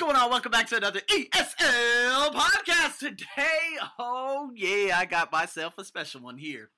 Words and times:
going 0.00 0.16
on? 0.16 0.30
Welcome 0.30 0.50
back 0.50 0.66
to 0.68 0.78
another 0.78 1.00
ESL 1.00 2.32
podcast. 2.32 3.00
Today, 3.00 3.76
oh 3.98 4.50
yeah, 4.54 4.96
I 4.98 5.04
got 5.04 5.30
myself 5.30 5.74
a 5.76 5.84
special 5.84 6.22
one 6.22 6.38
here. 6.38 6.70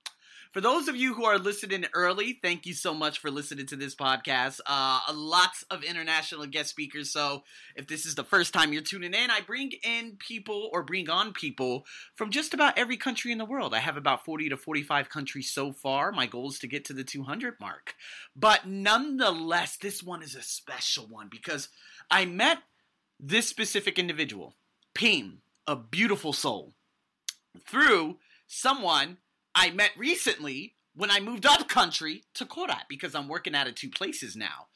For 0.50 0.60
those 0.60 0.88
of 0.88 0.96
you 0.96 1.14
who 1.14 1.24
are 1.24 1.38
listening 1.38 1.86
early, 1.94 2.40
thank 2.42 2.66
you 2.66 2.74
so 2.74 2.92
much 2.92 3.20
for 3.20 3.30
listening 3.30 3.66
to 3.66 3.76
this 3.76 3.94
podcast. 3.94 4.58
Uh, 4.66 4.98
lots 5.14 5.62
of 5.70 5.84
international 5.84 6.46
guest 6.46 6.70
speakers. 6.70 7.12
So 7.12 7.44
if 7.76 7.86
this 7.86 8.06
is 8.06 8.16
the 8.16 8.24
first 8.24 8.52
time 8.52 8.72
you're 8.72 8.82
tuning 8.82 9.14
in, 9.14 9.30
I 9.30 9.40
bring 9.40 9.70
in 9.84 10.16
people 10.18 10.68
or 10.72 10.82
bring 10.82 11.08
on 11.08 11.32
people 11.32 11.86
from 12.16 12.30
just 12.30 12.54
about 12.54 12.76
every 12.76 12.96
country 12.96 13.30
in 13.30 13.38
the 13.38 13.44
world. 13.44 13.72
I 13.72 13.78
have 13.78 13.96
about 13.96 14.24
40 14.24 14.48
to 14.48 14.56
45 14.56 15.08
countries 15.08 15.48
so 15.48 15.72
far. 15.72 16.10
My 16.10 16.26
goal 16.26 16.48
is 16.48 16.58
to 16.58 16.66
get 16.66 16.86
to 16.86 16.92
the 16.92 17.04
200 17.04 17.54
mark. 17.60 17.94
But 18.34 18.66
nonetheless, 18.66 19.76
this 19.76 20.02
one 20.02 20.24
is 20.24 20.34
a 20.34 20.42
special 20.42 21.06
one 21.06 21.28
because 21.30 21.68
I 22.10 22.26
met 22.26 22.58
this 23.22 23.48
specific 23.48 23.98
individual, 23.98 24.56
Pim, 24.94 25.42
a 25.66 25.76
beautiful 25.76 26.32
soul, 26.32 26.74
through 27.66 28.18
someone 28.48 29.18
I 29.54 29.70
met 29.70 29.92
recently 29.96 30.74
when 30.94 31.10
I 31.10 31.20
moved 31.20 31.46
up 31.46 31.68
country 31.68 32.24
to 32.34 32.44
Korat 32.44 32.82
because 32.88 33.14
I'm 33.14 33.28
working 33.28 33.54
out 33.54 33.68
of 33.68 33.76
two 33.76 33.88
places 33.88 34.36
now. 34.36 34.66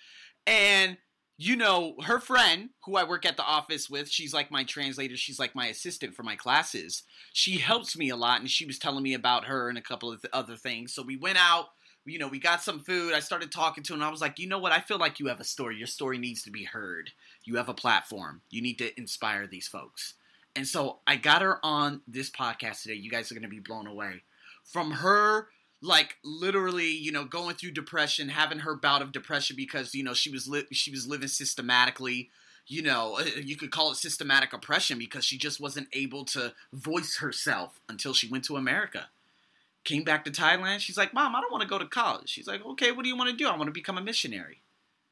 And 0.47 0.97
you 1.39 1.55
know, 1.55 1.97
her 2.03 2.19
friend 2.19 2.71
who 2.87 2.97
I 2.97 3.05
work 3.05 3.27
at 3.27 3.37
the 3.37 3.45
office 3.45 3.91
with, 3.91 4.09
she's 4.09 4.33
like 4.33 4.51
my 4.51 4.65
translator, 4.65 5.17
she's 5.17 5.39
like 5.39 5.55
my 5.55 5.67
assistant 5.67 6.15
for 6.15 6.23
my 6.23 6.35
classes. 6.35 7.03
She 7.35 7.59
helps 7.59 7.97
me 7.97 8.09
a 8.09 8.17
lot 8.17 8.41
and 8.41 8.49
she 8.49 8.65
was 8.65 8.79
telling 8.79 9.03
me 9.03 9.13
about 9.13 9.45
her 9.45 9.69
and 9.69 9.77
a 9.77 9.83
couple 9.83 10.11
of 10.11 10.25
other 10.33 10.57
things. 10.57 10.95
So 10.95 11.03
we 11.03 11.17
went 11.17 11.37
out, 11.39 11.67
you 12.07 12.19
know, 12.19 12.29
we 12.29 12.39
got 12.39 12.63
some 12.63 12.81
food. 12.81 13.13
I 13.13 13.21
started 13.21 13.53
talking 13.53 13.85
to 13.85 13.95
him. 13.95 14.03
I 14.03 14.11
was 14.11 14.21
like, 14.21 14.39
"You 14.39 14.49
know 14.49 14.59
what? 14.59 14.73
I 14.73 14.81
feel 14.81 14.99
like 14.99 15.21
you 15.21 15.27
have 15.27 15.41
a 15.41 15.45
story. 15.45 15.77
Your 15.77 15.87
story 15.87 16.19
needs 16.19 16.43
to 16.45 16.51
be 16.51 16.65
heard. 16.65 17.11
You 17.45 17.57
have 17.57 17.69
a 17.69 17.75
platform. 17.75 18.43
You 18.51 18.63
need 18.63 18.79
to 18.79 18.99
inspire 18.99 19.47
these 19.47 19.69
folks." 19.69 20.15
And 20.55 20.67
so 20.67 21.01
I 21.07 21.17
got 21.17 21.43
her 21.43 21.59
on 21.63 22.01
this 22.09 22.31
podcast 22.31 22.83
today. 22.83 22.95
You 22.95 23.11
guys 23.11 23.31
are 23.31 23.35
going 23.35 23.43
to 23.43 23.49
be 23.49 23.61
blown 23.61 23.87
away 23.87 24.23
from 24.65 24.91
her 24.91 25.49
like 25.83 26.17
literally 26.25 26.91
you 26.91 27.13
know 27.13 27.25
going 27.25 27.55
through 27.55 27.71
depression 27.71 28.29
having 28.29 28.61
her 28.61 28.75
bout 28.75 29.03
of 29.03 29.13
depression 29.13 29.57
because 29.57 29.95
you 29.95 30.03
know 30.03 30.15
she 30.15 30.31
was 30.31 30.49
li- 30.49 30.67
she 30.73 30.91
was 30.91 31.07
living 31.07 31.29
systematically 31.29 32.31
you 32.67 32.83
know 32.83 33.19
uh, 33.19 33.25
you 33.43 33.57
could 33.57 33.71
call 33.71 33.91
it 33.91 33.97
systematic 33.97 34.53
oppression 34.53 34.99
because 34.99 35.25
she 35.25 35.37
just 35.37 35.61
wasn't 35.61 35.87
able 35.93 36.25
to 36.25 36.53
voice 36.73 37.19
herself 37.19 37.81
until 37.89 38.15
she 38.15 38.29
went 38.29 38.45
to 38.45 38.57
america 38.57 39.09
came 39.87 40.05
back 40.05 40.25
to 40.25 40.31
thailand 40.31 40.81
she's 40.81 40.99
like 40.99 41.15
mom 41.15 41.35
i 41.35 41.41
don't 41.41 41.53
want 41.53 41.63
to 41.63 41.69
go 41.69 41.79
to 41.79 41.87
college. 41.87 42.29
She's 42.29 42.47
like 42.47 42.65
okay 42.65 42.93
what 42.93 43.03
do 43.03 43.09
you 43.09 43.17
want 43.17 43.31
to 43.31 43.37
do? 43.37 43.49
I 43.49 43.57
want 43.57 43.69
to 43.69 43.73
become 43.73 43.97
a 43.97 44.03
missionary. 44.03 44.63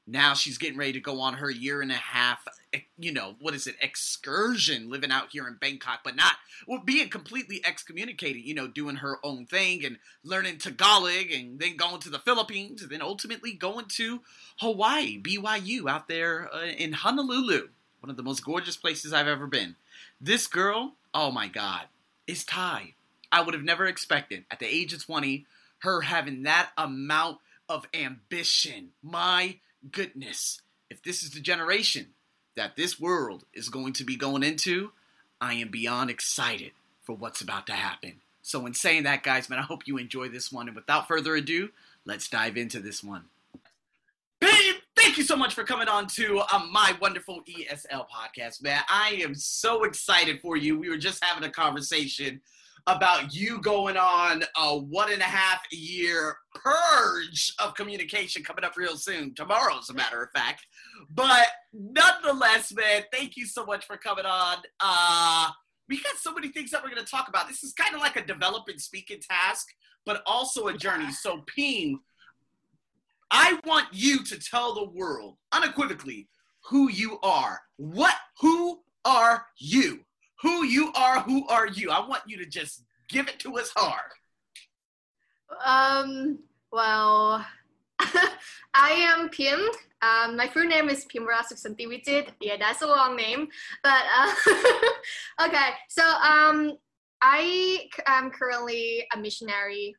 Now 0.06 0.34
she's 0.34 0.58
getting 0.58 0.76
ready 0.76 0.92
to 0.92 1.00
go 1.00 1.20
on 1.20 1.34
her 1.34 1.50
year 1.50 1.80
and 1.80 1.90
a 1.90 1.94
half 1.94 2.46
eh, 2.74 2.80
you 2.98 3.10
know 3.10 3.36
what 3.40 3.54
is 3.54 3.66
it 3.66 3.76
excursion 3.80 4.90
living 4.90 5.10
out 5.10 5.28
here 5.32 5.48
in 5.48 5.54
bangkok 5.54 6.00
but 6.04 6.14
not 6.14 6.36
well 6.68 6.82
being 6.84 7.08
completely 7.08 7.62
excommunicated 7.64 8.42
you 8.42 8.54
know 8.54 8.68
doing 8.68 8.96
her 8.96 9.16
own 9.24 9.46
thing 9.46 9.82
and 9.84 9.96
learning 10.22 10.58
tagalog 10.58 11.30
and 11.32 11.58
then 11.58 11.76
going 11.76 12.00
to 12.00 12.10
the 12.10 12.18
philippines 12.18 12.82
and 12.82 12.90
then 12.90 13.00
ultimately 13.00 13.54
going 13.54 13.86
to 13.88 14.20
hawaii 14.58 15.18
byu 15.22 15.88
out 15.88 16.06
there 16.06 16.50
uh, 16.54 16.66
in 16.66 16.92
honolulu 16.92 17.68
one 18.00 18.10
of 18.10 18.18
the 18.18 18.22
most 18.22 18.44
gorgeous 18.44 18.76
places 18.76 19.14
i've 19.14 19.26
ever 19.26 19.46
been. 19.46 19.76
This 20.20 20.46
girl 20.46 20.96
oh 21.14 21.30
my 21.30 21.48
god 21.48 21.86
is 22.26 22.44
thai 22.44 22.94
i 23.34 23.40
would 23.42 23.54
have 23.54 23.62
never 23.62 23.86
expected 23.86 24.44
at 24.50 24.58
the 24.58 24.66
age 24.66 24.92
of 24.92 25.04
20 25.04 25.44
her 25.78 26.00
having 26.02 26.44
that 26.44 26.70
amount 26.78 27.38
of 27.68 27.86
ambition 27.94 28.90
my 29.02 29.58
goodness, 29.90 30.60
if 30.90 31.02
this 31.02 31.22
is 31.22 31.30
the 31.30 31.40
generation 31.40 32.08
that 32.56 32.76
this 32.76 33.00
world 33.00 33.44
is 33.52 33.68
going 33.68 33.92
to 33.94 34.04
be 34.04 34.16
going 34.16 34.42
into, 34.42 34.92
I 35.40 35.54
am 35.54 35.68
beyond 35.68 36.10
excited 36.10 36.72
for 37.02 37.14
what's 37.14 37.40
about 37.40 37.66
to 37.66 37.72
happen. 37.72 38.20
So, 38.42 38.66
in 38.66 38.74
saying 38.74 39.04
that, 39.04 39.22
guys, 39.22 39.48
man, 39.48 39.58
I 39.58 39.62
hope 39.62 39.86
you 39.86 39.96
enjoy 39.96 40.28
this 40.28 40.52
one. 40.52 40.68
And 40.68 40.76
without 40.76 41.08
further 41.08 41.34
ado, 41.34 41.70
let's 42.04 42.28
dive 42.28 42.56
into 42.56 42.78
this 42.78 43.02
one. 43.02 43.24
Babe, 44.40 44.76
thank 44.94 45.16
you 45.16 45.24
so 45.24 45.36
much 45.36 45.54
for 45.54 45.64
coming 45.64 45.88
on 45.88 46.06
to 46.08 46.40
uh, 46.52 46.60
my 46.70 46.94
wonderful 47.00 47.42
ESL 47.44 48.06
podcast, 48.08 48.62
man. 48.62 48.82
I 48.88 49.20
am 49.22 49.34
so 49.34 49.84
excited 49.84 50.40
for 50.40 50.56
you. 50.56 50.78
We 50.78 50.90
were 50.90 50.98
just 50.98 51.24
having 51.24 51.48
a 51.48 51.52
conversation 51.52 52.42
about 52.86 53.34
you 53.34 53.60
going 53.60 53.96
on 53.96 54.44
a 54.56 54.78
one 54.78 55.10
and 55.10 55.22
a 55.22 55.26
half 55.26 55.62
year 55.72 56.36
purge 56.54 57.54
of 57.58 57.74
communication 57.74 58.42
coming 58.42 58.64
up 58.64 58.76
real 58.76 58.96
soon. 58.96 59.34
Tomorrow, 59.34 59.78
as 59.78 59.88
a 59.88 59.94
matter 59.94 60.22
of 60.22 60.30
fact. 60.34 60.66
But 61.10 61.46
nonetheless, 61.72 62.72
man, 62.74 63.04
thank 63.12 63.36
you 63.36 63.46
so 63.46 63.64
much 63.64 63.86
for 63.86 63.96
coming 63.96 64.26
on. 64.26 64.58
Uh, 64.80 65.48
we 65.88 66.02
got 66.02 66.16
so 66.16 66.32
many 66.32 66.48
things 66.48 66.70
that 66.70 66.82
we're 66.82 66.90
going 66.90 67.04
to 67.04 67.10
talk 67.10 67.28
about. 67.28 67.48
This 67.48 67.64
is 67.64 67.72
kind 67.72 67.94
of 67.94 68.00
like 68.00 68.16
a 68.16 68.24
developing 68.24 68.78
speaking 68.78 69.20
task, 69.20 69.66
but 70.04 70.22
also 70.26 70.68
a 70.68 70.76
journey. 70.76 71.10
So, 71.10 71.42
Pim, 71.54 72.00
I 73.30 73.58
want 73.64 73.88
you 73.92 74.24
to 74.24 74.38
tell 74.38 74.74
the 74.74 74.90
world 74.90 75.36
unequivocally 75.52 76.28
who 76.64 76.90
you 76.90 77.18
are. 77.22 77.60
What? 77.76 78.14
Who 78.40 78.80
are 79.04 79.46
you? 79.58 80.03
Who 80.44 80.62
you 80.62 80.92
are, 80.94 81.20
who 81.20 81.48
are 81.48 81.66
you? 81.66 81.90
I 81.90 82.06
want 82.06 82.22
you 82.26 82.36
to 82.36 82.44
just 82.44 82.82
give 83.08 83.28
it 83.28 83.38
to 83.40 83.56
us 83.56 83.72
hard. 83.74 84.12
Um, 85.64 86.38
well, 86.70 87.44
I 88.74 88.90
am 88.90 89.30
Pim. 89.30 89.58
Um, 90.02 90.36
my 90.36 90.46
full 90.46 90.64
name 90.64 90.90
is 90.90 91.06
Pimra 91.06 91.40
Suksantiwichit. 91.50 92.28
Yeah, 92.42 92.56
that's 92.58 92.82
a 92.82 92.86
long 92.86 93.16
name. 93.16 93.48
But 93.82 94.02
uh, 94.14 94.34
okay, 95.46 95.70
so 95.88 96.02
um, 96.02 96.76
I 97.22 97.88
am 98.06 98.30
currently 98.30 99.06
a 99.14 99.18
missionary 99.18 99.96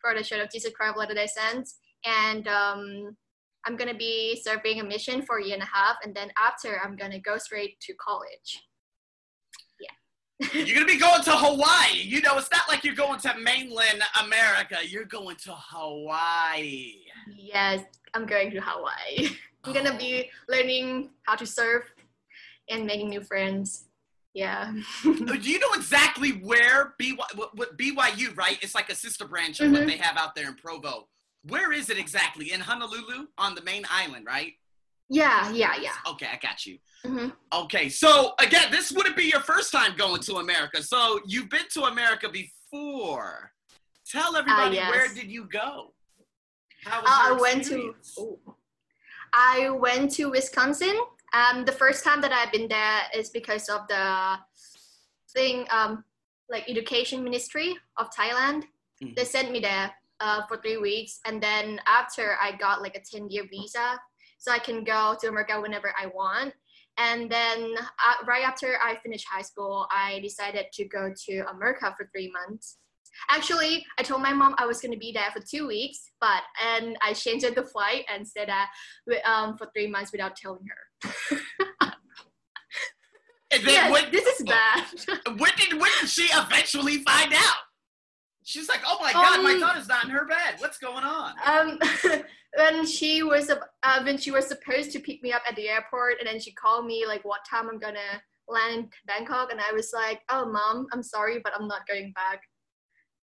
for 0.00 0.12
the 0.12 0.24
Church 0.24 0.40
of 0.40 0.50
Jesus 0.50 0.72
Christ 0.74 0.94
of 0.94 0.96
Latter-day 0.96 1.28
Saints, 1.28 1.78
and 2.04 2.48
um, 2.48 3.16
I'm 3.64 3.76
gonna 3.76 3.94
be 3.94 4.42
serving 4.42 4.80
a 4.80 4.84
mission 4.84 5.22
for 5.22 5.38
a 5.38 5.44
year 5.44 5.54
and 5.54 5.62
a 5.62 5.66
half, 5.72 5.98
and 6.02 6.12
then 6.16 6.32
after 6.36 6.80
I'm 6.82 6.96
gonna 6.96 7.20
go 7.20 7.38
straight 7.38 7.78
to 7.82 7.94
college 7.94 8.60
you're 10.52 10.74
gonna 10.74 10.86
be 10.86 10.98
going 10.98 11.22
to 11.22 11.32
Hawaii. 11.32 12.00
You 12.02 12.20
know, 12.22 12.36
it's 12.38 12.50
not 12.50 12.62
like 12.68 12.84
you're 12.84 12.94
going 12.94 13.20
to 13.20 13.34
mainland 13.38 14.02
America. 14.22 14.78
You're 14.86 15.04
going 15.04 15.36
to 15.44 15.52
Hawaii. 15.52 16.94
Yes, 17.36 17.84
I'm 18.14 18.26
going 18.26 18.50
to 18.50 18.60
Hawaii. 18.60 19.36
I'm 19.64 19.72
gonna 19.72 19.96
be 19.96 20.30
learning 20.48 21.10
how 21.22 21.36
to 21.36 21.46
surf 21.46 21.84
and 22.68 22.86
making 22.86 23.10
new 23.10 23.20
friends. 23.20 23.84
Yeah. 24.34 24.72
Do 25.02 25.36
you 25.36 25.60
know 25.60 25.72
exactly 25.74 26.30
where 26.30 26.94
BY, 26.98 27.16
what, 27.36 27.78
BYU, 27.78 28.36
right? 28.36 28.58
It's 28.62 28.74
like 28.74 28.90
a 28.90 28.94
sister 28.94 29.26
branch 29.26 29.60
of 29.60 29.66
mm-hmm. 29.66 29.74
what 29.74 29.86
they 29.86 29.96
have 29.96 30.16
out 30.16 30.34
there 30.34 30.48
in 30.48 30.54
Provo. 30.54 31.06
Where 31.44 31.72
is 31.72 31.88
it 31.88 31.98
exactly? 31.98 32.52
In 32.52 32.60
Honolulu 32.60 33.28
on 33.38 33.54
the 33.54 33.62
main 33.62 33.84
island, 33.88 34.26
right? 34.26 34.54
Yeah, 35.08 35.50
yeah, 35.52 35.74
yeah. 35.80 35.92
Okay, 36.08 36.26
I 36.32 36.38
got 36.40 36.64
you. 36.64 36.78
Mm-hmm. 37.04 37.28
Okay, 37.64 37.88
so 37.88 38.32
again, 38.38 38.70
this 38.70 38.90
wouldn't 38.90 39.16
be 39.16 39.24
your 39.24 39.40
first 39.40 39.70
time 39.70 39.94
going 39.96 40.20
to 40.22 40.36
America. 40.36 40.82
So 40.82 41.20
you've 41.26 41.50
been 41.50 41.68
to 41.74 41.82
America 41.84 42.28
before. 42.28 43.52
Tell 44.10 44.36
everybody 44.36 44.78
uh, 44.78 44.82
yes. 44.82 44.90
where 44.90 45.08
did 45.14 45.30
you 45.30 45.44
go? 45.44 45.92
How 46.84 47.00
was 47.02 47.10
uh, 47.10 47.34
I 47.34 47.38
went 47.40 47.64
to. 47.66 47.94
I 49.32 49.70
went 49.70 50.12
to 50.12 50.30
Wisconsin. 50.30 50.96
Um, 51.32 51.64
the 51.64 51.72
first 51.72 52.04
time 52.04 52.20
that 52.20 52.32
I've 52.32 52.52
been 52.52 52.68
there 52.68 53.00
is 53.14 53.30
because 53.30 53.68
of 53.68 53.80
the 53.88 54.36
thing, 55.34 55.66
um, 55.70 56.04
like 56.48 56.70
education 56.70 57.24
ministry 57.24 57.74
of 57.96 58.08
Thailand. 58.10 58.62
Mm-hmm. 59.02 59.14
They 59.16 59.24
sent 59.24 59.50
me 59.50 59.60
there 59.60 59.90
uh, 60.20 60.42
for 60.46 60.58
three 60.58 60.76
weeks, 60.76 61.20
and 61.26 61.42
then 61.42 61.80
after 61.86 62.36
I 62.40 62.52
got 62.52 62.80
like 62.80 62.96
a 62.96 63.00
ten 63.00 63.28
year 63.28 63.44
visa 63.50 63.98
so 64.38 64.52
I 64.52 64.58
can 64.58 64.84
go 64.84 65.16
to 65.20 65.28
America 65.28 65.60
whenever 65.60 65.94
I 66.00 66.06
want. 66.06 66.54
And 66.96 67.30
then 67.30 67.74
uh, 67.76 68.24
right 68.26 68.44
after 68.44 68.78
I 68.82 68.96
finished 69.02 69.26
high 69.28 69.42
school, 69.42 69.86
I 69.90 70.20
decided 70.20 70.66
to 70.74 70.84
go 70.86 71.12
to 71.26 71.50
America 71.50 71.92
for 71.96 72.08
three 72.12 72.30
months. 72.30 72.78
Actually, 73.30 73.84
I 73.98 74.02
told 74.02 74.22
my 74.22 74.32
mom 74.32 74.54
I 74.58 74.66
was 74.66 74.80
going 74.80 74.92
to 74.92 74.98
be 74.98 75.12
there 75.12 75.30
for 75.32 75.40
two 75.40 75.66
weeks, 75.66 76.10
but 76.20 76.42
and 76.64 76.96
I 77.02 77.12
changed 77.12 77.46
the 77.54 77.62
flight 77.62 78.04
and 78.12 78.26
said 78.26 78.48
that 78.48 78.70
um, 79.24 79.56
for 79.56 79.68
three 79.74 79.86
months 79.86 80.12
without 80.12 80.36
telling 80.36 80.66
her. 80.66 81.38
yes, 83.62 83.92
when, 83.92 84.10
this 84.10 84.26
is 84.26 84.46
bad. 84.46 84.84
when 85.38 85.52
did 85.56 85.80
when 85.80 85.90
did 86.00 86.08
she 86.08 86.28
eventually 86.32 86.98
find 86.98 87.32
out? 87.32 87.62
She's 88.44 88.68
like, 88.68 88.80
"Oh 88.86 88.98
my 89.00 89.12
god, 89.12 89.38
um, 89.38 89.44
my 89.44 89.58
daughter's 89.58 89.88
not 89.88 90.04
in 90.04 90.10
her 90.10 90.26
bed. 90.26 90.56
What's 90.58 90.78
going 90.78 91.04
on?" 91.04 91.34
Um, 91.46 91.78
when 92.56 92.86
she 92.86 93.22
was 93.22 93.50
uh, 93.50 94.02
when 94.04 94.18
she 94.18 94.30
was 94.30 94.46
supposed 94.46 94.92
to 94.92 95.00
pick 95.00 95.22
me 95.22 95.32
up 95.32 95.42
at 95.48 95.56
the 95.56 95.68
airport, 95.68 96.18
and 96.20 96.28
then 96.28 96.40
she 96.40 96.52
called 96.52 96.86
me 96.86 97.06
like, 97.06 97.24
"What 97.24 97.40
time 97.48 97.68
I'm 97.68 97.78
gonna 97.78 98.22
land 98.48 98.84
in 98.84 98.90
Bangkok?" 99.06 99.50
And 99.50 99.60
I 99.60 99.72
was 99.72 99.92
like, 99.92 100.20
"Oh, 100.28 100.46
mom, 100.46 100.86
I'm 100.92 101.02
sorry, 101.02 101.40
but 101.42 101.52
I'm 101.58 101.68
not 101.68 101.86
going 101.88 102.12
back." 102.12 102.42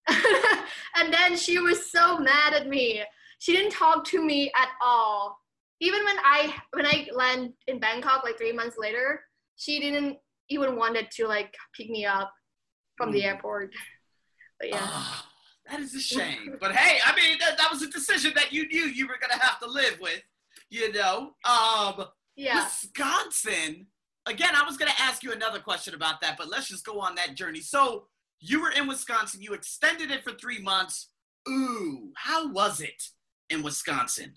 and 0.97 1.13
then 1.13 1.37
she 1.37 1.59
was 1.59 1.91
so 1.91 2.17
mad 2.17 2.53
at 2.53 2.67
me. 2.67 3.03
She 3.39 3.53
didn't 3.53 3.71
talk 3.71 4.05
to 4.05 4.23
me 4.23 4.51
at 4.55 4.69
all. 4.81 5.37
Even 5.79 6.03
when 6.03 6.17
I 6.19 6.55
when 6.73 6.85
I 6.85 7.07
land 7.13 7.53
in 7.67 7.79
Bangkok 7.79 8.23
like 8.23 8.37
three 8.37 8.53
months 8.53 8.77
later, 8.77 9.21
she 9.55 9.79
didn't 9.79 10.17
even 10.49 10.75
wanted 10.75 11.09
to 11.11 11.27
like 11.27 11.53
pick 11.75 11.89
me 11.89 12.05
up 12.05 12.31
from 12.97 13.09
mm. 13.09 13.13
the 13.13 13.25
airport. 13.25 13.73
But 14.59 14.69
yeah. 14.69 15.03
That 15.69 15.79
is 15.79 15.95
a 15.95 15.99
shame. 15.99 16.57
but 16.59 16.75
hey, 16.75 16.99
I 17.05 17.15
mean 17.15 17.37
that, 17.39 17.57
that 17.57 17.71
was 17.71 17.81
a 17.81 17.89
decision 17.89 18.33
that 18.35 18.51
you 18.51 18.67
knew 18.67 18.85
you 18.85 19.07
were 19.07 19.17
gonna 19.21 19.41
have 19.41 19.59
to 19.59 19.67
live 19.69 19.97
with, 20.01 20.21
you 20.69 20.91
know. 20.91 21.31
Um 21.45 22.05
yeah. 22.35 22.63
Wisconsin. 22.65 23.87
Again, 24.25 24.51
I 24.55 24.65
was 24.65 24.77
gonna 24.77 24.91
ask 24.99 25.23
you 25.23 25.31
another 25.31 25.59
question 25.59 25.93
about 25.93 26.21
that, 26.21 26.37
but 26.37 26.49
let's 26.49 26.67
just 26.67 26.85
go 26.85 26.99
on 26.99 27.15
that 27.15 27.35
journey. 27.35 27.61
So 27.61 28.07
you 28.39 28.61
were 28.61 28.71
in 28.71 28.87
Wisconsin, 28.87 29.41
you 29.41 29.53
extended 29.53 30.11
it 30.11 30.23
for 30.23 30.31
three 30.33 30.61
months. 30.61 31.09
Ooh, 31.47 32.11
how 32.15 32.51
was 32.51 32.81
it 32.81 33.03
in 33.49 33.63
Wisconsin? 33.63 34.33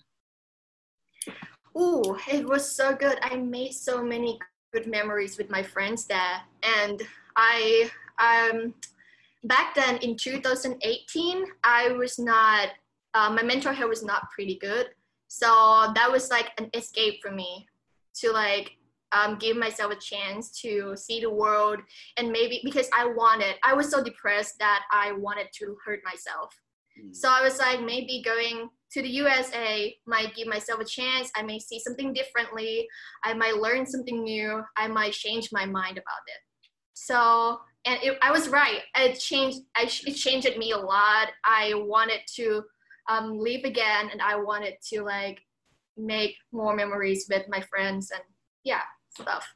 Ooh, 1.77 2.17
it 2.31 2.47
was 2.47 2.69
so 2.69 2.95
good. 2.95 3.17
I 3.21 3.35
made 3.35 3.73
so 3.73 4.03
many 4.03 4.39
good 4.73 4.87
memories 4.87 5.37
with 5.37 5.49
my 5.49 5.61
friends 5.61 6.05
there. 6.05 6.41
And 6.63 7.01
I, 7.35 7.89
um, 8.19 8.73
back 9.47 9.75
then 9.75 9.97
in 9.97 10.15
2018, 10.17 11.45
I 11.63 11.89
was 11.89 12.19
not, 12.19 12.69
uh, 13.13 13.29
my 13.29 13.43
mental 13.43 13.73
health 13.73 13.89
was 13.89 14.03
not 14.03 14.29
pretty 14.31 14.57
good. 14.59 14.87
So 15.27 15.91
that 15.95 16.11
was 16.11 16.29
like 16.29 16.51
an 16.57 16.69
escape 16.73 17.19
for 17.21 17.31
me 17.31 17.67
to 18.15 18.31
like 18.31 18.71
um, 19.11 19.37
give 19.37 19.57
myself 19.57 19.91
a 19.91 19.95
chance 19.95 20.51
to 20.61 20.95
see 20.95 21.21
the 21.21 21.29
world 21.29 21.79
and 22.17 22.31
maybe 22.31 22.61
because 22.63 22.89
I 22.95 23.05
wanted, 23.05 23.55
I 23.63 23.73
was 23.73 23.89
so 23.89 24.03
depressed 24.03 24.55
that 24.59 24.83
I 24.91 25.13
wanted 25.13 25.47
to 25.59 25.77
hurt 25.85 26.01
myself. 26.03 26.53
Mm. 26.99 27.15
So 27.15 27.29
I 27.29 27.41
was 27.41 27.59
like, 27.59 27.81
maybe 27.81 28.21
going 28.23 28.69
to 28.91 29.01
the 29.01 29.09
USA 29.09 29.95
might 30.05 30.35
give 30.35 30.47
myself 30.47 30.79
a 30.79 30.85
chance. 30.85 31.29
I 31.35 31.43
may 31.43 31.59
see 31.59 31.79
something 31.79 32.13
differently. 32.13 32.87
I 33.23 33.33
might 33.33 33.57
learn 33.57 33.85
something 33.85 34.23
new. 34.23 34.63
I 34.77 34.87
might 34.87 35.13
change 35.13 35.49
my 35.51 35.65
mind 35.65 35.97
about 35.97 36.23
it. 36.27 36.69
So, 36.93 37.59
and 37.85 37.99
it, 38.01 38.17
I 38.21 38.31
was 38.31 38.49
right. 38.49 38.81
It 38.97 39.19
changed. 39.19 39.59
I, 39.75 39.83
it 39.83 40.13
changed 40.13 40.57
me 40.57 40.71
a 40.71 40.77
lot. 40.77 41.29
I 41.43 41.73
wanted 41.75 42.21
to 42.35 42.63
um, 43.09 43.37
live 43.37 43.63
again, 43.63 44.09
and 44.11 44.21
I 44.21 44.35
wanted 44.35 44.75
to 44.93 45.03
like 45.03 45.39
make 45.97 46.35
more 46.51 46.75
memories 46.75 47.27
with 47.29 47.45
my 47.47 47.61
friends 47.61 48.11
and 48.11 48.21
yeah, 48.63 48.81
stuff. 49.09 49.47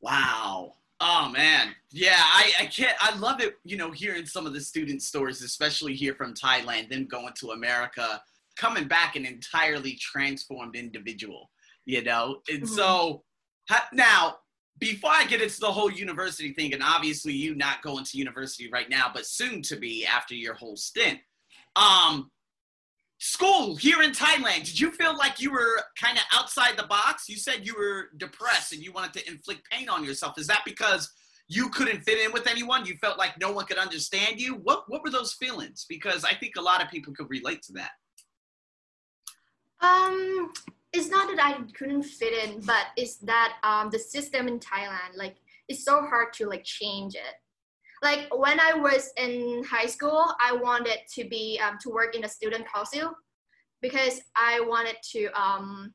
Wow. 0.00 0.74
Oh 1.04 1.28
man, 1.30 1.74
yeah, 1.90 2.18
I, 2.20 2.52
I 2.60 2.66
can't. 2.66 2.96
I 3.00 3.16
love 3.16 3.40
it. 3.40 3.56
You 3.64 3.76
know, 3.76 3.90
hearing 3.90 4.24
some 4.24 4.46
of 4.46 4.52
the 4.52 4.60
student 4.60 5.02
stories, 5.02 5.42
especially 5.42 5.94
here 5.94 6.14
from 6.14 6.32
Thailand, 6.32 6.90
then 6.90 7.06
going 7.06 7.32
to 7.40 7.50
America, 7.50 8.22
coming 8.56 8.86
back 8.86 9.16
an 9.16 9.26
entirely 9.26 9.98
transformed 10.00 10.76
individual. 10.76 11.50
You 11.86 12.04
know, 12.04 12.40
and 12.48 12.62
mm-hmm. 12.62 12.74
so 12.74 13.24
now 13.92 14.36
before 14.78 15.10
I 15.12 15.24
get 15.26 15.40
into 15.40 15.60
the 15.60 15.70
whole 15.70 15.90
university 15.90 16.52
thing, 16.52 16.72
and 16.74 16.82
obviously 16.82 17.32
you 17.32 17.54
not 17.54 17.82
going 17.82 18.04
to 18.04 18.18
university 18.18 18.68
right 18.72 18.90
now, 18.90 19.10
but 19.12 19.26
soon 19.26 19.62
to 19.62 19.76
be 19.76 20.06
after 20.06 20.34
your 20.34 20.54
whole 20.54 20.76
stint. 20.76 21.20
Um, 21.76 22.30
school 23.18 23.76
here 23.76 24.02
in 24.02 24.10
Thailand, 24.10 24.64
did 24.64 24.80
you 24.80 24.90
feel 24.90 25.16
like 25.16 25.40
you 25.40 25.52
were 25.52 25.80
kind 26.00 26.18
of 26.18 26.24
outside 26.32 26.76
the 26.76 26.86
box? 26.88 27.28
You 27.28 27.36
said 27.36 27.64
you 27.64 27.74
were 27.78 28.08
depressed 28.16 28.72
and 28.72 28.82
you 28.82 28.92
wanted 28.92 29.12
to 29.14 29.28
inflict 29.30 29.70
pain 29.70 29.88
on 29.88 30.04
yourself. 30.04 30.38
Is 30.38 30.48
that 30.48 30.62
because 30.64 31.08
you 31.46 31.68
couldn't 31.68 32.02
fit 32.02 32.18
in 32.18 32.32
with 32.32 32.48
anyone? 32.48 32.84
You 32.84 32.96
felt 32.96 33.18
like 33.18 33.38
no 33.38 33.52
one 33.52 33.66
could 33.66 33.78
understand 33.78 34.40
you? 34.40 34.54
What 34.54 34.84
what 34.88 35.04
were 35.04 35.10
those 35.10 35.34
feelings? 35.34 35.86
Because 35.88 36.24
I 36.24 36.34
think 36.34 36.54
a 36.56 36.62
lot 36.62 36.82
of 36.82 36.90
people 36.90 37.12
could 37.14 37.30
relate 37.30 37.62
to 37.62 37.72
that. 37.74 37.90
Um 39.80 40.52
it's 40.92 41.08
not 41.08 41.34
that 41.34 41.42
I 41.42 41.60
couldn't 41.72 42.02
fit 42.02 42.48
in, 42.48 42.60
but 42.60 42.86
it's 42.96 43.16
that 43.18 43.54
um 43.62 43.90
the 43.90 43.98
system 43.98 44.48
in 44.48 44.58
Thailand 44.58 45.16
like 45.16 45.36
it's 45.68 45.84
so 45.84 46.02
hard 46.02 46.32
to 46.34 46.48
like 46.48 46.64
change 46.64 47.14
it 47.14 47.34
like 48.02 48.26
when 48.36 48.58
I 48.58 48.74
was 48.74 49.10
in 49.16 49.62
high 49.62 49.86
school, 49.86 50.34
I 50.40 50.52
wanted 50.52 50.98
to 51.14 51.24
be 51.28 51.60
um, 51.64 51.78
to 51.82 51.90
work 51.90 52.16
in 52.16 52.24
a 52.24 52.28
student 52.28 52.66
council 52.66 53.12
because 53.80 54.20
I 54.36 54.60
wanted 54.60 54.96
to 55.12 55.28
um, 55.40 55.94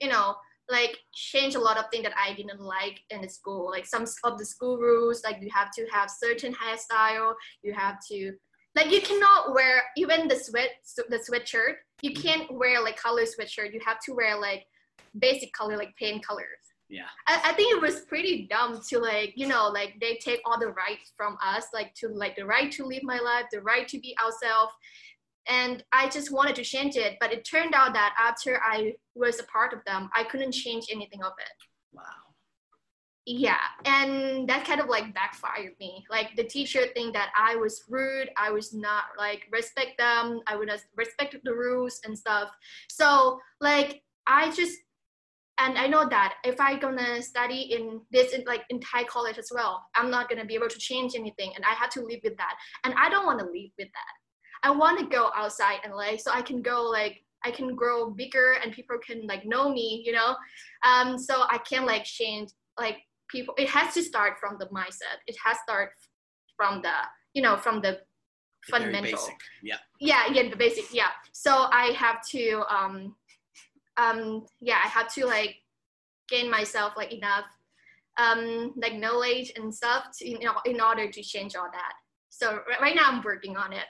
you 0.00 0.10
know 0.10 0.36
like 0.70 0.98
change 1.14 1.54
a 1.54 1.58
lot 1.58 1.78
of 1.78 1.86
things 1.90 2.04
that 2.04 2.12
I 2.14 2.34
didn't 2.34 2.60
like 2.60 3.00
in 3.08 3.22
the 3.22 3.28
school. 3.28 3.70
Like 3.70 3.86
some 3.86 4.04
of 4.24 4.38
the 4.38 4.44
school 4.44 4.76
rules, 4.76 5.24
like 5.24 5.38
you 5.40 5.48
have 5.54 5.70
to 5.72 5.86
have 5.90 6.10
certain 6.10 6.52
hairstyle, 6.52 7.32
you 7.62 7.72
have 7.72 7.96
to 8.10 8.34
like 8.76 8.90
you 8.90 9.00
cannot 9.00 9.54
wear 9.54 9.84
even 9.96 10.28
the 10.28 10.36
sweat 10.36 10.72
the 11.08 11.18
sweatshirt. 11.18 11.76
You 12.02 12.10
mm-hmm. 12.10 12.22
can't 12.22 12.54
wear 12.54 12.82
like 12.82 12.96
color 12.96 13.22
sweatshirt. 13.22 13.72
You 13.72 13.80
have 13.84 14.00
to 14.00 14.12
wear 14.12 14.38
like 14.38 14.64
basic 15.18 15.52
color 15.52 15.76
like 15.76 15.96
plain 15.98 16.20
colors. 16.22 16.46
Yeah. 16.88 17.02
I, 17.26 17.40
I 17.44 17.52
think 17.52 17.76
it 17.76 17.82
was 17.82 18.00
pretty 18.00 18.46
dumb 18.48 18.80
to 18.88 18.98
like 18.98 19.34
you 19.36 19.46
know 19.46 19.68
like 19.68 19.94
they 20.00 20.16
take 20.16 20.40
all 20.46 20.58
the 20.58 20.68
rights 20.68 21.12
from 21.16 21.36
us 21.44 21.66
like 21.74 21.94
to 21.94 22.08
like 22.08 22.36
the 22.36 22.46
right 22.46 22.72
to 22.72 22.84
live 22.84 23.02
my 23.02 23.18
life 23.18 23.44
the 23.52 23.60
right 23.60 23.86
to 23.88 23.98
be 24.00 24.16
ourselves. 24.24 24.72
And 25.46 25.82
i 25.92 26.08
just 26.08 26.30
wanted 26.30 26.54
to 26.56 26.64
change 26.64 26.96
it 26.96 27.16
but 27.20 27.32
it 27.32 27.42
turned 27.44 27.74
out 27.74 27.94
that 27.94 28.14
after 28.18 28.60
i 28.62 28.92
was 29.14 29.40
a 29.40 29.44
part 29.44 29.72
of 29.72 29.80
them 29.86 30.10
i 30.14 30.22
couldn't 30.24 30.52
change 30.52 30.86
anything 30.90 31.22
of 31.22 31.32
it. 31.38 31.56
Wow 31.92 32.27
yeah 33.30 33.60
and 33.84 34.48
that 34.48 34.64
kind 34.64 34.80
of 34.80 34.88
like 34.88 35.12
backfired 35.12 35.72
me 35.78 36.02
like 36.10 36.34
the 36.36 36.44
teacher 36.44 36.86
think 36.94 37.12
that 37.12 37.28
i 37.36 37.54
was 37.54 37.84
rude 37.86 38.30
i 38.38 38.50
was 38.50 38.72
not 38.72 39.04
like 39.18 39.42
respect 39.52 39.98
them 39.98 40.40
i 40.46 40.56
would 40.56 40.70
respect 40.96 41.36
the 41.44 41.52
rules 41.52 42.00
and 42.06 42.16
stuff 42.18 42.48
so 42.88 43.38
like 43.60 44.02
i 44.26 44.50
just 44.52 44.78
and 45.60 45.76
I 45.76 45.88
know 45.88 46.08
that 46.08 46.34
if 46.44 46.60
I 46.60 46.78
gonna 46.78 47.20
study 47.20 47.72
in 47.72 48.00
this 48.12 48.32
in, 48.32 48.44
like 48.44 48.62
in 48.70 48.78
Thai 48.78 49.02
college 49.02 49.38
as 49.38 49.50
well, 49.52 49.84
I'm 49.96 50.08
not 50.08 50.28
gonna 50.28 50.44
be 50.44 50.54
able 50.54 50.68
to 50.68 50.78
change 50.78 51.16
anything, 51.16 51.50
and 51.56 51.64
I 51.64 51.74
have 51.74 51.90
to 51.90 52.00
live 52.00 52.20
with 52.22 52.36
that. 52.36 52.54
And 52.84 52.94
I 52.96 53.08
don't 53.08 53.26
want 53.26 53.40
to 53.40 53.44
live 53.44 53.70
with 53.76 53.88
that. 53.88 54.68
I 54.68 54.70
want 54.70 55.00
to 55.00 55.06
go 55.06 55.30
outside 55.34 55.78
and 55.82 55.94
like 55.94 56.20
so 56.20 56.30
I 56.32 56.42
can 56.42 56.62
go 56.62 56.84
like 56.84 57.24
I 57.44 57.50
can 57.50 57.74
grow 57.74 58.10
bigger 58.10 58.56
and 58.62 58.72
people 58.72 58.98
can 59.04 59.26
like 59.26 59.44
know 59.44 59.68
me, 59.68 60.02
you 60.06 60.12
know. 60.12 60.36
Um, 60.84 61.18
so 61.18 61.42
I 61.50 61.58
can 61.58 61.84
like 61.84 62.04
change 62.04 62.50
like 62.78 62.98
people. 63.28 63.54
It 63.58 63.68
has 63.68 63.94
to 63.94 64.02
start 64.02 64.34
from 64.40 64.56
the 64.58 64.66
mindset. 64.66 65.18
It 65.26 65.36
has 65.44 65.56
to 65.56 65.62
start 65.64 65.90
from 66.56 66.82
the 66.82 66.92
you 67.34 67.42
know 67.42 67.56
from 67.56 67.76
the, 67.76 67.92
the 67.92 68.70
fundamental. 68.70 69.28
Yeah. 69.62 69.76
Yeah, 70.00 70.22
yeah, 70.32 70.48
the 70.50 70.56
basic. 70.56 70.92
Yeah. 70.92 71.10
So 71.32 71.68
I 71.70 71.92
have 71.96 72.26
to 72.30 72.62
um 72.68 73.14
um, 73.98 74.46
yeah, 74.60 74.78
I 74.82 74.88
have 74.88 75.12
to 75.14 75.26
like 75.26 75.56
gain 76.28 76.50
myself 76.50 76.92
like 76.96 77.12
enough 77.12 77.44
um, 78.18 78.72
like 78.80 78.94
knowledge 78.94 79.52
and 79.56 79.74
stuff 79.74 80.06
to, 80.18 80.28
you 80.28 80.40
know, 80.40 80.54
in 80.64 80.80
order 80.80 81.10
to 81.10 81.22
change 81.22 81.54
all 81.56 81.68
that. 81.72 81.92
So 82.30 82.60
right 82.80 82.94
now 82.94 83.04
I'm 83.06 83.22
working 83.22 83.56
on 83.56 83.72
it. 83.72 83.84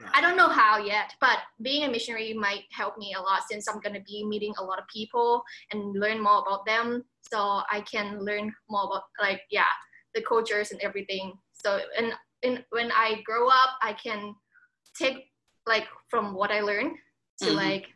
Right. 0.00 0.12
I 0.14 0.20
don't 0.20 0.36
know 0.36 0.48
how 0.48 0.78
yet, 0.78 1.12
but 1.20 1.38
being 1.62 1.84
a 1.84 1.90
missionary 1.90 2.32
might 2.32 2.64
help 2.70 2.98
me 2.98 3.14
a 3.18 3.20
lot 3.20 3.42
since 3.50 3.66
I'm 3.66 3.80
gonna 3.80 4.02
be 4.06 4.24
meeting 4.24 4.54
a 4.58 4.64
lot 4.64 4.78
of 4.78 4.86
people 4.86 5.42
and 5.72 5.98
learn 5.98 6.22
more 6.22 6.44
about 6.46 6.66
them. 6.66 7.04
So 7.30 7.62
I 7.70 7.82
can 7.90 8.24
learn 8.24 8.52
more 8.68 8.84
about 8.84 9.02
like 9.20 9.42
yeah 9.50 9.72
the 10.14 10.22
cultures 10.22 10.72
and 10.72 10.80
everything. 10.80 11.34
So 11.52 11.80
and, 11.96 12.12
and 12.42 12.64
when 12.70 12.90
I 12.92 13.20
grow 13.24 13.48
up, 13.48 13.70
I 13.82 13.92
can 13.92 14.34
take 14.96 15.30
like 15.66 15.86
from 16.08 16.34
what 16.34 16.50
I 16.50 16.60
learned 16.60 16.96
to 17.42 17.48
mm-hmm. 17.48 17.56
like 17.56 17.86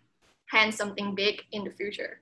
plan 0.50 0.70
something 0.70 1.14
big 1.14 1.40
in 1.52 1.64
the 1.64 1.70
future. 1.70 2.20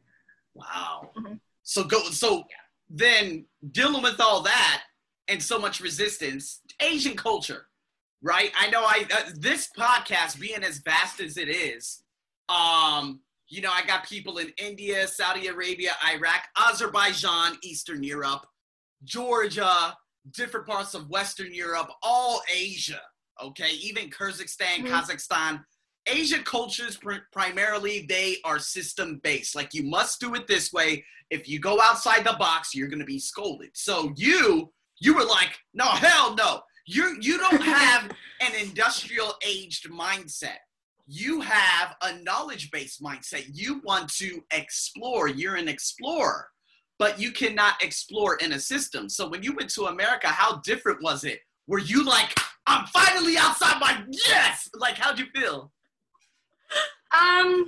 Wow. 0.54 1.10
Mm-hmm. 1.16 1.34
So 1.62 1.84
go. 1.84 2.00
So 2.04 2.44
then 2.88 3.46
dealing 3.72 4.02
with 4.02 4.20
all 4.20 4.42
that 4.42 4.82
and 5.28 5.42
so 5.42 5.58
much 5.58 5.80
resistance, 5.80 6.60
Asian 6.80 7.16
culture, 7.16 7.66
right? 8.22 8.50
I 8.58 8.70
know 8.70 8.82
I 8.82 9.06
uh, 9.12 9.30
this 9.36 9.68
podcast 9.76 10.40
being 10.40 10.62
as 10.64 10.78
vast 10.78 11.20
as 11.20 11.36
it 11.36 11.48
is, 11.48 12.02
um, 12.48 13.20
you 13.50 13.60
know, 13.60 13.70
I 13.72 13.84
got 13.84 14.08
people 14.08 14.38
in 14.38 14.52
India, 14.56 15.06
Saudi 15.08 15.48
Arabia, 15.48 15.90
Iraq, 16.14 16.44
Azerbaijan, 16.56 17.58
Eastern 17.64 18.02
Europe, 18.02 18.46
Georgia, 19.02 19.96
different 20.30 20.66
parts 20.66 20.94
of 20.94 21.10
Western 21.10 21.52
Europe, 21.52 21.90
all 22.02 22.40
Asia. 22.54 23.00
Okay, 23.42 23.72
even 23.82 24.08
Kyrgyzstan, 24.08 24.84
mm-hmm. 24.84 24.86
Kazakhstan. 24.86 25.64
Asia 26.06 26.42
cultures 26.42 26.96
pr- 26.96 27.26
primarily 27.32 28.06
they 28.08 28.36
are 28.44 28.58
system 28.58 29.20
based. 29.22 29.56
Like 29.56 29.74
you 29.74 29.82
must 29.82 30.20
do 30.20 30.34
it 30.34 30.46
this 30.46 30.72
way. 30.72 31.04
If 31.30 31.48
you 31.48 31.58
go 31.58 31.80
outside 31.80 32.24
the 32.24 32.36
box, 32.38 32.74
you're 32.74 32.88
gonna 32.88 33.04
be 33.04 33.18
scolded. 33.18 33.70
So 33.74 34.12
you 34.16 34.72
you 35.00 35.14
were 35.14 35.24
like, 35.24 35.58
no, 35.74 35.86
hell 35.86 36.34
no. 36.36 36.60
You 36.86 37.16
you 37.20 37.38
don't 37.38 37.62
have 37.62 38.10
an 38.40 38.52
industrial 38.60 39.34
aged 39.46 39.90
mindset. 39.90 40.58
You 41.12 41.40
have 41.40 41.96
a 42.02 42.22
knowledge 42.22 42.70
based 42.70 43.02
mindset. 43.02 43.44
You 43.52 43.80
want 43.82 44.12
to 44.18 44.44
explore. 44.52 45.26
You're 45.26 45.56
an 45.56 45.66
explorer, 45.66 46.46
but 47.00 47.18
you 47.18 47.32
cannot 47.32 47.82
explore 47.82 48.36
in 48.36 48.52
a 48.52 48.60
system. 48.60 49.08
So 49.08 49.28
when 49.28 49.42
you 49.42 49.52
went 49.52 49.70
to 49.70 49.86
America, 49.86 50.28
how 50.28 50.60
different 50.60 51.02
was 51.02 51.24
it? 51.24 51.40
Were 51.66 51.80
you 51.80 52.04
like, 52.04 52.38
I'm 52.68 52.86
finally 52.86 53.36
outside 53.36 53.80
my 53.80 54.04
yes? 54.28 54.70
Like, 54.78 54.94
how'd 54.94 55.18
you 55.18 55.26
feel? 55.34 55.72
Um, 57.12 57.66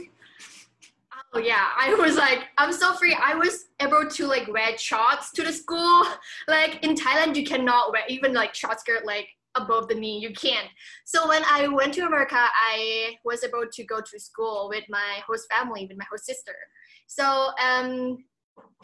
Oh 1.34 1.38
yeah, 1.38 1.68
I 1.78 1.94
was 1.94 2.16
like, 2.16 2.40
I'm 2.58 2.72
so 2.72 2.92
free. 2.94 3.16
I 3.20 3.34
was 3.34 3.64
able 3.80 4.06
to 4.06 4.26
like 4.26 4.46
wear 4.52 4.76
shorts 4.76 5.32
to 5.32 5.42
the 5.42 5.52
school. 5.52 6.04
Like 6.46 6.84
in 6.84 6.94
Thailand, 6.94 7.34
you 7.36 7.44
cannot 7.44 7.90
wear 7.90 8.02
even 8.08 8.34
like 8.34 8.54
short 8.54 8.78
skirt 8.80 9.06
like 9.06 9.28
above 9.54 9.88
the 9.88 9.94
knee. 9.94 10.18
You 10.18 10.32
can't. 10.32 10.68
So 11.04 11.28
when 11.28 11.42
I 11.50 11.68
went 11.68 11.94
to 11.94 12.06
America, 12.06 12.36
I 12.38 13.14
was 13.24 13.44
able 13.44 13.64
to 13.72 13.84
go 13.84 14.00
to 14.00 14.20
school 14.20 14.68
with 14.68 14.84
my 14.88 15.20
host 15.26 15.46
family, 15.50 15.86
with 15.86 15.98
my 15.98 16.06
host 16.10 16.24
sister. 16.26 16.54
So 17.06 17.24
um, 17.62 18.18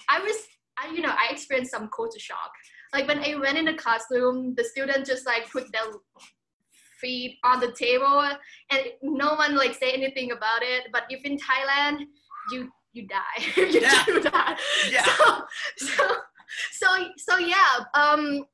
I 0.09 0.21
was, 0.21 0.37
I 0.79 0.93
you 0.93 1.01
know, 1.03 1.13
I 1.19 1.29
experienced 1.33 1.71
some 1.73 1.89
culture 1.95 2.19
shock. 2.19 2.53
Like 2.93 3.07
when 3.09 3.19
I 3.21 3.35
went 3.37 3.59
in 3.59 3.65
the 3.67 3.75
classroom, 3.75 4.55
the 4.55 4.65
student 4.65 5.07
just 5.07 5.27
like 5.27 5.51
put 5.51 5.71
their 5.73 5.85
feet 7.01 7.39
on 7.45 7.61
the 7.61 7.73
table 7.73 8.29
and 8.71 8.83
no 9.03 9.35
one 9.35 9.57
like 9.57 9.75
say 9.75 9.93
anything 9.93 10.33
about 10.33 10.63
it. 10.63 10.85
But 10.93 11.05
if 11.11 11.25
in 11.25 11.37
Thailand, 11.39 12.05
you 12.53 12.71
you 12.93 13.07
die. 13.07 13.45
you 13.57 13.81
Yeah. 13.81 14.05
do 14.07 14.21
die. 14.23 14.57
Yeah. 14.91 15.05
So, 15.05 15.45
so 15.77 16.05
so 16.73 16.87
so 17.19 17.39
yeah. 17.39 17.85
Um 17.95 18.45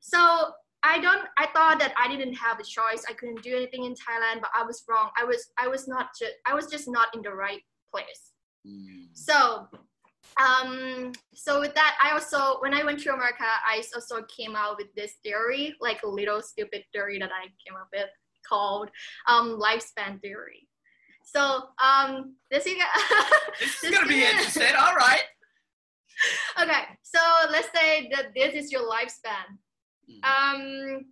so 0.00 0.50
I 0.84 0.98
don't 1.00 1.26
I 1.36 1.46
thought 1.46 1.78
that 1.80 1.94
I 1.96 2.08
didn't 2.08 2.34
have 2.34 2.60
a 2.60 2.64
choice. 2.64 3.04
I 3.08 3.12
couldn't 3.12 3.42
do 3.42 3.54
anything 3.56 3.84
in 3.84 3.92
Thailand, 3.92 4.40
but 4.40 4.50
I 4.54 4.62
was 4.62 4.84
wrong. 4.88 5.10
I 5.18 5.24
was 5.24 5.50
I 5.58 5.68
was 5.68 5.88
not 5.88 6.10
just 6.18 6.32
I 6.46 6.54
was 6.54 6.66
just 6.66 6.88
not 6.88 7.08
in 7.14 7.22
the 7.22 7.32
right 7.32 7.60
place. 7.92 8.32
Mm. 8.66 9.06
So 9.12 9.66
um 10.40 11.12
so 11.34 11.60
with 11.60 11.74
that 11.74 11.96
I 12.02 12.12
also 12.12 12.60
when 12.60 12.74
I 12.74 12.84
went 12.84 13.00
to 13.00 13.12
America 13.12 13.44
I 13.44 13.82
also 13.94 14.22
came 14.24 14.54
out 14.54 14.76
with 14.76 14.94
this 14.94 15.14
theory, 15.24 15.74
like 15.80 16.02
a 16.02 16.08
little 16.08 16.40
stupid 16.42 16.84
theory 16.92 17.18
that 17.18 17.30
I 17.32 17.46
came 17.66 17.76
up 17.76 17.88
with 17.92 18.10
called 18.48 18.90
um 19.26 19.58
lifespan 19.60 20.20
theory. 20.20 20.68
So 21.24 21.62
um 21.82 22.36
this 22.50 22.66
is 22.66 22.76
This 23.60 23.82
is 23.82 23.90
gonna 23.90 24.06
be 24.06 24.24
interesting. 24.24 24.74
All 24.78 24.94
right. 24.94 25.22
okay, 26.62 26.82
so 27.02 27.18
let's 27.50 27.68
say 27.74 28.10
that 28.12 28.34
this 28.34 28.54
is 28.54 28.72
your 28.72 28.82
lifespan. 28.82 29.58
Mm. 30.10 30.94
Um, 30.96 31.04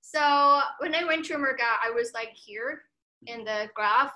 so 0.00 0.60
when 0.78 0.94
I 0.94 1.04
went 1.04 1.24
to 1.26 1.34
America, 1.34 1.64
I 1.84 1.90
was 1.90 2.12
like 2.14 2.32
here 2.34 2.82
in 3.26 3.44
the 3.44 3.68
graph, 3.74 4.12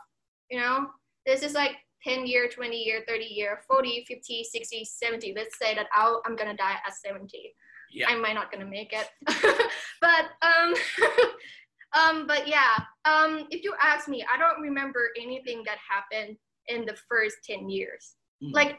you 0.51 0.59
know, 0.59 0.87
this 1.27 1.43
is 1.43 1.55
like 1.55 1.77
10 2.05 2.27
year, 2.27 2.49
20 2.49 2.77
year, 2.77 3.05
30 3.07 3.25
year, 3.25 3.61
40, 3.69 4.05
50, 4.09 4.45
60, 4.45 4.85
70. 4.85 5.35
Let's 5.37 5.59
say 5.59 5.75
that 5.75 5.87
I'll, 5.95 6.23
I'm 6.27 6.37
gonna 6.37 6.57
die 6.57 6.77
at 6.87 6.95
70. 6.95 7.55
Yeah. 7.93 8.09
I 8.09 8.17
might 8.17 8.35
not 8.35 8.51
gonna 8.51 8.67
make 8.67 8.93
it. 8.93 9.09
but 10.01 10.25
um 10.41 10.75
um 11.95 12.27
but 12.27 12.49
yeah, 12.49 12.77
um 13.05 13.47
if 13.51 13.63
you 13.63 13.75
ask 13.83 14.09
me, 14.09 14.25
I 14.33 14.39
don't 14.39 14.63
remember 14.63 15.11
anything 15.21 15.63
that 15.67 15.79
happened 15.89 16.37
in 16.69 16.87
the 16.87 16.97
first 17.09 17.37
10 17.45 17.69
years. 17.69 18.15
Mm. 18.43 18.53
Like 18.53 18.79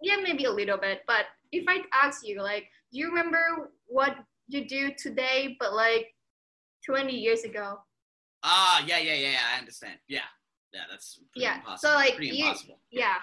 yeah, 0.00 0.16
maybe 0.22 0.44
a 0.44 0.52
little 0.52 0.78
bit, 0.78 1.00
but 1.06 1.26
if 1.50 1.64
I 1.68 1.82
ask 1.92 2.26
you 2.26 2.42
like, 2.42 2.64
do 2.92 2.98
you 2.98 3.08
remember 3.08 3.70
what 3.86 4.16
you 4.48 4.66
do 4.68 4.92
today 4.96 5.56
but 5.58 5.72
like 5.74 6.14
20 6.86 7.14
years 7.16 7.44
ago? 7.44 7.78
Ah, 8.42 8.84
yeah, 8.86 8.98
yeah, 8.98 9.14
yeah, 9.14 9.30
yeah. 9.32 9.38
I 9.54 9.58
understand. 9.58 9.98
Yeah, 10.08 10.20
yeah. 10.72 10.82
That's 10.90 11.18
pretty 11.32 11.44
Yeah, 11.46 11.56
Impossible. 11.56 11.90
so, 11.90 11.94
like, 11.96 12.16
pretty 12.16 12.36
you- 12.36 12.44
impossible. 12.46 12.80
yeah 12.90 13.16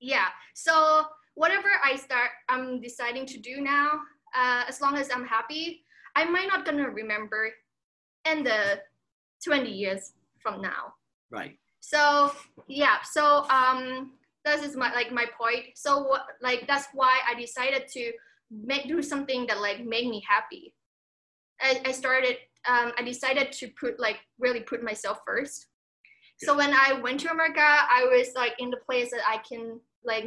yeah 0.00 0.26
so 0.54 1.04
whatever 1.34 1.68
i 1.84 1.94
start 1.96 2.30
i'm 2.50 2.80
deciding 2.80 3.24
to 3.24 3.38
do 3.38 3.60
now 3.60 3.88
uh, 4.36 4.64
as 4.68 4.80
long 4.80 4.96
as 4.96 5.08
i'm 5.14 5.24
happy 5.24 5.82
i 6.16 6.24
might 6.24 6.48
not 6.48 6.64
gonna 6.66 6.90
remember 6.90 7.48
in 8.30 8.42
the 8.42 8.80
20 9.44 9.70
years 9.70 10.12
from 10.42 10.60
now 10.60 10.92
Right. 11.30 11.56
so 11.80 12.32
yeah 12.66 12.96
so 13.02 13.46
um 13.48 14.12
this 14.44 14.62
is 14.64 14.76
my 14.76 14.92
like 14.92 15.10
my 15.12 15.26
point 15.40 15.66
so 15.76 16.02
what 16.02 16.26
like 16.42 16.66
that's 16.66 16.88
why 16.92 17.20
i 17.30 17.34
decided 17.40 17.84
to 17.92 18.12
make 18.50 18.88
do 18.88 19.02
something 19.02 19.46
that 19.46 19.60
like 19.60 19.84
make 19.84 20.06
me 20.08 20.22
happy. 20.28 20.74
I, 21.60 21.80
I 21.86 21.92
started 21.92 22.36
um, 22.68 22.92
i 22.98 23.02
decided 23.02 23.52
to 23.52 23.68
put 23.78 24.00
like 24.00 24.18
really 24.38 24.60
put 24.60 24.82
myself 24.82 25.18
first. 25.26 25.66
So 26.38 26.56
when 26.56 26.72
i 26.72 26.98
went 27.00 27.20
to 27.20 27.30
america 27.30 27.60
i 27.60 28.04
was 28.10 28.32
like 28.34 28.54
in 28.58 28.70
the 28.70 28.78
place 28.78 29.10
that 29.10 29.20
i 29.26 29.38
can 29.48 29.80
like 30.04 30.26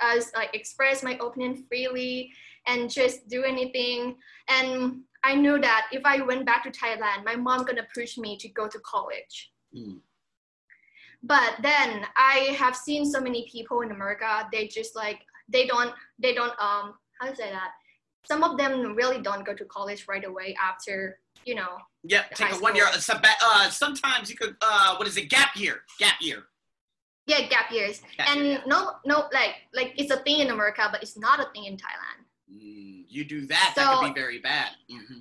as 0.00 0.32
like 0.34 0.54
express 0.54 1.02
my 1.02 1.16
opinion 1.20 1.64
freely 1.68 2.32
and 2.66 2.90
just 2.90 3.28
do 3.28 3.44
anything. 3.44 4.16
And 4.48 5.02
i 5.22 5.34
knew 5.34 5.60
that 5.60 5.86
if 5.92 6.02
i 6.04 6.20
went 6.20 6.46
back 6.46 6.64
to 6.64 6.70
thailand 6.70 7.24
my 7.24 7.36
mom 7.36 7.64
gonna 7.64 7.86
push 7.94 8.18
me 8.18 8.36
to 8.38 8.48
go 8.48 8.68
to 8.68 8.78
college. 8.80 9.52
Mm. 9.76 10.00
but 11.22 11.54
then 11.62 12.04
i 12.16 12.54
have 12.58 12.76
seen 12.76 13.04
so 13.04 13.20
many 13.20 13.48
people 13.50 13.80
in 13.80 13.90
america 13.90 14.48
they 14.52 14.68
just 14.68 14.94
like 14.94 15.20
they 15.48 15.66
don't 15.66 15.92
they 16.18 16.32
don't 16.32 16.52
um 16.60 16.94
to 17.30 17.36
say 17.36 17.50
that 17.50 17.72
some 18.26 18.42
of 18.42 18.56
them 18.56 18.94
really 18.94 19.20
don't 19.20 19.44
go 19.44 19.54
to 19.54 19.64
college 19.66 20.06
right 20.08 20.24
away 20.24 20.54
after 20.62 21.18
you 21.44 21.54
know 21.54 21.72
Yeah. 22.02 22.22
Take 22.34 22.52
a 22.52 22.56
one 22.56 22.74
year. 22.76 22.86
uh, 22.86 23.70
sometimes 23.70 24.30
you 24.30 24.36
could. 24.36 24.56
Uh, 24.60 24.96
what 24.96 25.06
is 25.08 25.16
it? 25.16 25.28
Gap 25.30 25.56
year. 25.56 25.76
Gap 25.98 26.18
year. 26.20 26.40
yeah 27.26 27.40
gap 27.54 27.68
years 27.72 28.02
Gap 28.18 28.28
and 28.30 28.40
year, 28.46 28.60
no 28.66 28.78
no 29.10 29.16
like 29.38 29.54
like 29.78 29.90
it's 30.00 30.12
a 30.16 30.20
thing 30.26 30.38
in 30.44 30.48
america 30.56 30.82
but 30.92 31.00
it's 31.04 31.16
not 31.26 31.36
a 31.44 31.46
thing 31.52 31.64
in 31.70 31.76
thailand 31.84 32.20
Mm, 32.54 33.04
you 33.14 33.22
do 33.24 33.46
that. 33.52 33.72
that 33.76 33.84
So- 33.84 34.00
could 34.00 34.14
be 34.14 34.20
very 34.24 34.38
bad. 34.50 34.70
hmm 34.90 35.20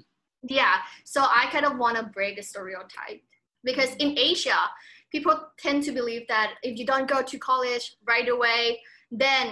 yeah 0.60 0.76
so 1.14 1.20
i 1.40 1.44
kind 1.54 1.66
of 1.70 1.74
want 1.84 1.96
to 2.00 2.04
break 2.18 2.34
the 2.40 2.44
stereotype 2.52 3.22
because 3.70 3.92
in 4.04 4.10
asia 4.30 4.60
people 5.16 5.36
tend 5.66 5.80
to 5.88 5.92
believe 6.00 6.24
that 6.34 6.50
if 6.68 6.74
you 6.80 6.86
don't 6.92 7.08
go 7.16 7.20
to 7.32 7.36
college 7.52 7.86
right 8.12 8.28
away 8.36 8.62
then 9.26 9.46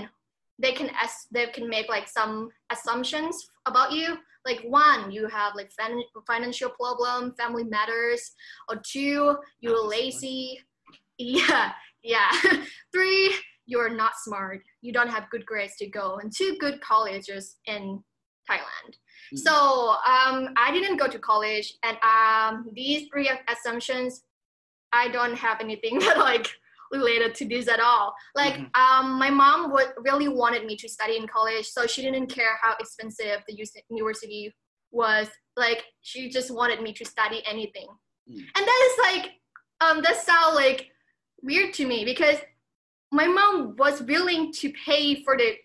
they 0.62 0.72
can 0.72 0.89
as 1.01 1.12
they 1.32 1.48
can 1.48 1.68
make 1.68 1.89
like 1.89 2.08
some 2.08 2.50
assumptions 2.72 3.50
about 3.65 3.91
you. 3.91 4.18
Like 4.46 4.62
one 4.68 5.12
you 5.12 5.27
have 5.27 5.53
like 5.56 5.72
fin- 5.72 6.03
financial 6.27 6.70
problem 6.70 7.34
family 7.38 7.63
matters. 7.63 8.32
Or 8.70 8.82
two 8.84 9.38
you're 9.60 9.88
lazy. 9.88 10.60
Yeah 11.18 11.74
yeah. 12.03 12.32
Three 12.94 13.34
you're 13.65 13.89
not 13.89 14.13
smart. 14.18 14.62
You 14.82 14.91
don't 14.91 15.10
have 15.10 15.30
good 15.30 15.46
grades 15.46 15.75
to 15.77 15.88
go 15.88 16.18
into 16.18 16.58
good 16.60 16.82
colleges 16.82 17.58
in 17.65 18.03
thailand. 18.50 18.96
Mm. 19.34 19.38
so 19.38 19.53
um, 20.06 20.50
I 20.58 20.72
didn't 20.74 20.98
go 20.98 21.08
to 21.08 21.20
college, 21.20 21.75
and 21.84 21.98
um, 22.03 22.65
these 22.74 23.08
three 23.08 23.30
assumptions, 23.48 24.24
I 24.91 25.10
don't 25.10 25.36
have 25.36 25.62
anything 25.62 26.00
that 26.06 26.18
like 26.18 26.48
related 26.92 27.34
to 27.36 27.48
this 27.48 27.68
at 27.68 27.80
all. 27.80 28.14
Like 28.36 28.56
Mhm. 28.56 28.78
um, 28.78 29.14
my 29.18 29.30
mom 29.30 29.72
would 29.72 29.94
really 29.98 30.28
wanted 30.28 30.66
me 30.66 30.76
to 30.78 30.90
study 30.90 31.16
in 31.18 31.28
college, 31.28 31.68
so 31.70 31.88
she 31.88 32.02
didn't 32.02 32.28
care 32.28 32.58
how 32.62 32.76
expensive 32.80 33.44
the 33.48 33.56
university 33.90 34.54
was. 34.92 35.30
Like 35.56 35.86
she 36.02 36.30
just 36.30 36.52
wanted 36.52 36.82
me 36.82 36.94
to 36.94 37.06
study 37.06 37.42
anything, 37.46 37.88
Mm. 38.30 38.40
and 38.56 38.68
that 38.68 38.82
is 38.92 38.98
like 39.00 39.32
um, 39.82 40.02
that 40.04 40.18
sound 40.22 40.54
like 40.56 40.92
weird 41.42 41.74
to 41.74 41.88
me 41.88 42.06
because 42.06 42.38
my 43.12 43.26
mom 43.26 43.76
was 43.78 44.02
willing 44.04 44.54
to 44.54 44.72
pay 44.86 45.24
for 45.24 45.36
the 45.36 45.58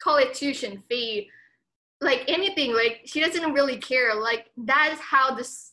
college 0.00 0.38
tuition 0.38 0.82
fee 0.88 1.30
like 2.00 2.24
anything 2.28 2.74
like 2.74 3.00
she 3.04 3.20
doesn't 3.20 3.52
really 3.52 3.76
care 3.78 4.14
like 4.14 4.46
that 4.56 4.90
is 4.92 5.00
how 5.00 5.34
this 5.34 5.72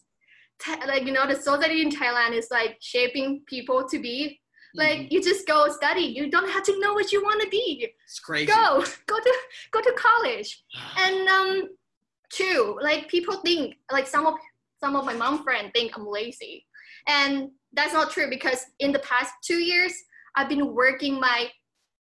like 0.87 1.03
you 1.05 1.11
know 1.11 1.27
the 1.27 1.35
society 1.35 1.81
in 1.81 1.89
thailand 1.89 2.33
is 2.33 2.47
like 2.51 2.77
shaping 2.81 3.41
people 3.47 3.87
to 3.87 3.99
be. 3.99 4.39
Like 4.75 5.01
Mhm. 5.01 5.11
you 5.11 5.21
just 5.21 5.45
go 5.45 5.67
study. 5.69 6.01
You 6.01 6.31
don't 6.31 6.49
have 6.49 6.63
to 6.63 6.79
know 6.79 6.93
what 6.93 7.11
you 7.11 7.21
want 7.23 7.39
to 7.43 7.47
be. 7.49 7.93
It's 8.05 8.19
crazy. 8.19 8.47
go. 8.47 8.83
Go 9.07 9.17
to 9.19 9.33
go 9.71 9.81
to 9.81 9.93
college. 9.95 10.63
And 10.97 11.27
um 11.27 11.69
two 12.31 12.79
like 12.81 13.07
people 13.07 13.35
think 13.41 13.75
like 13.91 14.07
some 14.07 14.25
of 14.25 14.33
some 14.79 14.95
of 14.95 15.05
my 15.05 15.13
mom 15.13 15.43
friends 15.43 15.69
think 15.75 15.95
i'm 15.95 16.07
lazy. 16.07 16.65
And 17.07 17.51
that's 17.73 17.93
not 17.93 18.09
true 18.11 18.29
because 18.29 18.65
in 18.79 18.91
the 18.91 18.99
past 18.99 19.31
two 19.43 19.59
years 19.59 19.93
i've 20.35 20.49
been 20.49 20.73
working 20.73 21.19
my 21.19 21.51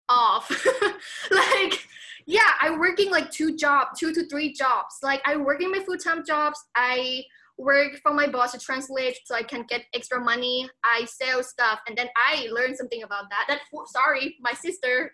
off. 0.08 0.46
Like 1.32 1.86
yeah 2.28 2.52
i'm 2.62 2.80
working 2.80 3.10
like 3.12 3.32
two 3.32 3.58
jobs 3.58 4.00
two 4.00 4.14
to 4.14 4.28
three 4.30 4.54
jobs. 4.54 4.94
Like 5.04 5.22
i 5.26 5.36
work 5.36 5.62
in 5.62 5.72
my 5.72 5.80
full-time 5.80 6.24
jobs. 6.26 6.60
I 6.76 7.24
work 7.62 7.92
for 8.04 8.12
my 8.14 8.28
boss 8.28 8.52
to 8.54 8.60
translate 8.60 9.16
so 9.26 9.36
i 9.36 9.44
can 9.44 9.64
get 9.70 9.82
extra 9.94 10.20
money 10.20 10.68
i 10.84 11.06
sell 11.06 11.44
stuff 11.44 11.80
and 11.88 11.96
then 11.98 12.08
i 12.18 12.48
learn 12.52 12.76
something 12.76 13.04
about 13.04 13.26
that 13.30 13.46
that 13.48 13.60
sorry 13.88 14.36
my 14.42 14.54
sister 14.54 15.12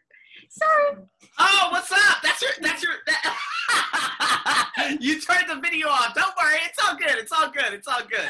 sorry 0.49 1.03
Oh, 1.39 1.67
what's 1.71 1.91
up? 1.91 2.17
That's 2.23 2.41
your. 2.41 2.51
That's 2.61 2.81
your. 2.83 2.93
That, 3.07 4.97
you 4.99 5.19
turned 5.21 5.47
the 5.49 5.59
video 5.61 5.87
off. 5.87 6.13
Don't 6.15 6.33
worry. 6.41 6.57
It's 6.65 6.79
all 6.83 6.95
good. 6.95 7.15
It's 7.23 7.31
all 7.31 7.49
good. 7.51 7.73
It's 7.73 7.87
all 7.87 8.01
good. 8.09 8.27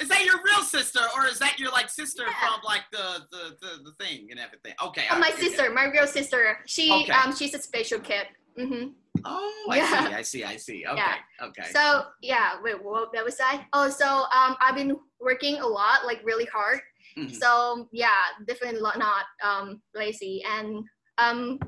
Is 0.00 0.08
that 0.08 0.24
your 0.24 0.36
real 0.44 0.62
sister, 0.64 1.00
or 1.16 1.26
is 1.26 1.38
that 1.40 1.58
your 1.58 1.70
like 1.70 1.88
sister 1.88 2.22
Yeah. 2.26 2.34
from 2.48 2.60
like 2.64 2.82
the 2.92 3.06
the 3.30 3.56
the, 3.60 3.70
the 3.86 3.92
thing 4.04 4.28
and 4.30 4.38
everything? 4.40 4.74
Okay. 4.82 5.04
Oh, 5.10 5.18
my 5.18 5.30
sister, 5.30 5.70
my 5.70 5.84
real 5.86 6.06
sister. 6.06 6.58
She 6.66 6.90
Okay. 7.02 7.12
um 7.12 7.34
she's 7.34 7.54
a 7.54 7.60
special 7.70 8.00
kid. 8.00 8.26
hmm 8.56 8.86
Oh, 9.24 9.66
I 9.70 9.80
see. 9.80 10.14
I 10.14 10.22
see. 10.22 10.44
I 10.44 10.56
see. 10.56 10.84
Okay. 10.86 10.96
Yeah. 10.96 11.46
Okay. 11.46 11.70
So 11.72 12.04
yeah, 12.22 12.52
wait, 12.62 12.82
what 12.82 13.12
that 13.12 13.24
was 13.24 13.38
I? 13.40 13.66
Oh, 13.72 13.88
so 13.88 14.06
um 14.06 14.56
I've 14.60 14.74
been 14.76 14.96
working 15.20 15.56
a 15.60 15.66
lot, 15.66 16.06
like 16.06 16.20
really 16.24 16.46
hard, 16.46 16.80
Mm-hmm. 17.18 17.34
So 17.34 17.88
yeah, 17.92 18.22
definitely 18.46 18.80
not 18.80 19.24
um, 19.42 19.80
lazy. 19.94 20.42
And 20.48 20.84
um, 21.18 21.58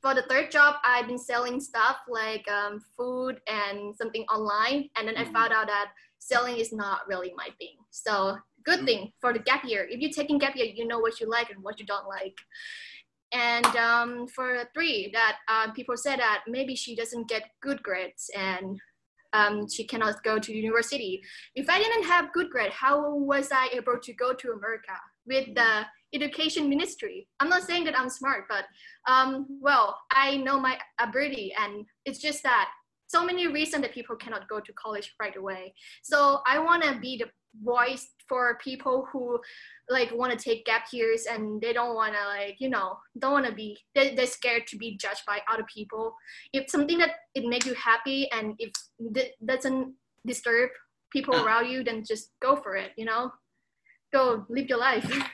for 0.00 0.14
the 0.14 0.22
third 0.22 0.50
job, 0.50 0.76
I've 0.84 1.06
been 1.06 1.18
selling 1.18 1.60
stuff 1.60 1.96
like 2.08 2.48
um, 2.48 2.80
food 2.96 3.40
and 3.48 3.94
something 3.96 4.24
online, 4.24 4.88
and 4.96 5.08
then 5.08 5.16
mm-hmm. 5.16 5.36
I 5.36 5.40
found 5.40 5.52
out 5.52 5.66
that 5.66 5.92
selling 6.18 6.56
is 6.56 6.72
not 6.72 7.00
really 7.08 7.32
my 7.36 7.48
thing. 7.58 7.76
So 7.90 8.36
good 8.64 8.78
mm-hmm. 8.78 8.86
thing 8.86 9.12
for 9.20 9.32
the 9.32 9.40
gap 9.40 9.64
year. 9.64 9.86
If 9.90 10.00
you're 10.00 10.12
taking 10.12 10.38
gap 10.38 10.56
year, 10.56 10.66
you 10.66 10.86
know 10.86 10.98
what 10.98 11.20
you 11.20 11.28
like 11.28 11.50
and 11.50 11.62
what 11.62 11.80
you 11.80 11.86
don't 11.86 12.06
like. 12.06 12.36
And 13.32 13.66
um, 13.76 14.26
for 14.28 14.64
three, 14.74 15.10
that 15.12 15.36
um, 15.48 15.72
people 15.72 15.96
said 15.96 16.18
that 16.18 16.40
maybe 16.48 16.74
she 16.74 16.96
doesn't 16.96 17.28
get 17.28 17.44
good 17.60 17.82
grades 17.82 18.30
and 18.36 18.80
um, 19.32 19.68
she 19.68 19.84
cannot 19.84 20.22
go 20.24 20.38
to 20.38 20.52
university. 20.52 21.22
If 21.54 21.68
I 21.68 21.78
didn't 21.78 22.04
have 22.04 22.32
good 22.32 22.50
grade, 22.50 22.72
how 22.72 23.14
was 23.14 23.50
I 23.52 23.68
able 23.72 23.98
to 24.02 24.12
go 24.14 24.32
to 24.32 24.52
America 24.52 24.92
with 25.26 25.54
the 25.54 25.86
education 26.12 26.68
ministry? 26.68 27.28
I'm 27.38 27.48
not 27.48 27.62
saying 27.62 27.84
that 27.84 27.98
I'm 27.98 28.10
smart, 28.10 28.46
but 28.48 28.64
um, 29.06 29.46
well, 29.60 29.96
I 30.10 30.38
know 30.38 30.58
my 30.58 30.78
ability, 30.98 31.52
and 31.56 31.84
it's 32.04 32.18
just 32.18 32.42
that 32.42 32.70
so 33.10 33.24
many 33.24 33.48
reasons 33.48 33.82
that 33.82 33.92
people 33.92 34.14
cannot 34.14 34.48
go 34.48 34.60
to 34.60 34.72
college 34.74 35.14
right 35.20 35.36
away. 35.36 35.74
So 36.02 36.40
I 36.46 36.60
want 36.60 36.84
to 36.84 36.96
be 37.00 37.16
the 37.18 37.28
voice 37.64 38.06
for 38.28 38.56
people 38.62 39.08
who 39.10 39.40
like 39.88 40.12
want 40.14 40.30
to 40.30 40.38
take 40.38 40.64
gap 40.64 40.84
years 40.92 41.26
and 41.26 41.60
they 41.60 41.72
don't 41.72 41.96
want 41.96 42.14
to 42.14 42.24
like 42.24 42.54
you 42.60 42.70
know 42.70 42.96
don't 43.18 43.32
want 43.32 43.46
to 43.46 43.52
be 43.52 43.76
they're, 43.96 44.14
they're 44.14 44.26
scared 44.38 44.64
to 44.68 44.76
be 44.76 44.96
judged 44.96 45.22
by 45.26 45.40
other 45.52 45.66
people. 45.74 46.14
If 46.52 46.70
something 46.70 46.98
that 46.98 47.14
it 47.34 47.44
makes 47.44 47.66
you 47.66 47.74
happy 47.74 48.30
and 48.30 48.54
if 48.60 48.70
it 49.00 49.32
doesn't 49.44 49.94
disturb 50.24 50.70
people 51.12 51.34
around 51.34 51.68
you 51.68 51.82
then 51.82 52.04
just 52.06 52.30
go 52.40 52.54
for 52.54 52.76
it 52.76 52.92
you 52.96 53.04
know? 53.04 53.32
Go 54.12 54.44
live 54.48 54.68
your 54.68 54.78
life. 54.78 55.10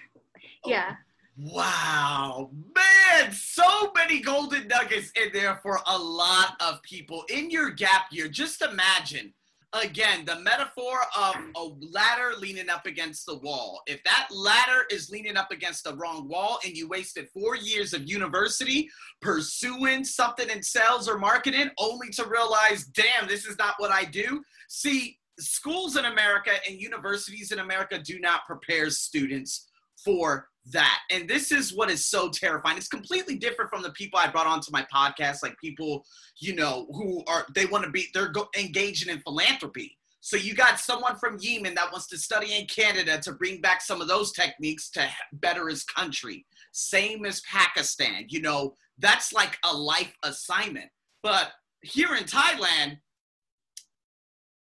Yeah 0.65 0.97
Wow, 1.39 2.51
man, 2.75 3.31
so 3.31 3.93
many 3.95 4.21
golden 4.21 4.69
nuggets 4.69 5.13
in 5.17 5.29
there 5.35 5.57
for 5.63 5.81
a 5.87 5.99
lot 5.99 6.57
of 6.61 6.83
people 6.83 7.25
in 7.29 7.51
your 7.51 7.71
gap 7.71 8.07
year. 8.11 8.27
Just 8.27 8.63
imagine 8.63 9.35
again, 9.83 10.25
the 10.25 10.41
metaphor 10.41 10.99
of 11.17 11.37
a 11.57 11.63
ladder 11.93 12.33
leaning 12.39 12.71
up 12.71 12.87
against 12.87 13.27
the 13.27 13.37
wall. 13.39 13.83
If 13.87 14.03
that 14.05 14.29
ladder 14.31 14.87
is 14.91 15.11
leaning 15.11 15.37
up 15.37 15.51
against 15.51 15.85
the 15.85 15.95
wrong 15.95 16.29
wall 16.29 16.59
and 16.65 16.77
you 16.77 16.89
wasted 16.89 17.29
four 17.31 17.57
years 17.57 17.93
of 17.93 18.09
university 18.09 18.89
pursuing 19.21 20.05
something 20.05 20.49
in 20.49 20.63
sales 20.63 21.09
or 21.09 21.19
marketing 21.19 21.71
only 21.79 22.09
to 22.11 22.25
realize, 22.25 22.85
damn, 22.85 23.29
this 23.29 23.47
is 23.47 23.59
not 23.59 23.75
what 23.79 23.91
I 23.91 24.05
do. 24.05 24.43
See, 24.69 25.19
schools 25.39 25.97
in 25.97 26.07
America 26.07 26.53
and 26.69 26.81
universities 26.81 27.53
in 27.53 27.59
America 27.59 27.99
do 27.99 28.19
not 28.21 28.47
prepare 28.47 28.91
students 28.91 29.69
for 30.03 30.49
that. 30.73 31.01
And 31.11 31.29
this 31.29 31.53
is 31.53 31.75
what 31.75 31.91
is 31.91 32.07
so 32.07 32.29
terrifying. 32.29 32.77
It's 32.77 32.89
completely 32.89 33.37
different 33.37 33.71
from 33.71 33.83
the 33.83 33.91
people 33.91 34.19
I 34.19 34.29
brought 34.29 34.47
onto 34.47 34.73
my 34.73 34.87
podcast, 34.93 35.43
like 35.43 35.59
people, 35.59 36.05
you 36.39 36.55
know, 36.55 36.87
who 36.93 37.23
are, 37.27 37.47
they 37.55 37.67
want 37.67 37.85
to 37.85 37.91
be, 37.91 38.09
they're 38.13 38.29
go, 38.29 38.49
engaging 38.59 39.13
in 39.13 39.21
philanthropy. 39.21 39.97
So 40.21 40.37
you 40.37 40.55
got 40.55 40.81
someone 40.81 41.17
from 41.17 41.39
Yemen 41.41 41.75
that 41.77 41.93
wants 41.93 42.09
to 42.09 42.19
study 42.19 42.55
in 42.59 42.67
Canada 42.67 43.21
to 43.21 43.33
bring 43.33 43.61
back 43.61 43.81
some 43.81 44.01
of 44.01 44.09
those 44.09 44.33
techniques 44.33 44.91
to 44.91 45.09
better 45.35 45.69
his 45.69 45.85
country. 45.85 46.45
Same 46.73 47.25
as 47.25 47.43
Pakistan, 47.43 48.27
you 48.29 48.41
know, 48.43 48.75
that's 48.99 49.33
like 49.33 49.57
a 49.65 49.73
life 49.73 50.17
assignment. 50.25 50.91
But 51.23 51.53
here 51.83 52.17
in 52.17 52.25
Thailand, 52.25 52.99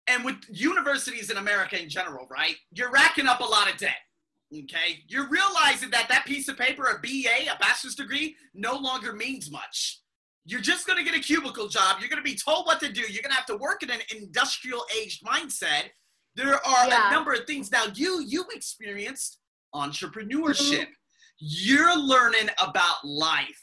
and 0.09 0.23
with 0.23 0.37
universities 0.49 1.29
in 1.29 1.37
America 1.37 1.81
in 1.81 1.89
general, 1.89 2.27
right? 2.29 2.55
You're 2.71 2.91
racking 2.91 3.27
up 3.27 3.41
a 3.41 3.45
lot 3.45 3.69
of 3.69 3.77
debt 3.77 3.97
Okay, 4.53 5.03
you're 5.07 5.27
realizing 5.27 5.89
that 5.89 6.07
that 6.07 6.25
piece 6.25 6.47
of 6.47 6.57
paper, 6.57 6.85
a 6.85 6.99
BA, 7.01 7.51
a 7.53 7.57
bachelor's 7.59 7.95
degree, 7.95 8.35
no 8.53 8.75
longer 8.75 9.11
means 9.11 9.51
much. 9.51 10.01
You're 10.45 10.61
just 10.61 10.87
going 10.87 10.97
to 10.97 11.03
get 11.03 11.19
a 11.19 11.21
cubicle 11.21 11.67
job. 11.67 11.97
You're 11.99 12.07
going 12.07 12.23
to 12.23 12.29
be 12.29 12.37
told 12.37 12.65
what 12.65 12.79
to 12.79 12.91
do. 12.91 13.01
You're 13.01 13.21
going 13.21 13.31
to 13.31 13.35
have 13.35 13.45
to 13.47 13.57
work 13.57 13.83
in 13.83 13.89
an 13.91 13.99
industrial 14.15 14.85
aged 14.97 15.25
mindset. 15.25 15.89
There 16.35 16.65
are 16.65 16.87
yeah. 16.87 17.09
a 17.09 17.11
number 17.11 17.33
of 17.33 17.43
things. 17.45 17.71
Now, 17.71 17.85
you 17.93 18.23
you 18.25 18.45
experienced 18.53 19.39
entrepreneurship. 19.75 20.83
Mm-hmm. 20.83 20.91
You're 21.39 21.97
learning 21.99 22.49
about 22.63 23.03
life 23.03 23.61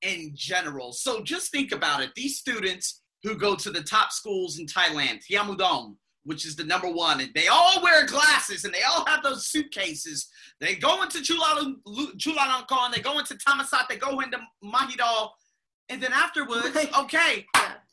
in 0.00 0.32
general. 0.34 0.92
So 0.92 1.22
just 1.22 1.50
think 1.50 1.72
about 1.72 2.02
it. 2.02 2.10
These 2.16 2.38
students 2.38 3.02
who 3.22 3.36
go 3.36 3.54
to 3.56 3.70
the 3.70 3.82
top 3.82 4.12
schools 4.12 4.58
in 4.58 4.66
Thailand, 4.66 5.20
Triam 5.30 5.54
Udom, 5.54 5.96
which 6.24 6.44
is 6.44 6.56
the 6.56 6.64
number 6.64 6.88
one. 6.88 7.20
And 7.20 7.30
they 7.34 7.46
all 7.48 7.82
wear 7.82 8.06
glasses 8.06 8.64
and 8.64 8.74
they 8.74 8.82
all 8.82 9.04
have 9.06 9.22
those 9.22 9.46
suitcases. 9.46 10.28
They 10.60 10.74
go 10.74 11.02
into 11.02 11.18
Chulalongkorn, 11.18 12.94
they 12.94 13.00
go 13.00 13.18
into 13.18 13.34
Thammasat, 13.34 13.88
they 13.88 13.96
go 13.96 14.20
into 14.20 14.38
Mahidol. 14.64 15.30
And 15.90 16.02
then 16.02 16.12
afterwards, 16.12 16.76
okay, 16.98 17.46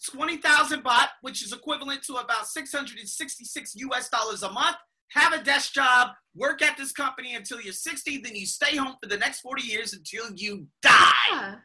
20,000 0.10 0.84
baht, 0.84 1.10
which 1.22 1.44
is 1.44 1.52
equivalent 1.52 2.04
to 2.04 2.16
about 2.16 2.48
666 2.48 3.76
US 3.76 4.10
dollars 4.10 4.44
a 4.44 4.52
month. 4.52 4.78
Have 5.10 5.34
a 5.34 5.44
desk 5.44 5.74
job, 5.74 6.12
work 6.34 6.62
at 6.62 6.78
this 6.78 6.94
company 6.94 7.36
until 7.36 7.60
you're 7.60 7.74
60, 7.74 8.20
then 8.20 8.34
you 8.34 8.46
stay 8.46 8.78
home 8.78 8.96
for 9.04 9.10
the 9.10 9.18
next 9.18 9.42
40 9.42 9.64
years 9.64 9.92
until 9.92 10.32
you 10.34 10.68
die. 10.82 11.12
Yeah. 11.32 11.56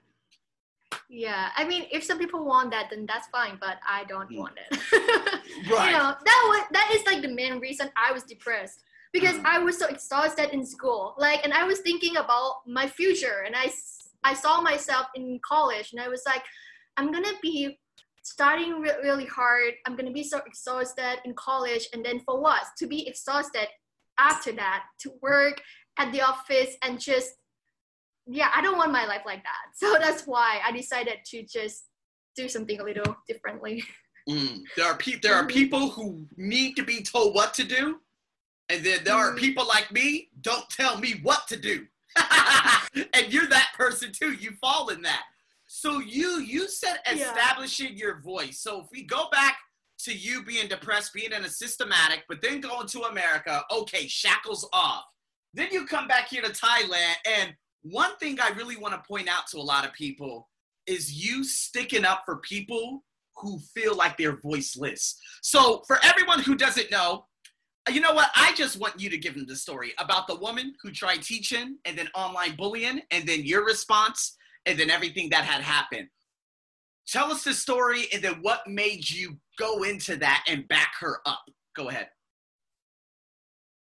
Yeah, 1.08 1.50
I 1.56 1.64
mean, 1.64 1.86
if 1.90 2.04
some 2.04 2.18
people 2.18 2.44
want 2.44 2.70
that, 2.72 2.88
then 2.90 3.06
that's 3.06 3.28
fine. 3.28 3.58
But 3.60 3.78
I 3.86 4.04
don't 4.04 4.30
mm. 4.30 4.38
want 4.38 4.54
it. 4.56 4.78
right. 5.70 5.86
You 5.86 5.92
know, 5.92 6.14
that 6.24 6.42
was 6.48 6.64
that 6.72 6.92
is 6.94 7.04
like 7.06 7.22
the 7.22 7.28
main 7.28 7.58
reason 7.58 7.90
I 7.96 8.12
was 8.12 8.22
depressed 8.24 8.82
because 9.12 9.36
mm. 9.36 9.44
I 9.44 9.58
was 9.58 9.78
so 9.78 9.86
exhausted 9.86 10.50
in 10.52 10.64
school. 10.64 11.14
Like, 11.18 11.44
and 11.44 11.52
I 11.52 11.64
was 11.64 11.80
thinking 11.80 12.16
about 12.16 12.66
my 12.66 12.86
future, 12.86 13.44
and 13.46 13.54
I 13.54 13.70
I 14.24 14.34
saw 14.34 14.60
myself 14.60 15.06
in 15.14 15.40
college, 15.46 15.92
and 15.92 16.00
I 16.00 16.08
was 16.08 16.22
like, 16.26 16.42
I'm 16.96 17.12
gonna 17.12 17.38
be 17.42 17.78
starting 18.22 18.80
re- 18.80 19.00
really 19.02 19.26
hard. 19.26 19.74
I'm 19.86 19.96
gonna 19.96 20.12
be 20.12 20.24
so 20.24 20.40
exhausted 20.46 21.20
in 21.24 21.34
college, 21.34 21.88
and 21.92 22.04
then 22.04 22.20
for 22.20 22.40
what? 22.40 22.62
To 22.78 22.86
be 22.86 23.06
exhausted 23.06 23.68
after 24.18 24.52
that, 24.52 24.84
to 25.00 25.12
work 25.22 25.60
at 25.98 26.12
the 26.12 26.22
office 26.22 26.76
and 26.82 27.00
just 27.00 27.30
yeah, 28.26 28.50
I 28.54 28.60
don't 28.60 28.76
want 28.76 28.92
my 28.92 29.06
life 29.06 29.22
like 29.24 29.42
that. 29.42 29.52
So 29.74 29.96
that's 30.00 30.26
why 30.26 30.60
I 30.64 30.72
decided 30.72 31.18
to 31.26 31.42
just 31.42 31.84
do 32.34 32.48
something 32.48 32.80
a 32.80 32.84
little 32.84 33.16
differently. 33.28 33.82
Mm. 34.28 34.62
There 34.76 34.86
are 34.86 34.96
people. 34.96 35.20
There 35.22 35.36
are 35.36 35.42
mm-hmm. 35.42 35.56
people 35.56 35.90
who 35.90 36.26
need 36.36 36.74
to 36.74 36.82
be 36.82 37.02
told 37.02 37.34
what 37.34 37.54
to 37.54 37.64
do, 37.64 38.00
and 38.68 38.84
then 38.84 39.00
there 39.04 39.14
are 39.14 39.30
mm-hmm. 39.30 39.38
people 39.38 39.66
like 39.66 39.92
me. 39.92 40.30
Don't 40.40 40.68
tell 40.68 40.98
me 40.98 41.20
what 41.22 41.46
to 41.48 41.56
do, 41.56 41.86
and 43.12 43.32
you're 43.32 43.46
that 43.46 43.70
person 43.76 44.10
too. 44.12 44.32
You 44.32 44.52
fall 44.60 44.88
in 44.88 45.02
that. 45.02 45.22
So 45.68 46.00
you 46.00 46.40
you 46.40 46.68
said 46.68 46.96
establishing 47.10 47.92
yeah. 47.92 48.04
your 48.04 48.20
voice. 48.20 48.60
So 48.60 48.80
if 48.80 48.86
we 48.90 49.04
go 49.04 49.28
back 49.30 49.58
to 50.00 50.12
you 50.12 50.42
being 50.42 50.68
depressed, 50.68 51.12
being 51.14 51.32
in 51.32 51.44
a 51.44 51.48
systematic, 51.48 52.24
but 52.28 52.42
then 52.42 52.60
going 52.60 52.86
to 52.88 53.02
America, 53.02 53.62
okay, 53.70 54.06
shackles 54.08 54.68
off. 54.72 55.04
Then 55.54 55.68
you 55.70 55.86
come 55.86 56.06
back 56.06 56.28
here 56.28 56.42
to 56.42 56.50
Thailand 56.50 57.14
and 57.26 57.54
one 57.90 58.16
thing 58.16 58.38
I 58.40 58.50
really 58.50 58.76
want 58.76 58.94
to 58.94 59.08
point 59.08 59.28
out 59.28 59.46
to 59.48 59.58
a 59.58 59.60
lot 59.62 59.86
of 59.86 59.92
people 59.92 60.48
is 60.86 61.12
you 61.12 61.44
sticking 61.44 62.04
up 62.04 62.22
for 62.24 62.36
people 62.38 63.04
who 63.36 63.58
feel 63.74 63.94
like 63.96 64.16
they're 64.16 64.38
voiceless. 64.40 65.18
So, 65.42 65.82
for 65.86 65.98
everyone 66.02 66.40
who 66.40 66.54
doesn't 66.54 66.90
know, 66.90 67.26
you 67.90 68.00
know 68.00 68.14
what? 68.14 68.30
I 68.34 68.52
just 68.54 68.80
want 68.80 69.00
you 69.00 69.10
to 69.10 69.18
give 69.18 69.34
them 69.34 69.46
the 69.46 69.56
story 69.56 69.92
about 69.98 70.26
the 70.26 70.36
woman 70.36 70.74
who 70.82 70.90
tried 70.90 71.22
teaching 71.22 71.76
and 71.84 71.96
then 71.96 72.08
online 72.14 72.56
bullying, 72.56 73.00
and 73.10 73.26
then 73.26 73.44
your 73.44 73.64
response, 73.64 74.36
and 74.64 74.78
then 74.78 74.90
everything 74.90 75.28
that 75.30 75.44
had 75.44 75.62
happened. 75.62 76.08
Tell 77.06 77.30
us 77.30 77.44
the 77.44 77.54
story, 77.54 78.06
and 78.12 78.22
then 78.22 78.38
what 78.42 78.66
made 78.66 79.08
you 79.08 79.36
go 79.58 79.84
into 79.84 80.16
that 80.16 80.44
and 80.48 80.66
back 80.66 80.94
her 81.00 81.20
up. 81.26 81.44
Go 81.76 81.88
ahead. 81.88 82.08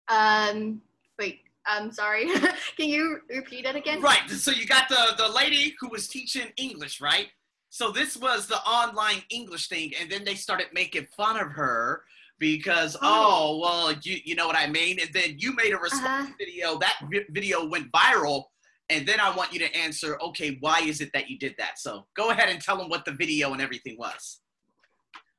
Um, 0.09 0.83
wait, 1.18 1.40
I'm 1.66 1.92
sorry. 1.92 2.27
Can 2.77 2.88
you 2.88 3.20
repeat 3.29 3.64
it 3.64 3.77
again? 3.77 4.01
Right. 4.01 4.29
So 4.31 4.51
you 4.51 4.66
got 4.66 4.88
the 4.88 5.14
the 5.16 5.29
lady 5.29 5.75
who 5.81 5.88
was 5.88 6.09
teaching 6.09 6.49
English, 6.57 7.01
right? 7.01 7.29
So 7.68 7.92
this 7.92 8.16
was 8.16 8.46
the 8.46 8.59
online 8.62 9.23
English 9.31 9.68
thing, 9.68 9.92
and 10.01 10.11
then 10.11 10.25
they 10.25 10.35
started 10.35 10.68
making 10.73 11.07
fun 11.16 11.37
of 11.37 11.53
her 11.53 12.03
because 12.38 12.96
oh, 12.96 13.01
oh 13.03 13.59
well 13.61 13.92
you 14.03 14.18
you 14.25 14.35
know 14.35 14.46
what 14.46 14.57
I 14.57 14.66
mean. 14.66 14.99
And 15.01 15.11
then 15.12 15.37
you 15.38 15.55
made 15.55 15.73
a 15.73 15.79
response 15.79 16.29
uh-huh. 16.29 16.35
video. 16.38 16.79
That 16.79 16.96
vi- 17.11 17.27
video 17.31 17.68
went 17.68 17.90
viral. 17.92 18.44
And 18.88 19.07
then 19.07 19.20
I 19.20 19.35
want 19.37 19.53
you 19.53 19.61
to 19.61 19.77
answer, 19.77 20.18
okay, 20.20 20.59
why 20.59 20.81
is 20.81 21.01
it 21.01 21.11
that 21.14 21.31
you 21.31 21.38
did 21.38 21.55
that? 21.59 21.79
So 21.79 22.07
go 22.16 22.31
ahead 22.31 22.49
and 22.49 22.61
tell 22.61 22.77
them 22.77 22.88
what 22.88 23.05
the 23.05 23.12
video 23.12 23.53
and 23.53 23.62
everything 23.62 23.96
was. 23.96 24.40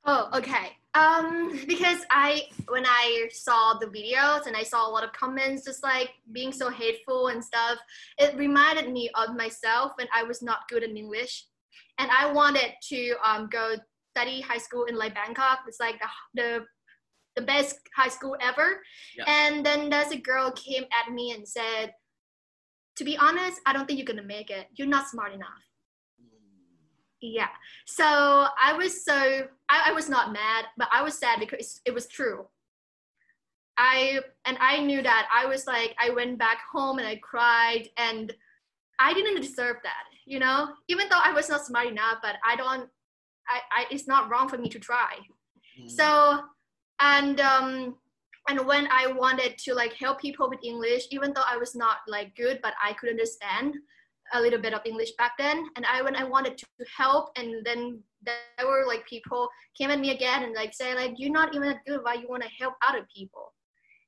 Oh, 0.05 0.29
okay. 0.33 0.77
Um, 0.93 1.57
because 1.67 1.99
I 2.11 2.49
when 2.67 2.85
I 2.85 3.29
saw 3.31 3.75
the 3.79 3.85
videos 3.85 4.45
and 4.45 4.57
I 4.57 4.63
saw 4.63 4.89
a 4.89 4.91
lot 4.91 5.05
of 5.05 5.13
comments 5.13 5.63
just 5.63 5.83
like 5.83 6.09
being 6.33 6.51
so 6.51 6.69
hateful 6.69 7.27
and 7.27 7.43
stuff, 7.43 7.79
it 8.17 8.35
reminded 8.35 8.91
me 8.91 9.09
of 9.15 9.35
myself 9.35 9.93
when 9.95 10.07
I 10.13 10.23
was 10.23 10.41
not 10.41 10.67
good 10.69 10.83
in 10.83 10.97
English, 10.97 11.45
and 11.97 12.11
I 12.11 12.31
wanted 12.31 12.73
to 12.89 13.13
um, 13.23 13.47
go 13.49 13.75
study 14.13 14.41
high 14.41 14.57
school 14.57 14.83
in 14.85 14.97
like 14.97 15.15
Bangkok. 15.15 15.59
It's 15.67 15.79
like 15.79 15.99
the, 15.99 16.41
the 16.41 16.65
the 17.37 17.41
best 17.41 17.79
high 17.95 18.09
school 18.09 18.35
ever. 18.41 18.81
Yeah. 19.17 19.23
And 19.27 19.65
then 19.65 19.89
there's 19.89 20.11
a 20.11 20.17
girl 20.17 20.51
came 20.51 20.83
at 20.91 21.13
me 21.13 21.31
and 21.31 21.47
said, 21.47 21.93
to 22.97 23.05
be 23.05 23.17
honest, 23.17 23.61
I 23.65 23.71
don't 23.71 23.87
think 23.87 23.99
you're 23.99 24.05
gonna 24.05 24.27
make 24.27 24.49
it. 24.49 24.67
You're 24.75 24.87
not 24.87 25.07
smart 25.07 25.33
enough. 25.33 25.63
Yeah. 27.21 27.49
So 27.85 28.03
I 28.03 28.73
was 28.75 29.05
so 29.05 29.47
I, 29.69 29.83
I 29.87 29.91
was 29.93 30.09
not 30.09 30.33
mad, 30.33 30.65
but 30.77 30.89
I 30.91 31.03
was 31.03 31.17
sad 31.17 31.39
because 31.39 31.79
it 31.85 31.93
was 31.93 32.07
true. 32.07 32.47
I 33.77 34.19
and 34.45 34.57
I 34.59 34.81
knew 34.81 35.01
that 35.03 35.27
I 35.33 35.45
was 35.45 35.67
like 35.67 35.95
I 35.99 36.09
went 36.09 36.39
back 36.39 36.57
home 36.71 36.97
and 36.97 37.07
I 37.07 37.15
cried 37.17 37.89
and 37.97 38.33
I 38.99 39.13
didn't 39.13 39.41
deserve 39.41 39.77
that, 39.83 40.03
you 40.25 40.39
know. 40.39 40.69
Even 40.87 41.07
though 41.09 41.21
I 41.23 41.31
was 41.31 41.47
not 41.47 41.65
smart 41.65 41.87
enough, 41.87 42.17
but 42.21 42.35
I 42.45 42.55
don't. 42.55 42.89
I, 43.47 43.59
I 43.71 43.85
it's 43.91 44.07
not 44.07 44.29
wrong 44.29 44.49
for 44.49 44.57
me 44.57 44.69
to 44.69 44.79
try. 44.79 45.15
Mm. 45.79 45.89
So 45.89 46.41
and 46.99 47.39
um 47.39 47.95
and 48.49 48.65
when 48.65 48.87
I 48.91 49.11
wanted 49.11 49.57
to 49.59 49.75
like 49.75 49.93
help 49.93 50.19
people 50.19 50.49
with 50.49 50.59
English, 50.63 51.03
even 51.11 51.33
though 51.33 51.43
I 51.47 51.57
was 51.57 51.75
not 51.75 51.97
like 52.07 52.35
good, 52.35 52.59
but 52.63 52.73
I 52.83 52.93
could 52.93 53.09
understand 53.09 53.75
a 54.33 54.41
little 54.41 54.59
bit 54.59 54.73
of 54.73 54.81
English 54.85 55.11
back 55.17 55.33
then. 55.37 55.65
And 55.75 55.85
I 55.85 56.01
when 56.01 56.15
I 56.15 56.23
wanted 56.23 56.57
to 56.57 56.65
help, 56.97 57.29
and 57.37 57.65
then 57.65 58.01
there 58.23 58.67
were 58.67 58.85
like 58.87 59.05
people 59.07 59.49
came 59.77 59.89
at 59.89 59.99
me 59.99 60.11
again 60.11 60.43
and 60.43 60.53
like 60.53 60.73
say 60.73 60.95
like 60.95 61.13
you're 61.17 61.31
not 61.31 61.55
even 61.55 61.69
that 61.69 61.85
good. 61.87 62.01
Why 62.03 62.15
you 62.15 62.27
want 62.29 62.43
to 62.43 62.49
help 62.49 62.75
other 62.87 63.07
people? 63.15 63.53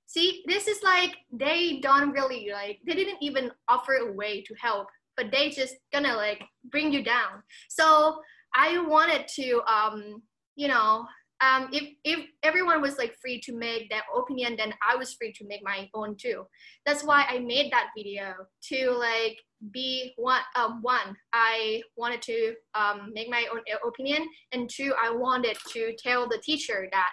See, 0.06 0.44
this 0.48 0.68
is 0.68 0.84
like 0.84 1.16
they 1.32 1.80
don't 1.82 2.12
really 2.12 2.50
like 2.52 2.80
they 2.86 2.94
didn't 2.94 3.18
even 3.22 3.52
offer 3.68 3.94
a 3.96 4.14
way 4.14 4.42
to 4.42 4.54
help, 4.62 4.88
but 5.18 5.32
they 5.32 5.50
just 5.50 5.76
gonna 5.92 6.16
like 6.16 6.44
bring 6.72 6.94
you 6.94 7.04
down. 7.04 7.42
So 7.70 8.20
I 8.56 8.80
wanted 8.80 9.28
to 9.36 9.62
um 9.68 10.22
you 10.56 10.68
know 10.68 11.06
um, 11.44 11.70
if 11.72 11.96
if 12.04 12.20
everyone 12.44 12.82
was 12.82 12.98
like 12.98 13.16
free 13.22 13.40
to 13.42 13.54
make 13.54 13.90
their 13.90 14.04
opinion, 14.18 14.56
then 14.56 14.74
I 14.88 14.96
was 14.96 15.14
free 15.14 15.34
to 15.34 15.48
make 15.48 15.62
my 15.64 15.90
own 15.94 16.16
too. 16.16 16.46
That's 16.86 17.04
why 17.04 17.26
I 17.28 17.40
made 17.40 17.72
that 17.72 17.88
video 17.98 18.34
to 18.70 18.92
like 18.92 19.38
be 19.72 20.14
one. 20.18 20.42
Um, 20.56 20.82
one, 20.82 21.16
I 21.34 21.82
wanted 21.98 22.22
to 22.24 22.54
um, 22.76 23.12
make 23.14 23.30
my 23.30 23.46
own 23.52 23.62
opinion, 23.86 24.28
and 24.52 24.70
two, 24.70 24.94
I 25.02 25.10
wanted 25.12 25.58
to 25.74 25.96
tell 25.98 26.28
the 26.30 26.40
teacher 26.44 26.88
that 26.92 27.12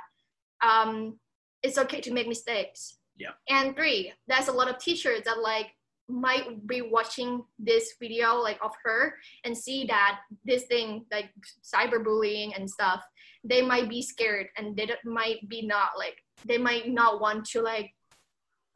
um, 0.63 1.19
it's 1.63 1.79
okay 1.79 2.01
to 2.01 2.13
make 2.13 2.29
mistakes. 2.29 2.99
Yeah. 3.17 3.33
And 3.49 3.75
three, 3.77 4.13
there's 4.29 4.49
a 4.49 4.53
lot 4.53 4.69
of 4.69 4.79
teachers 4.79 5.23
that 5.25 5.41
like 5.41 5.67
might 6.11 6.67
be 6.67 6.83
watching 6.83 7.43
this 7.59 7.95
video 8.01 8.37
like 8.37 8.59
of 8.63 8.73
her 8.85 9.15
and 9.45 9.57
see 9.57 9.87
that 9.87 10.21
this 10.45 10.65
thing 10.65 11.05
like 11.13 11.31
cyberbullying 11.63 12.53
and 12.57 12.69
stuff 12.69 13.03
they 13.45 13.63
might 13.63 13.89
be 13.89 14.03
scared 14.03 14.49
and 14.57 14.77
they 14.77 14.89
might 15.05 15.49
be 15.49 15.63
not 15.67 15.91
like 15.99 16.17
they 16.45 16.59
might 16.59 16.89
not 16.89 17.21
want 17.21 17.45
to 17.45 17.61
like 17.61 17.91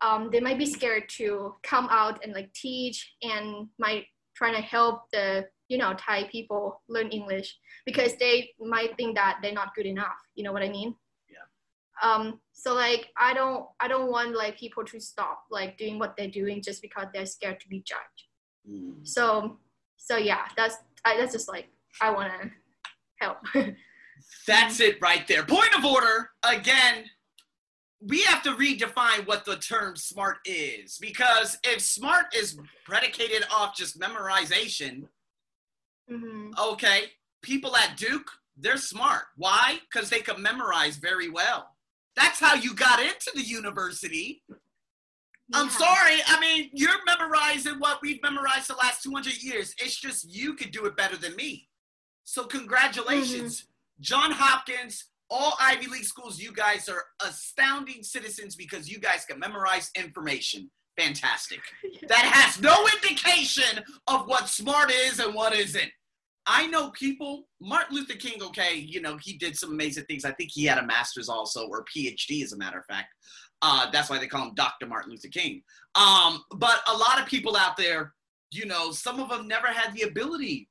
um, 0.03 0.29
they 0.31 0.41
might 0.41 0.59
be 0.59 0.67
scared 0.67 1.05
to 1.17 1.55
come 1.63 1.89
out 1.91 2.23
and 2.23 2.35
like 2.35 2.53
teach 2.53 3.15
and 3.23 3.69
might 3.79 4.05
trying 4.37 4.55
to 4.55 4.61
help 4.61 5.03
the 5.13 5.47
you 5.69 5.79
know 5.79 5.95
thai 5.95 6.25
people 6.31 6.83
learn 6.89 7.09
english 7.09 7.57
because 7.87 8.17
they 8.17 8.51
might 8.61 8.97
think 8.97 9.15
that 9.15 9.39
they're 9.41 9.53
not 9.53 9.75
good 9.75 9.87
enough. 9.87 10.17
You 10.35 10.45
know 10.45 10.53
what 10.53 10.63
i 10.63 10.69
mean 10.69 10.95
um 12.03 12.41
so 12.53 12.75
like 12.75 13.09
i 13.17 13.33
don't 13.33 13.67
i 13.81 13.89
don't 13.89 14.11
want 14.11 14.37
like 14.37 14.59
people 14.59 14.85
to 14.85 14.99
stop 14.99 15.45
like 15.51 15.77
doing 15.79 15.99
what 15.99 16.15
they're 16.17 16.29
doing 16.31 16.63
just 16.63 16.83
because 16.83 17.07
they're 17.13 17.27
scared 17.27 17.61
to 17.61 17.69
be 17.69 17.83
judged 17.87 18.25
mm. 18.69 18.95
so 19.07 19.59
so 19.97 20.17
yeah 20.17 20.47
that's 20.57 20.77
I, 21.05 21.17
that's 21.17 21.33
just 21.33 21.49
like 21.49 21.69
i 22.01 22.11
want 22.11 22.33
to 22.41 22.51
help 23.21 23.39
That's 24.47 24.81
it 24.81 25.01
right 25.01 25.27
there. 25.27 25.45
Point 25.45 25.77
of 25.77 25.85
order. 25.85 26.31
Again, 26.43 27.05
we 28.01 28.23
have 28.23 28.43
to 28.43 28.51
redefine 28.51 29.27
what 29.27 29.45
the 29.45 29.57
term 29.57 29.97
smart 29.97 30.37
is 30.45 30.99
because 31.01 31.59
if 31.65 31.81
smart 31.81 32.27
is 32.35 32.59
predicated 32.85 33.45
off 33.51 33.75
just 33.75 33.99
memorization, 33.99 35.05
mm-hmm. 36.11 36.51
okay, 36.61 37.05
people 37.43 37.75
at 37.77 37.97
Duke, 37.97 38.31
they're 38.57 38.77
smart. 38.77 39.25
Why? 39.37 39.79
Because 39.91 40.11
they 40.11 40.21
can 40.21 40.43
memorize 40.43 40.97
very 40.97 41.31
well. 41.31 41.74
That's 42.17 42.39
how 42.39 42.55
you 42.55 42.75
got 42.75 43.01
into 43.01 43.31
the 43.35 43.43
university. 43.43 44.43
Yeah. 44.49 44.57
I'm 45.53 45.69
sorry. 45.69 46.21
I 46.27 46.41
mean, 46.41 46.71
you're 46.73 47.05
memorizing 47.07 47.75
what 47.79 47.99
we've 48.03 48.23
memorized 48.23 48.69
the 48.69 48.77
last 48.77 49.03
200 49.03 49.43
years. 49.43 49.75
It's 49.79 49.99
just 50.01 50.25
you 50.33 50.55
could 50.55 50.71
do 50.71 50.87
it 50.87 50.97
better 50.97 51.17
than 51.17 51.37
me. 51.37 51.69
So, 52.25 52.45
congratulations. 52.45 53.61
Mm-hmm. 53.61 53.71
John 54.01 54.31
Hopkins, 54.33 55.05
all 55.31 55.55
Ivy 55.61 55.87
League 55.89 56.05
schools, 56.05 56.41
you 56.41 56.53
guys 56.53 56.89
are 56.89 57.05
astounding 57.25 58.03
citizens 58.03 58.57
because 58.57 58.89
you 58.91 58.99
guys 58.99 59.25
can 59.25 59.39
memorize 59.39 59.91
information. 59.97 60.71
Fantastic. 60.99 61.61
That 62.09 62.27
has 62.27 62.61
no 62.61 62.87
indication 63.03 63.83
of 64.09 64.27
what 64.27 64.47
smart 64.49 64.93
is 64.93 65.21
and 65.21 65.35
what 65.35 65.55
isn't. 65.55 65.91
I 66.47 66.67
know 66.67 66.91
people, 66.91 67.49
Martin 67.61 67.97
Luther 67.97 68.15
King, 68.15 68.43
okay, 68.43 68.75
you 68.77 69.01
know, 69.01 69.17
he 69.23 69.39
did 69.39 69.57
some 69.57 69.73
amazing 69.73 70.05
things. 70.05 70.25
I 70.25 70.33
think 70.33 70.51
he 70.53 70.65
had 70.65 70.79
a 70.79 70.87
master's 70.87 71.29
also, 71.29 71.67
or 71.69 71.85
PhD, 71.85 72.43
as 72.43 72.53
a 72.53 72.59
matter 72.59 72.79
of 72.79 72.85
fact. 72.85 73.09
Uh, 73.63 73.91
that's 73.91 74.11
why 74.11 74.19
they 74.19 74.27
call 74.27 74.49
him 74.49 74.55
Dr. 74.55 74.87
Martin 74.87 75.11
Luther 75.11 75.29
King. 75.29 75.63
Um, 75.95 76.43
but 76.57 76.81
a 76.87 76.97
lot 76.97 77.19
of 77.19 77.27
people 77.27 77.57
out 77.57 77.77
there, 77.79 78.13
you 78.51 78.67
know, 78.67 78.91
some 78.91 79.21
of 79.21 79.31
them 79.31 79.49
never 79.49 79.69
had 79.69 79.95
the 79.95 80.03
ability 80.03 80.69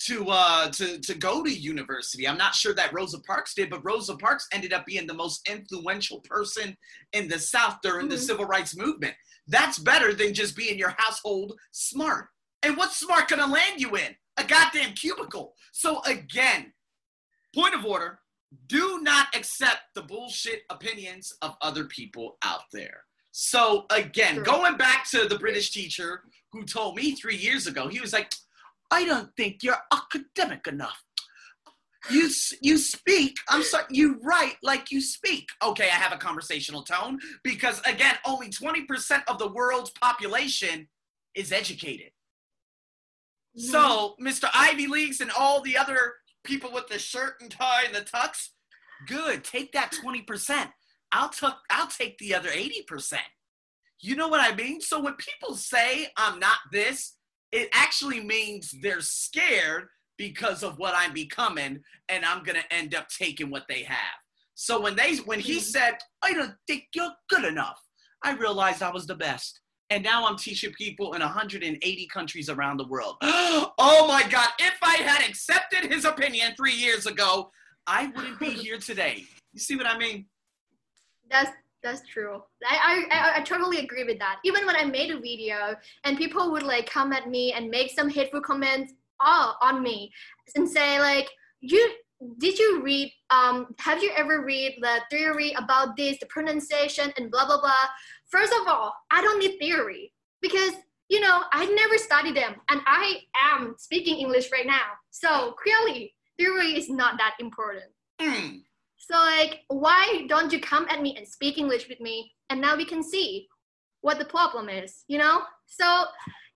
to 0.00 0.26
uh 0.28 0.68
to 0.70 0.98
to 0.98 1.14
go 1.14 1.42
to 1.42 1.50
university. 1.50 2.28
I'm 2.28 2.36
not 2.36 2.54
sure 2.54 2.74
that 2.74 2.92
Rosa 2.92 3.20
Parks 3.20 3.54
did, 3.54 3.70
but 3.70 3.84
Rosa 3.84 4.16
Parks 4.16 4.46
ended 4.52 4.72
up 4.72 4.84
being 4.84 5.06
the 5.06 5.14
most 5.14 5.48
influential 5.48 6.20
person 6.20 6.76
in 7.12 7.28
the 7.28 7.38
South 7.38 7.78
during 7.82 8.06
mm-hmm. 8.06 8.16
the 8.16 8.18
civil 8.18 8.44
rights 8.44 8.76
movement. 8.76 9.14
That's 9.46 9.78
better 9.78 10.12
than 10.12 10.34
just 10.34 10.56
being 10.56 10.78
your 10.78 10.94
household 10.98 11.54
smart. 11.70 12.26
And 12.62 12.76
what's 12.76 12.98
smart 12.98 13.28
gonna 13.28 13.46
land 13.46 13.80
you 13.80 13.96
in? 13.96 14.14
A 14.36 14.44
goddamn 14.44 14.94
cubicle. 14.94 15.54
So 15.72 16.02
again, 16.04 16.72
point 17.54 17.74
of 17.74 17.84
order, 17.84 18.18
do 18.66 19.00
not 19.02 19.34
accept 19.34 19.82
the 19.94 20.02
bullshit 20.02 20.62
opinions 20.70 21.32
of 21.42 21.56
other 21.62 21.84
people 21.84 22.36
out 22.44 22.62
there. 22.72 23.04
So 23.32 23.86
again, 23.90 24.34
sure. 24.34 24.44
going 24.44 24.76
back 24.76 25.08
to 25.10 25.26
the 25.26 25.38
British 25.38 25.72
teacher 25.72 26.22
who 26.52 26.64
told 26.64 26.96
me 26.96 27.12
three 27.12 27.36
years 27.36 27.66
ago, 27.66 27.88
he 27.88 28.00
was 28.00 28.12
like, 28.12 28.32
I 28.90 29.04
don't 29.04 29.30
think 29.36 29.62
you're 29.62 29.76
academic 29.92 30.66
enough. 30.66 31.02
You 32.10 32.28
you 32.60 32.76
speak. 32.76 33.36
I'm 33.48 33.62
sorry. 33.62 33.86
You 33.88 34.20
write 34.22 34.56
like 34.62 34.92
you 34.92 35.00
speak. 35.00 35.48
Okay, 35.64 35.86
I 35.86 35.94
have 35.94 36.12
a 36.12 36.18
conversational 36.18 36.82
tone 36.82 37.18
because 37.42 37.80
again, 37.86 38.16
only 38.26 38.50
20% 38.50 39.22
of 39.26 39.38
the 39.38 39.50
world's 39.50 39.90
population 39.90 40.86
is 41.34 41.50
educated. 41.50 42.10
Mm-hmm. 43.56 43.70
So, 43.70 44.16
Mr. 44.20 44.48
Ivy 44.52 44.86
Leagues 44.86 45.20
and 45.20 45.30
all 45.38 45.60
the 45.60 45.76
other 45.76 46.14
people 46.44 46.72
with 46.72 46.88
the 46.88 46.98
shirt 46.98 47.34
and 47.40 47.50
tie 47.50 47.84
and 47.84 47.94
the 47.94 48.00
tux, 48.00 48.48
good. 49.06 49.44
Take 49.44 49.72
that 49.72 49.92
20%. 50.04 50.68
I'll 51.12 51.28
tuck. 51.28 51.60
I'll 51.70 51.86
take 51.86 52.18
the 52.18 52.34
other 52.34 52.48
80%. 52.48 53.18
You 54.00 54.16
know 54.16 54.28
what 54.28 54.40
I 54.40 54.54
mean? 54.54 54.80
So 54.80 55.00
when 55.00 55.14
people 55.14 55.54
say 55.54 56.08
I'm 56.16 56.38
not 56.38 56.58
this, 56.72 57.16
it 57.52 57.68
actually 57.72 58.22
means 58.22 58.74
they're 58.82 59.00
scared 59.00 59.86
because 60.18 60.62
of 60.62 60.78
what 60.78 60.94
I'm 60.96 61.12
becoming, 61.12 61.80
and 62.08 62.24
I'm 62.24 62.44
gonna 62.44 62.64
end 62.70 62.94
up 62.94 63.08
taking 63.08 63.50
what 63.50 63.66
they 63.68 63.82
have. 63.82 64.18
So 64.54 64.80
when 64.80 64.96
they 64.96 65.16
when 65.18 65.40
he 65.40 65.54
mm-hmm. 65.54 65.60
said, 65.60 65.94
I 66.22 66.32
don't 66.32 66.54
think 66.66 66.84
you're 66.94 67.12
good 67.28 67.44
enough, 67.44 67.80
I 68.22 68.34
realized 68.34 68.82
I 68.82 68.90
was 68.90 69.06
the 69.06 69.14
best. 69.14 69.60
And 69.90 70.02
now 70.02 70.26
I'm 70.26 70.36
teaching 70.36 70.72
people 70.72 71.12
in 71.14 71.20
180 71.20 72.06
countries 72.06 72.48
around 72.48 72.78
the 72.78 72.86
world. 72.86 73.16
oh 73.22 74.06
my 74.08 74.26
God, 74.28 74.48
if 74.58 74.74
I 74.82 74.96
had 74.96 75.28
accepted 75.28 75.90
his 75.90 76.04
opinion 76.04 76.54
three 76.56 76.74
years 76.74 77.06
ago, 77.06 77.50
I 77.86 78.06
wouldn't 78.06 78.40
be 78.40 78.50
here 78.50 78.78
today. 78.78 79.24
You 79.52 79.60
see 79.60 79.76
what 79.76 79.86
I 79.86 79.98
mean? 79.98 80.26
That's 81.30 81.50
that's 81.82 82.00
true. 82.08 82.42
I, 82.66 83.04
I, 83.10 83.32
I 83.36 83.42
totally 83.42 83.78
agree 83.80 84.04
with 84.04 84.18
that. 84.18 84.38
Even 84.42 84.64
when 84.64 84.74
I 84.74 84.84
made 84.84 85.10
a 85.10 85.20
video 85.20 85.76
and 86.04 86.16
people 86.16 86.50
would 86.50 86.62
like 86.62 86.88
come 86.88 87.12
at 87.12 87.28
me 87.28 87.52
and 87.52 87.68
make 87.68 87.90
some 87.90 88.08
hateful 88.08 88.40
comments 88.40 88.94
all 89.20 89.58
on 89.60 89.82
me 89.82 90.10
and 90.56 90.66
say 90.66 90.98
like, 90.98 91.28
you 91.60 91.92
did 92.38 92.58
you 92.58 92.80
read 92.82 93.12
um 93.30 93.74
have 93.78 94.02
you 94.02 94.10
ever 94.16 94.42
read 94.42 94.76
the 94.80 95.00
theory 95.10 95.52
about 95.58 95.96
this 95.96 96.16
the 96.20 96.26
pronunciation 96.26 97.12
and 97.18 97.30
blah 97.30 97.44
blah 97.44 97.60
blah 97.60 97.86
first 98.34 98.52
of 98.60 98.66
all 98.66 98.92
i 99.10 99.22
don't 99.22 99.38
need 99.38 99.56
theory 99.58 100.12
because 100.42 100.74
you 101.08 101.20
know 101.20 101.36
i 101.52 101.64
never 101.80 101.96
studied 101.98 102.36
them 102.36 102.54
and 102.70 102.80
i 102.86 103.20
am 103.52 103.74
speaking 103.78 104.16
english 104.18 104.50
right 104.52 104.66
now 104.66 104.88
so 105.10 105.54
clearly 105.62 106.12
theory 106.38 106.70
is 106.80 106.88
not 106.88 107.18
that 107.18 107.34
important 107.38 107.90
mm. 108.20 108.60
So 109.06 109.16
like, 109.16 109.60
why 109.68 110.24
don't 110.28 110.52
you 110.52 110.60
come 110.60 110.86
at 110.88 111.02
me 111.02 111.14
and 111.16 111.28
speak 111.28 111.58
English 111.58 111.88
with 111.88 112.00
me? 112.00 112.32
And 112.48 112.60
now 112.60 112.76
we 112.76 112.84
can 112.84 113.02
see 113.02 113.48
what 114.00 114.18
the 114.18 114.24
problem 114.24 114.68
is, 114.68 115.04
you 115.08 115.18
know? 115.18 115.42
So 115.66 116.04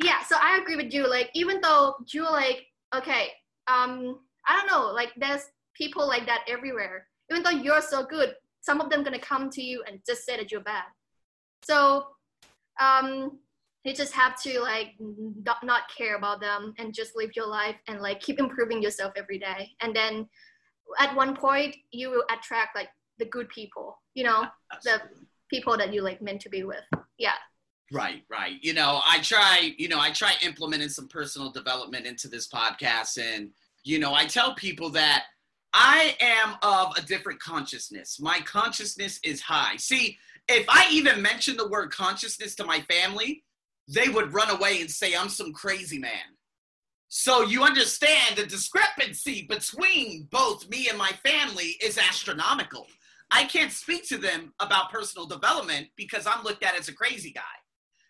yeah, 0.02 0.22
so 0.22 0.36
I 0.40 0.58
agree 0.60 0.76
with 0.76 0.92
you. 0.92 1.08
Like, 1.08 1.30
even 1.34 1.60
though 1.60 1.94
you 2.12 2.22
like, 2.24 2.64
okay, 2.94 3.28
um, 3.66 4.20
I 4.46 4.56
don't 4.56 4.66
know, 4.66 4.92
like 4.92 5.12
there's 5.16 5.42
people 5.74 6.06
like 6.06 6.26
that 6.26 6.44
everywhere. 6.48 7.06
Even 7.30 7.42
though 7.42 7.50
you're 7.50 7.82
so 7.82 8.04
good, 8.04 8.34
some 8.60 8.80
of 8.80 8.90
them 8.90 9.02
gonna 9.02 9.18
come 9.18 9.50
to 9.50 9.62
you 9.62 9.82
and 9.86 10.00
just 10.06 10.24
say 10.24 10.36
that 10.36 10.50
you're 10.50 10.62
bad. 10.62 10.84
So 11.62 12.06
um, 12.80 13.38
you 13.84 13.94
just 13.94 14.12
have 14.12 14.40
to 14.42 14.60
like 14.60 14.94
not, 15.00 15.64
not 15.64 15.82
care 15.96 16.16
about 16.16 16.40
them 16.40 16.74
and 16.78 16.94
just 16.94 17.16
live 17.16 17.30
your 17.34 17.46
life 17.46 17.76
and 17.88 18.00
like 18.00 18.20
keep 18.20 18.38
improving 18.38 18.82
yourself 18.82 19.12
every 19.16 19.38
day. 19.38 19.70
And 19.80 19.94
then 19.94 20.28
at 20.98 21.14
one 21.14 21.36
point 21.36 21.76
you 21.90 22.10
will 22.10 22.24
attract 22.30 22.76
like 22.76 22.88
the 23.18 23.26
good 23.26 23.48
people, 23.48 23.98
you 24.14 24.24
know, 24.24 24.46
Absolutely. 24.72 25.08
the 25.08 25.26
people 25.50 25.76
that 25.76 25.92
you 25.92 26.02
like 26.02 26.22
meant 26.22 26.40
to 26.42 26.48
be 26.48 26.64
with. 26.64 26.84
Yeah. 27.18 27.32
Right, 27.90 28.22
right. 28.28 28.56
You 28.60 28.74
know, 28.74 29.00
I 29.06 29.20
try, 29.20 29.72
you 29.78 29.88
know, 29.88 29.98
I 29.98 30.10
try 30.10 30.34
implementing 30.44 30.90
some 30.90 31.08
personal 31.08 31.50
development 31.50 32.06
into 32.06 32.28
this 32.28 32.46
podcast 32.48 33.18
and 33.18 33.50
you 33.84 33.98
know, 33.98 34.12
I 34.12 34.26
tell 34.26 34.54
people 34.54 34.90
that 34.90 35.24
I 35.72 36.14
am 36.20 36.56
of 36.62 36.96
a 36.98 37.02
different 37.02 37.40
consciousness. 37.40 38.20
My 38.20 38.40
consciousness 38.40 39.20
is 39.22 39.40
high. 39.40 39.76
See, 39.76 40.18
if 40.48 40.66
I 40.68 40.88
even 40.90 41.22
mention 41.22 41.56
the 41.56 41.68
word 41.68 41.90
consciousness 41.90 42.54
to 42.56 42.64
my 42.64 42.80
family, 42.82 43.44
they 43.86 44.08
would 44.08 44.32
run 44.32 44.50
away 44.50 44.80
and 44.80 44.90
say 44.90 45.14
I'm 45.14 45.28
some 45.28 45.52
crazy 45.52 45.98
man. 45.98 46.36
So 47.08 47.42
you 47.42 47.62
understand 47.62 48.36
the 48.36 48.46
discrepancy 48.46 49.46
between 49.48 50.28
both 50.30 50.68
me 50.68 50.88
and 50.88 50.98
my 50.98 51.12
family 51.24 51.76
is 51.82 51.96
astronomical. 51.96 52.86
I 53.30 53.44
can't 53.44 53.72
speak 53.72 54.06
to 54.08 54.18
them 54.18 54.52
about 54.60 54.90
personal 54.90 55.26
development 55.26 55.88
because 55.96 56.26
I'm 56.26 56.44
looked 56.44 56.64
at 56.64 56.78
as 56.78 56.88
a 56.88 56.94
crazy 56.94 57.32
guy. 57.32 57.42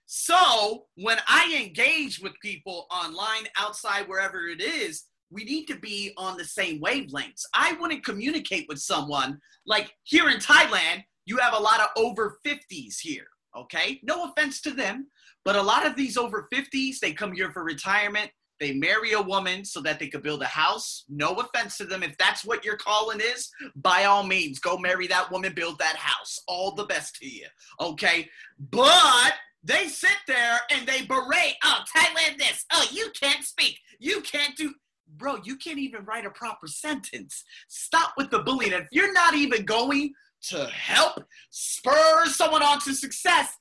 So 0.07 0.87
when 0.97 1.19
I 1.29 1.61
engage 1.65 2.19
with 2.19 2.33
people 2.41 2.87
online, 2.91 3.47
outside, 3.59 4.09
wherever 4.09 4.47
it 4.47 4.63
is, 4.63 5.05
we 5.31 5.45
need 5.45 5.67
to 5.67 5.77
be 5.77 6.13
on 6.17 6.37
the 6.37 6.45
same 6.45 6.81
wavelengths. 6.81 7.43
I 7.55 7.75
wouldn't 7.75 8.05
communicate 8.05 8.67
with 8.69 8.79
someone 8.79 9.39
like 9.67 9.93
here 10.05 10.31
in 10.31 10.39
Thailand, 10.39 11.05
you 11.29 11.37
have 11.37 11.53
a 11.53 11.63
lot 11.63 11.81
of 11.81 11.89
over 11.97 12.39
50s 12.47 12.99
here, 13.01 13.27
okay? 13.55 14.01
No 14.03 14.25
offense 14.25 14.63
to 14.63 14.71
them, 14.71 15.09
but 15.45 15.57
a 15.57 15.63
lot 15.63 15.87
of 15.87 15.95
these 15.95 16.17
over 16.17 16.49
50s, 16.53 16.99
they 17.01 17.13
come 17.13 17.33
here 17.33 17.51
for 17.53 17.63
retirement. 17.65 18.31
They 18.59 18.73
marry 18.73 19.13
a 19.13 19.21
woman 19.21 19.65
so 19.65 19.81
that 19.83 20.01
they 20.01 20.09
could 20.09 20.23
build 20.23 20.43
a 20.43 20.47
house. 20.47 21.05
No 21.09 21.35
offense 21.35 21.77
to 21.77 21.85
them. 21.85 22.03
If 22.03 22.17
that's 22.19 22.45
what 22.45 22.65
your 22.65 22.77
calling 22.77 23.21
is, 23.21 23.51
by 23.77 24.07
all 24.07 24.25
means, 24.25 24.59
go 24.59 24.79
marry 24.79 25.07
that 25.09 25.31
woman, 25.31 25.53
build 25.55 25.79
that 25.79 25.97
house. 25.97 26.41
All 26.49 26.75
the 26.75 26.87
best 26.87 27.15
to 27.17 27.29
you. 27.29 27.47
Okay. 27.79 28.29
But 28.59 29.35
they 29.63 29.87
sit 29.87 30.17
there 30.27 30.59
and 30.73 30.89
they 30.89 31.03
berate, 31.03 31.55
oh, 31.63 31.81
Thailand 31.95 32.39
this. 32.39 32.65
Oh, 32.73 32.87
you 32.91 33.11
can't 33.21 33.45
speak. 33.45 33.79
You 34.01 34.23
can't 34.23 34.57
do. 34.57 34.75
Bro, 35.17 35.39
you 35.45 35.57
can't 35.57 35.79
even 35.79 36.05
write 36.05 36.27
a 36.27 36.31
proper 36.31 36.67
sentence. 36.67 37.45
Stop 37.69 38.15
with 38.17 38.31
the 38.31 38.41
bullying. 38.41 38.73
If 38.73 38.89
you're 38.93 39.13
not 39.13 39.35
even 39.35 39.65
going 39.65 40.13
to 40.43 40.67
help 40.67 41.23
spur 41.51 42.27
someone 42.27 42.63
on 42.63 42.81
to 42.81 42.95
success, 42.95 43.57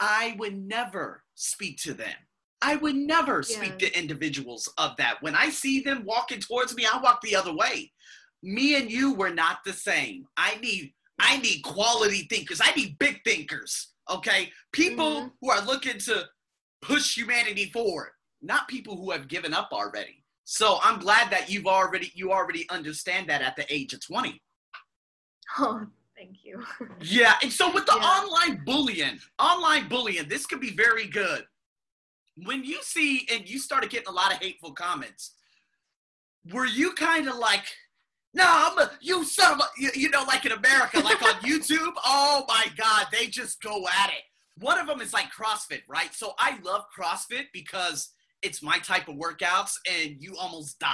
I 0.00 0.34
would 0.38 0.56
never 0.56 1.22
speak 1.34 1.78
to 1.82 1.94
them. 1.94 2.14
I 2.60 2.76
would 2.76 2.94
never 2.94 3.42
yeah. 3.46 3.56
speak 3.56 3.78
to 3.78 3.98
individuals 3.98 4.72
of 4.78 4.96
that. 4.96 5.20
When 5.20 5.34
I 5.34 5.50
see 5.50 5.80
them 5.80 6.04
walking 6.04 6.40
towards 6.40 6.74
me, 6.74 6.86
I 6.86 7.00
walk 7.00 7.20
the 7.20 7.36
other 7.36 7.54
way. 7.54 7.92
Me 8.42 8.76
and 8.76 8.90
you 8.90 9.14
were 9.14 9.30
not 9.30 9.58
the 9.64 9.72
same. 9.72 10.26
I 10.36 10.56
need 10.62 10.92
I 11.18 11.38
need 11.38 11.62
quality 11.62 12.26
thinkers. 12.30 12.60
I 12.62 12.72
need 12.72 12.98
big 12.98 13.20
thinkers. 13.24 13.92
Okay? 14.10 14.50
People 14.72 15.10
mm-hmm. 15.10 15.28
who 15.40 15.50
are 15.50 15.64
looking 15.64 15.98
to 15.98 16.24
push 16.80 17.16
humanity 17.16 17.66
forward, 17.66 18.10
not 18.40 18.66
people 18.66 18.96
who 18.96 19.10
have 19.10 19.28
given 19.28 19.54
up 19.54 19.68
already. 19.72 20.24
So 20.44 20.78
I'm 20.82 20.98
glad 20.98 21.30
that 21.30 21.48
you've 21.48 21.66
already 21.66 22.10
you 22.14 22.32
already 22.32 22.68
understand 22.70 23.28
that 23.28 23.42
at 23.42 23.56
the 23.56 23.72
age 23.72 23.92
of 23.92 24.04
20. 24.04 24.40
Oh, 25.58 25.86
thank 26.16 26.44
you. 26.44 26.64
yeah, 27.00 27.34
and 27.42 27.52
so 27.52 27.72
with 27.72 27.84
the 27.86 27.96
yeah. 27.98 28.06
online 28.06 28.64
bullying, 28.64 29.18
online 29.38 29.88
bullying, 29.88 30.28
this 30.28 30.46
could 30.46 30.60
be 30.60 30.70
very 30.70 31.06
good 31.06 31.44
when 32.36 32.64
you 32.64 32.78
see 32.82 33.26
and 33.32 33.48
you 33.48 33.58
started 33.58 33.90
getting 33.90 34.08
a 34.08 34.12
lot 34.12 34.32
of 34.32 34.38
hateful 34.38 34.72
comments, 34.72 35.34
were 36.50 36.66
you 36.66 36.92
kind 36.94 37.28
of 37.28 37.36
like, 37.36 37.64
no, 38.34 38.44
I'm 38.46 38.78
a, 38.78 38.90
you 39.00 39.24
son 39.24 39.54
of 39.54 39.60
a, 39.60 39.64
you, 39.76 39.90
you 39.94 40.10
know, 40.10 40.24
like 40.26 40.46
in 40.46 40.52
America, 40.52 41.00
like 41.00 41.22
on 41.22 41.34
YouTube? 41.42 41.92
Oh 42.04 42.44
my 42.48 42.66
God, 42.76 43.06
they 43.12 43.26
just 43.26 43.62
go 43.62 43.84
at 44.02 44.10
it. 44.10 44.22
One 44.58 44.78
of 44.78 44.86
them 44.86 45.00
is 45.00 45.12
like 45.12 45.26
CrossFit, 45.32 45.82
right? 45.88 46.14
So 46.14 46.32
I 46.38 46.58
love 46.62 46.84
CrossFit 46.96 47.46
because 47.52 48.10
it's 48.42 48.62
my 48.62 48.78
type 48.78 49.08
of 49.08 49.16
workouts 49.16 49.74
and 49.90 50.16
you 50.18 50.34
almost 50.38 50.78
die. 50.78 50.88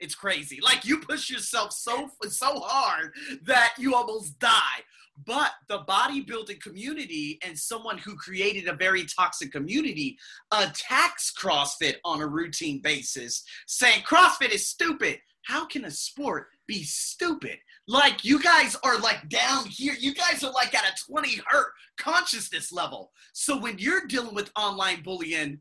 It's 0.00 0.14
crazy. 0.14 0.60
Like 0.62 0.84
you 0.84 0.98
push 1.00 1.30
yourself 1.30 1.72
so 1.72 2.10
so 2.28 2.60
hard 2.60 3.12
that 3.42 3.74
you 3.78 3.94
almost 3.94 4.38
die. 4.38 4.82
But 5.26 5.50
the 5.68 5.80
bodybuilding 5.80 6.60
community 6.60 7.38
and 7.42 7.58
someone 7.58 7.98
who 7.98 8.14
created 8.14 8.68
a 8.68 8.74
very 8.74 9.04
toxic 9.04 9.50
community 9.50 10.16
attacks 10.52 11.32
CrossFit 11.36 11.96
on 12.04 12.20
a 12.20 12.26
routine 12.26 12.80
basis, 12.80 13.42
saying 13.66 14.02
CrossFit 14.02 14.50
is 14.50 14.68
stupid. 14.68 15.18
How 15.44 15.66
can 15.66 15.86
a 15.86 15.90
sport 15.90 16.48
be 16.68 16.84
stupid? 16.84 17.58
Like 17.88 18.24
you 18.24 18.40
guys 18.40 18.76
are 18.84 18.98
like 18.98 19.28
down 19.28 19.64
here. 19.66 19.94
You 19.98 20.14
guys 20.14 20.44
are 20.44 20.52
like 20.52 20.74
at 20.74 20.84
a 20.84 21.10
20 21.10 21.40
hurt 21.46 21.72
consciousness 21.96 22.70
level. 22.70 23.10
So 23.32 23.58
when 23.58 23.78
you're 23.78 24.06
dealing 24.06 24.34
with 24.34 24.52
online 24.56 25.02
bullying, 25.02 25.60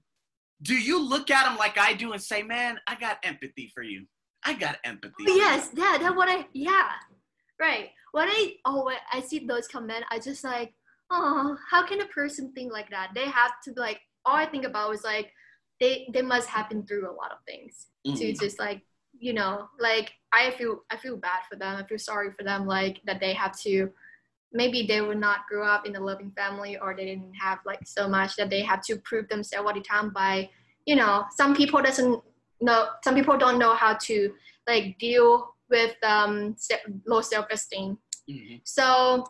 do 0.61 0.75
you 0.75 1.01
look 1.01 1.31
at 1.31 1.45
them 1.45 1.57
like 1.57 1.77
I 1.77 1.93
do 1.93 2.11
and 2.11 2.21
say, 2.21 2.43
"Man, 2.43 2.79
I 2.85 2.95
got 2.95 3.19
empathy 3.23 3.71
for 3.73 3.83
you. 3.83 4.07
I 4.47 4.53
got 4.53 4.77
empathy." 4.83 5.25
yes, 5.27 5.69
yeah, 5.75 5.97
that's 5.99 6.15
what 6.15 6.29
I. 6.29 6.47
Yeah, 6.53 6.89
right 7.59 7.89
when 8.11 8.27
I 8.29 8.55
oh 8.65 8.85
when 8.85 8.97
I 9.11 9.21
see 9.21 9.45
those 9.45 9.67
comments, 9.67 10.07
I 10.09 10.19
just 10.19 10.43
like, 10.43 10.73
oh, 11.11 11.55
how 11.69 11.85
can 11.85 12.01
a 12.01 12.05
person 12.07 12.51
think 12.53 12.71
like 12.71 12.89
that? 12.89 13.11
They 13.13 13.25
have 13.25 13.51
to 13.65 13.71
be 13.73 13.79
like 13.79 13.99
all 14.25 14.35
I 14.35 14.45
think 14.45 14.65
about 14.65 14.93
is 14.93 15.03
like 15.03 15.31
they 15.79 16.09
they 16.13 16.21
must 16.21 16.49
have 16.49 16.69
been 16.69 16.85
through 16.85 17.09
a 17.09 17.13
lot 17.13 17.31
of 17.31 17.37
things 17.47 17.87
mm-hmm. 18.05 18.17
to 18.17 18.33
just 18.33 18.59
like 18.59 18.81
you 19.19 19.33
know 19.33 19.67
like 19.79 20.11
I 20.33 20.51
feel 20.51 20.83
I 20.89 20.97
feel 20.97 21.17
bad 21.17 21.41
for 21.49 21.57
them. 21.57 21.75
I 21.75 21.87
feel 21.87 21.99
sorry 21.99 22.31
for 22.31 22.43
them 22.43 22.65
like 22.65 23.01
that 23.05 23.19
they 23.19 23.33
have 23.33 23.57
to 23.61 23.89
maybe 24.53 24.87
they 24.87 25.01
would 25.01 25.19
not 25.19 25.45
grow 25.47 25.67
up 25.67 25.85
in 25.85 25.95
a 25.95 25.99
loving 25.99 26.31
family 26.31 26.77
or 26.77 26.95
they 26.95 27.05
didn't 27.05 27.33
have 27.33 27.59
like 27.65 27.81
so 27.85 28.07
much 28.07 28.35
that 28.37 28.49
they 28.49 28.61
have 28.61 28.81
to 28.81 28.95
prove 29.03 29.27
themselves 29.27 29.67
all 29.67 29.73
the 29.73 29.81
time 29.81 30.09
by 30.09 30.49
you 30.85 30.95
know 30.95 31.25
some 31.35 31.55
people 31.55 31.81
doesn't 31.81 32.19
know 32.61 32.89
some 33.03 33.15
people 33.15 33.37
don't 33.37 33.59
know 33.59 33.75
how 33.75 33.93
to 33.93 34.33
like 34.67 34.97
deal 34.99 35.53
with 35.69 35.95
um, 36.03 36.55
low 37.05 37.21
self-esteem 37.21 37.97
Mm-hmm. 38.29 38.55
So 38.63 39.25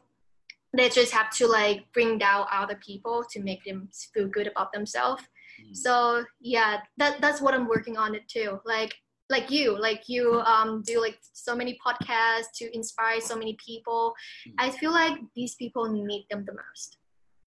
they 0.75 0.89
just 0.89 1.11
have 1.11 1.29
to 1.37 1.47
like 1.47 1.85
bring 1.93 2.17
down 2.17 2.45
other 2.51 2.79
people 2.85 3.23
to 3.31 3.41
make 3.41 3.63
them 3.63 3.89
feel 4.13 4.27
good 4.27 4.47
about 4.47 4.73
themselves. 4.73 5.23
Mm-hmm. 5.23 5.73
So 5.73 6.23
yeah, 6.39 6.79
that 6.97 7.21
that's 7.21 7.41
what 7.41 7.53
I'm 7.53 7.67
working 7.67 7.97
on 7.97 8.15
it 8.15 8.27
too. 8.27 8.59
Like 8.65 8.93
like 9.29 9.51
you, 9.51 9.77
like 9.79 10.03
you 10.07 10.39
um, 10.41 10.83
do 10.85 11.01
like 11.01 11.17
so 11.33 11.53
many 11.53 11.77
podcasts 11.85 12.51
to 12.55 12.73
inspire 12.73 13.19
so 13.19 13.35
many 13.35 13.57
people. 13.63 14.13
Mm-hmm. 14.47 14.65
I 14.65 14.69
feel 14.71 14.91
like 14.91 15.17
these 15.35 15.55
people 15.55 15.91
need 15.91 16.25
them 16.29 16.45
the 16.45 16.53
most. 16.53 16.97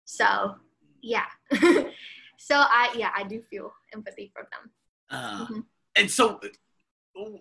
So 0.05 0.57
yeah. 1.03 1.27
so 2.38 2.57
I 2.57 2.95
yeah 2.97 3.11
I 3.16 3.25
do 3.25 3.43
feel 3.51 3.73
empathy 3.95 4.31
for 4.33 4.49
them. 4.53 4.71
Uh, 5.11 5.44
mm-hmm. 5.44 5.61
And 5.96 6.11
so 6.11 6.40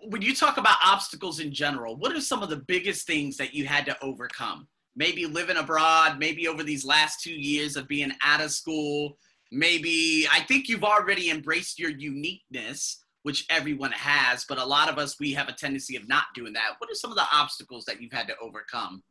when 0.08 0.22
you 0.22 0.36
talk 0.36 0.58
about 0.58 0.78
obstacles 0.86 1.40
in 1.40 1.54
general, 1.54 1.96
what 1.96 2.16
are 2.16 2.22
some 2.22 2.44
of 2.44 2.50
the 2.50 2.58
biggest 2.58 3.06
things 3.08 3.38
that 3.38 3.54
you 3.54 3.66
had 3.66 3.86
to 3.86 3.98
overcome? 4.02 4.68
Maybe 4.96 5.26
living 5.26 5.58
abroad, 5.58 6.20
maybe 6.20 6.48
over 6.48 6.64
these 6.64 6.84
last 6.84 7.22
two 7.22 7.34
years 7.34 7.76
of 7.76 7.88
being 7.88 8.12
out 8.24 8.42
of 8.42 8.52
school, 8.52 9.18
maybe 9.52 10.28
I 10.32 10.42
think 10.42 10.68
you've 10.68 10.84
already 10.84 11.30
embraced 11.30 11.80
your 11.80 11.92
uniqueness, 11.92 13.04
which 13.24 13.46
everyone 13.50 13.92
has, 13.92 14.46
but 14.48 14.58
a 14.58 14.66
lot 14.66 14.90
of 14.90 14.98
us, 14.98 15.20
we 15.20 15.34
have 15.34 15.48
a 15.48 15.54
tendency 15.54 15.96
of 15.96 16.08
not 16.08 16.26
doing 16.34 16.54
that. 16.54 16.76
What 16.80 16.90
are 16.90 16.96
some 16.96 17.12
of 17.12 17.18
the 17.18 17.28
obstacles 17.34 17.86
that 17.86 18.02
you've 18.02 18.12
had 18.12 18.28
to 18.28 18.34
overcome? 18.42 19.04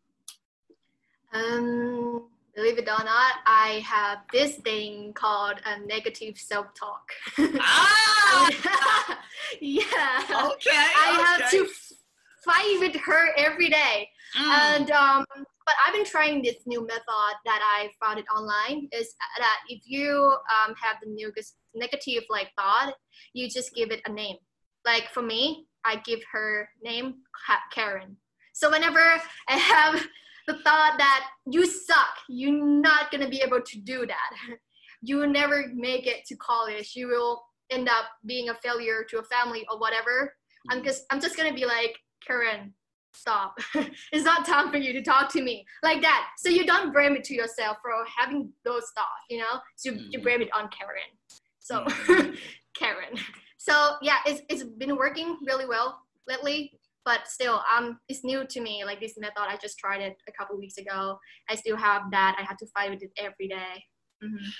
Um, 1.33 2.29
believe 2.59 2.77
it 2.77 2.89
or 2.89 3.05
not, 3.05 3.35
I 3.47 3.85
have 3.87 4.19
this 4.33 4.57
thing 4.57 5.13
called 5.13 5.61
a 5.65 5.79
negative 5.87 6.37
self-talk. 6.37 7.07
Ah! 7.61 9.21
yeah. 9.61 10.19
Okay. 10.29 10.85
I 11.05 11.37
okay. 11.37 11.43
have 11.43 11.51
to 11.53 11.69
fight 12.45 12.77
with 12.81 12.97
her 12.97 13.29
every 13.37 13.69
day. 13.69 14.09
Mm. 14.37 14.43
And 14.43 14.91
um, 14.91 15.25
but 15.37 15.75
I've 15.87 15.95
been 15.95 16.05
trying 16.05 16.43
this 16.43 16.57
new 16.67 16.85
method 16.85 17.35
that 17.45 17.61
I 17.63 17.91
found 18.05 18.19
it 18.19 18.27
online. 18.35 18.89
Is 18.93 19.15
that 19.39 19.59
if 19.69 19.83
you 19.87 20.35
um, 20.57 20.75
have 20.83 20.97
the 21.03 21.11
negative 21.75 22.25
like 22.29 22.51
thought, 22.59 22.95
you 23.35 23.49
just 23.49 23.73
give 23.75 23.93
it 23.93 24.01
a 24.07 24.13
name. 24.13 24.37
Like 24.85 25.09
for 25.15 25.23
me, 25.23 25.67
I 25.85 25.97
give 25.97 26.21
her 26.33 26.69
name 26.83 27.23
Karen. 27.73 28.17
So 28.53 28.71
whenever 28.71 29.21
I 29.49 29.57
have 29.57 30.05
the 30.49 30.55
thought 30.65 30.95
that 30.97 31.27
you 31.47 31.67
suck, 31.67 32.17
you're 32.29 32.65
not 32.65 33.13
gonna 33.13 33.29
be 33.29 33.43
able 33.43 33.61
to 33.61 33.81
do 33.81 34.07
that. 34.07 34.31
You 35.01 35.19
will 35.19 35.29
never 35.29 35.67
make 35.75 36.09
it 36.09 36.25
to 36.27 36.37
college. 36.37 36.95
You 36.97 37.07
will 37.07 37.41
end 37.71 37.89
up 37.89 38.07
being 38.27 38.49
a 38.49 38.55
failure 38.55 39.05
to 39.11 39.19
a 39.19 39.23
family 39.23 39.65
or 39.71 39.79
whatever. 39.79 40.35
I'm 40.71 40.79
mm-hmm. 40.79 40.87
just 40.87 41.05
I'm 41.11 41.21
just 41.21 41.37
gonna 41.37 41.55
be 41.55 41.67
like, 41.67 41.97
Karen, 42.27 42.75
stop. 43.15 43.59
it's 44.13 44.25
not 44.25 44.47
time 44.47 44.71
for 44.71 44.79
you 44.79 44.93
to 44.95 45.03
talk 45.03 45.31
to 45.35 45.43
me 45.43 45.65
like 45.85 46.01
that. 46.03 46.29
So 46.39 46.49
you 46.49 46.67
don't 46.67 46.93
blame 46.93 47.15
it 47.15 47.25
to 47.25 47.35
yourself 47.35 47.77
for 47.83 47.93
having 48.17 48.51
those 48.65 48.91
thoughts, 48.97 49.23
you 49.31 49.39
know. 49.39 49.61
So 49.77 49.93
mm-hmm. 49.93 50.09
you 50.11 50.21
blame 50.21 50.41
it 50.41 50.49
on 50.53 50.69
Karen. 50.71 51.13
So 51.61 51.85
mm-hmm. 51.85 52.35
Karen. 52.75 53.19
So 53.59 53.97
yeah, 54.03 54.17
it's 54.27 54.43
it's 54.49 54.65
been 54.65 54.97
working 54.97 55.37
really 55.47 55.67
well 55.67 56.01
lately. 56.27 56.78
But 57.09 57.27
still, 57.27 57.63
um, 57.75 57.99
it's 58.11 58.23
new 58.23 58.45
to 58.45 58.61
me. 58.61 58.85
Like 58.85 59.01
this 59.01 59.15
method, 59.17 59.47
I 59.49 59.57
just 59.57 59.79
tried 59.79 60.03
it 60.03 60.19
a 60.29 60.33
couple 60.33 60.59
weeks 60.59 60.77
ago. 60.77 61.19
I 61.49 61.55
still 61.55 61.79
have 61.79 62.03
that. 62.11 62.37
I 62.39 62.43
have 62.43 62.59
to 62.59 62.67
fight 62.67 62.91
with 62.91 63.03
it 63.03 63.13
every 63.17 63.49
day. 63.49 63.83
Mm-hmm. 64.23 64.51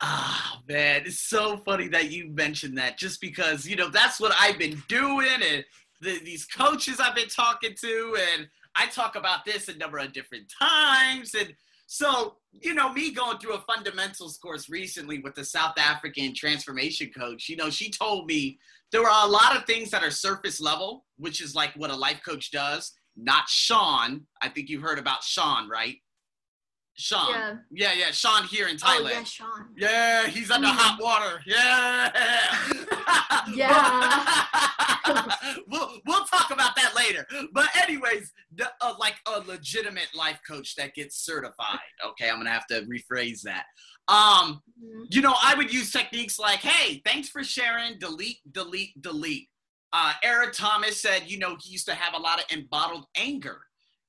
Ah, 0.00 0.54
oh, 0.54 0.62
man, 0.68 1.02
it's 1.04 1.18
so 1.18 1.56
funny 1.56 1.88
that 1.88 2.12
you 2.12 2.30
mentioned 2.30 2.78
that 2.78 2.96
just 2.96 3.20
because, 3.20 3.66
you 3.66 3.74
know, 3.74 3.88
that's 3.88 4.20
what 4.20 4.32
I've 4.38 4.56
been 4.56 4.80
doing 4.88 5.26
and 5.50 5.64
the, 6.00 6.20
these 6.20 6.44
coaches 6.44 7.00
I've 7.00 7.16
been 7.16 7.26
talking 7.26 7.74
to, 7.80 8.16
and 8.34 8.46
I 8.76 8.86
talk 8.86 9.16
about 9.16 9.44
this 9.44 9.66
a 9.66 9.76
number 9.76 9.98
of 9.98 10.12
different 10.12 10.44
times. 10.62 11.34
And 11.34 11.54
so, 11.88 12.36
you 12.52 12.74
know, 12.74 12.92
me 12.92 13.10
going 13.10 13.38
through 13.38 13.54
a 13.54 13.60
fundamentals 13.62 14.38
course 14.38 14.68
recently 14.68 15.18
with 15.18 15.34
the 15.34 15.44
South 15.44 15.74
African 15.76 16.34
transformation 16.34 17.10
coach, 17.16 17.48
you 17.48 17.56
know, 17.56 17.70
she 17.70 17.90
told 17.90 18.26
me 18.26 18.60
there 18.92 19.08
are 19.08 19.26
a 19.26 19.30
lot 19.30 19.56
of 19.56 19.64
things 19.64 19.90
that 19.90 20.02
are 20.02 20.10
surface 20.10 20.60
level, 20.60 21.04
which 21.18 21.40
is 21.40 21.54
like 21.54 21.72
what 21.76 21.90
a 21.90 21.96
life 21.96 22.20
coach 22.24 22.50
does, 22.50 22.92
not 23.16 23.48
Sean. 23.48 24.22
I 24.40 24.48
think 24.48 24.68
you've 24.68 24.82
heard 24.82 24.98
about 24.98 25.22
Sean, 25.22 25.68
right? 25.68 25.96
Sean. 26.96 27.30
Yeah. 27.30 27.56
yeah, 27.70 27.92
yeah, 27.92 28.10
Sean 28.10 28.44
here 28.44 28.68
in 28.68 28.76
Thailand. 28.76 29.00
Oh, 29.00 29.08
yeah, 29.08 29.24
Sean. 29.24 29.68
Yeah, 29.76 30.26
he's 30.26 30.50
under 30.50 30.68
mm. 30.68 30.74
hot 30.74 30.98
water. 31.00 31.42
Yeah. 31.46 32.10
yeah. 33.54 34.46
we'll, 35.68 36.00
we'll 36.06 36.24
talk 36.24 36.50
about 36.50 36.74
that 36.76 36.94
later. 36.96 37.26
But 37.52 37.68
anyways, 37.76 38.32
the, 38.54 38.70
uh, 38.80 38.94
like 38.98 39.16
a 39.26 39.40
legitimate 39.40 40.08
life 40.14 40.40
coach 40.48 40.74
that 40.76 40.94
gets 40.94 41.22
certified. 41.24 41.78
Okay, 42.06 42.30
I'm 42.30 42.36
going 42.36 42.46
to 42.46 42.52
have 42.52 42.66
to 42.68 42.82
rephrase 42.82 43.42
that. 43.42 43.64
Um, 44.08 44.62
mm-hmm. 44.82 45.02
you 45.10 45.20
know, 45.20 45.34
I 45.42 45.54
would 45.54 45.72
use 45.72 45.90
techniques 45.90 46.38
like, 46.38 46.60
"Hey, 46.60 47.02
thanks 47.04 47.28
for 47.28 47.42
sharing, 47.42 47.98
delete, 47.98 48.38
delete, 48.52 49.00
delete." 49.02 49.48
Uh, 49.92 50.12
Eric 50.22 50.52
Thomas 50.52 51.00
said, 51.00 51.24
you 51.26 51.38
know, 51.38 51.56
he 51.60 51.72
used 51.72 51.86
to 51.86 51.94
have 51.94 52.14
a 52.14 52.22
lot 52.22 52.38
of 52.38 52.44
embottled 52.56 53.06
anger 53.16 53.62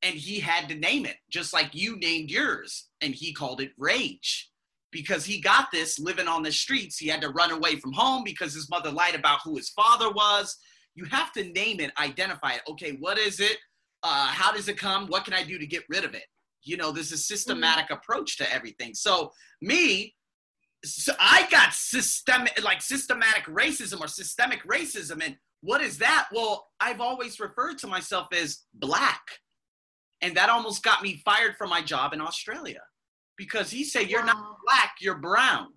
and 0.03 0.15
he 0.15 0.39
had 0.39 0.69
to 0.69 0.75
name 0.75 1.05
it 1.05 1.15
just 1.29 1.53
like 1.53 1.73
you 1.73 1.97
named 1.97 2.29
yours 2.29 2.87
and 3.01 3.13
he 3.13 3.33
called 3.33 3.61
it 3.61 3.71
rage. 3.77 4.49
Because 4.89 5.25
he 5.25 5.41
got 5.41 5.67
this 5.71 5.99
living 5.99 6.29
on 6.29 6.43
the 6.43 6.51
streets. 6.51 6.97
He 6.97 7.09
had 7.09 7.21
to 7.21 7.29
run 7.29 7.51
away 7.51 7.75
from 7.75 7.91
home 7.91 8.23
because 8.23 8.53
his 8.53 8.69
mother 8.69 8.89
lied 8.89 9.15
about 9.15 9.39
who 9.43 9.57
his 9.57 9.69
father 9.69 10.09
was. 10.09 10.57
You 10.95 11.05
have 11.05 11.33
to 11.33 11.43
name 11.43 11.81
it 11.81 11.91
identify 11.99 12.53
it. 12.53 12.61
Okay 12.69 12.97
what 12.99 13.17
is 13.17 13.39
it? 13.39 13.57
Uh, 14.03 14.27
how 14.27 14.51
does 14.53 14.69
it 14.69 14.77
come? 14.77 15.07
What 15.07 15.25
can 15.25 15.33
i 15.33 15.43
do 15.43 15.59
to 15.59 15.67
get 15.67 15.83
rid 15.89 16.05
of 16.05 16.13
it? 16.13 16.23
You 16.63 16.77
know 16.77 16.91
there's 16.91 17.11
a 17.11 17.17
systematic 17.17 17.85
mm-hmm. 17.85 17.95
approach 17.95 18.37
to 18.37 18.53
everything. 18.53 18.93
So 18.93 19.31
me 19.61 20.15
so 20.85 21.11
i 21.19 21.47
got 21.49 21.73
systemic 21.73 22.63
like 22.63 22.81
systematic 22.81 23.43
racism 23.45 23.99
or 23.99 24.07
systemic 24.07 24.65
racism. 24.65 25.21
And 25.23 25.35
what 25.61 25.81
is 25.81 25.97
that? 25.97 26.27
Well 26.31 26.67
i've 26.79 27.01
always 27.01 27.41
referred 27.41 27.77
to 27.79 27.87
myself 27.87 28.27
as 28.31 28.63
black 28.73 29.21
and 30.21 30.35
that 30.35 30.49
almost 30.49 30.83
got 30.83 31.03
me 31.03 31.21
fired 31.23 31.55
from 31.57 31.69
my 31.69 31.81
job 31.81 32.13
in 32.13 32.21
Australia 32.21 32.81
because 33.37 33.69
he 33.69 33.83
said, 33.83 34.09
You're 34.09 34.21
wow. 34.21 34.33
not 34.33 34.57
black, 34.65 34.95
you're 34.99 35.17
brown. 35.17 35.67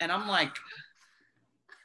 And 0.00 0.10
I'm 0.10 0.26
like, 0.26 0.52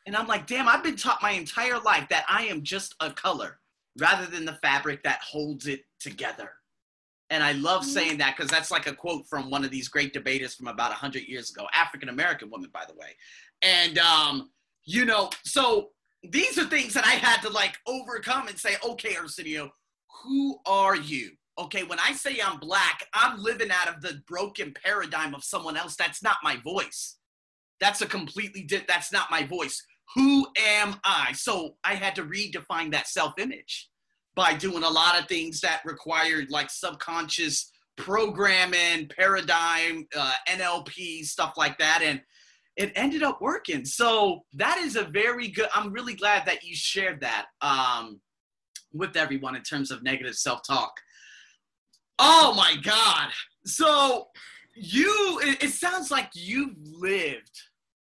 and 0.05 0.15
I'm 0.15 0.27
like, 0.27 0.47
damn, 0.47 0.67
I've 0.67 0.83
been 0.83 0.95
taught 0.95 1.21
my 1.21 1.31
entire 1.31 1.79
life 1.79 2.07
that 2.09 2.25
I 2.29 2.45
am 2.45 2.61
just 2.61 2.95
a 2.99 3.11
color 3.11 3.59
rather 3.99 4.25
than 4.25 4.45
the 4.45 4.57
fabric 4.61 5.03
that 5.03 5.19
holds 5.21 5.67
it 5.67 5.81
together. 5.99 6.51
And 7.31 7.43
I 7.43 7.53
love 7.53 7.83
saying 7.83 8.19
that 8.19 8.37
because 8.37 8.51
that's 8.51 8.69
like 8.69 8.85
a 8.85 8.93
quote 8.93 9.27
from 9.27 9.49
one 9.49 9.65
of 9.65 9.71
these 9.71 9.87
great 9.87 10.13
debaters 10.13 10.53
from 10.53 10.67
about 10.67 10.91
100 10.91 11.23
years 11.23 11.49
ago, 11.49 11.65
African 11.73 12.09
American 12.09 12.51
woman, 12.51 12.69
by 12.71 12.83
the 12.87 12.93
way. 12.93 13.15
And, 13.63 13.97
um, 13.97 14.51
you 14.83 15.05
know, 15.05 15.31
so 15.43 15.89
these 16.21 16.59
are 16.59 16.65
things 16.65 16.93
that 16.93 17.05
I 17.05 17.13
had 17.13 17.41
to 17.41 17.49
like 17.49 17.79
overcome 17.87 18.47
and 18.47 18.57
say, 18.57 18.75
okay, 18.87 19.15
Arsenio, 19.15 19.71
who 20.23 20.59
are 20.65 20.95
you? 20.95 21.31
Okay, 21.57 21.83
when 21.83 21.99
I 21.99 22.11
say 22.11 22.37
I'm 22.43 22.59
black, 22.59 23.07
I'm 23.13 23.41
living 23.41 23.69
out 23.71 23.87
of 23.87 24.01
the 24.01 24.21
broken 24.27 24.73
paradigm 24.83 25.33
of 25.33 25.43
someone 25.43 25.77
else. 25.77 25.95
That's 25.95 26.21
not 26.21 26.37
my 26.43 26.57
voice. 26.57 27.17
That's 27.79 28.01
a 28.01 28.05
completely 28.05 28.63
di- 28.63 28.83
that's 28.87 29.11
not 29.11 29.31
my 29.31 29.43
voice. 29.45 29.81
Who 30.15 30.47
am 30.57 30.95
I? 31.03 31.31
So 31.33 31.75
I 31.83 31.95
had 31.95 32.15
to 32.15 32.23
redefine 32.23 32.91
that 32.91 33.07
self-image 33.07 33.89
by 34.35 34.53
doing 34.53 34.83
a 34.83 34.89
lot 34.89 35.19
of 35.19 35.27
things 35.27 35.61
that 35.61 35.81
required 35.85 36.51
like 36.51 36.69
subconscious 36.69 37.71
programming, 37.97 39.07
paradigm, 39.07 40.05
uh, 40.15 40.33
NLP, 40.49 41.23
stuff 41.23 41.53
like 41.57 41.77
that, 41.77 42.01
and 42.03 42.21
it 42.75 42.91
ended 42.95 43.23
up 43.23 43.41
working. 43.41 43.85
So 43.85 44.43
that 44.53 44.77
is 44.77 44.97
a 44.97 45.05
very 45.05 45.47
good. 45.47 45.69
I'm 45.73 45.93
really 45.93 46.15
glad 46.15 46.45
that 46.45 46.63
you 46.63 46.75
shared 46.75 47.21
that. 47.21 47.45
Um, 47.61 48.19
with 48.95 49.15
everyone 49.15 49.55
in 49.55 49.61
terms 49.61 49.91
of 49.91 50.03
negative 50.03 50.35
self-talk. 50.35 50.93
Oh 52.17 52.53
my 52.55 52.75
God. 52.81 53.29
So 53.65 54.27
you, 54.73 55.39
it, 55.43 55.63
it 55.63 55.69
sounds 55.69 56.11
like 56.11 56.29
you've 56.33 56.75
lived 56.83 57.61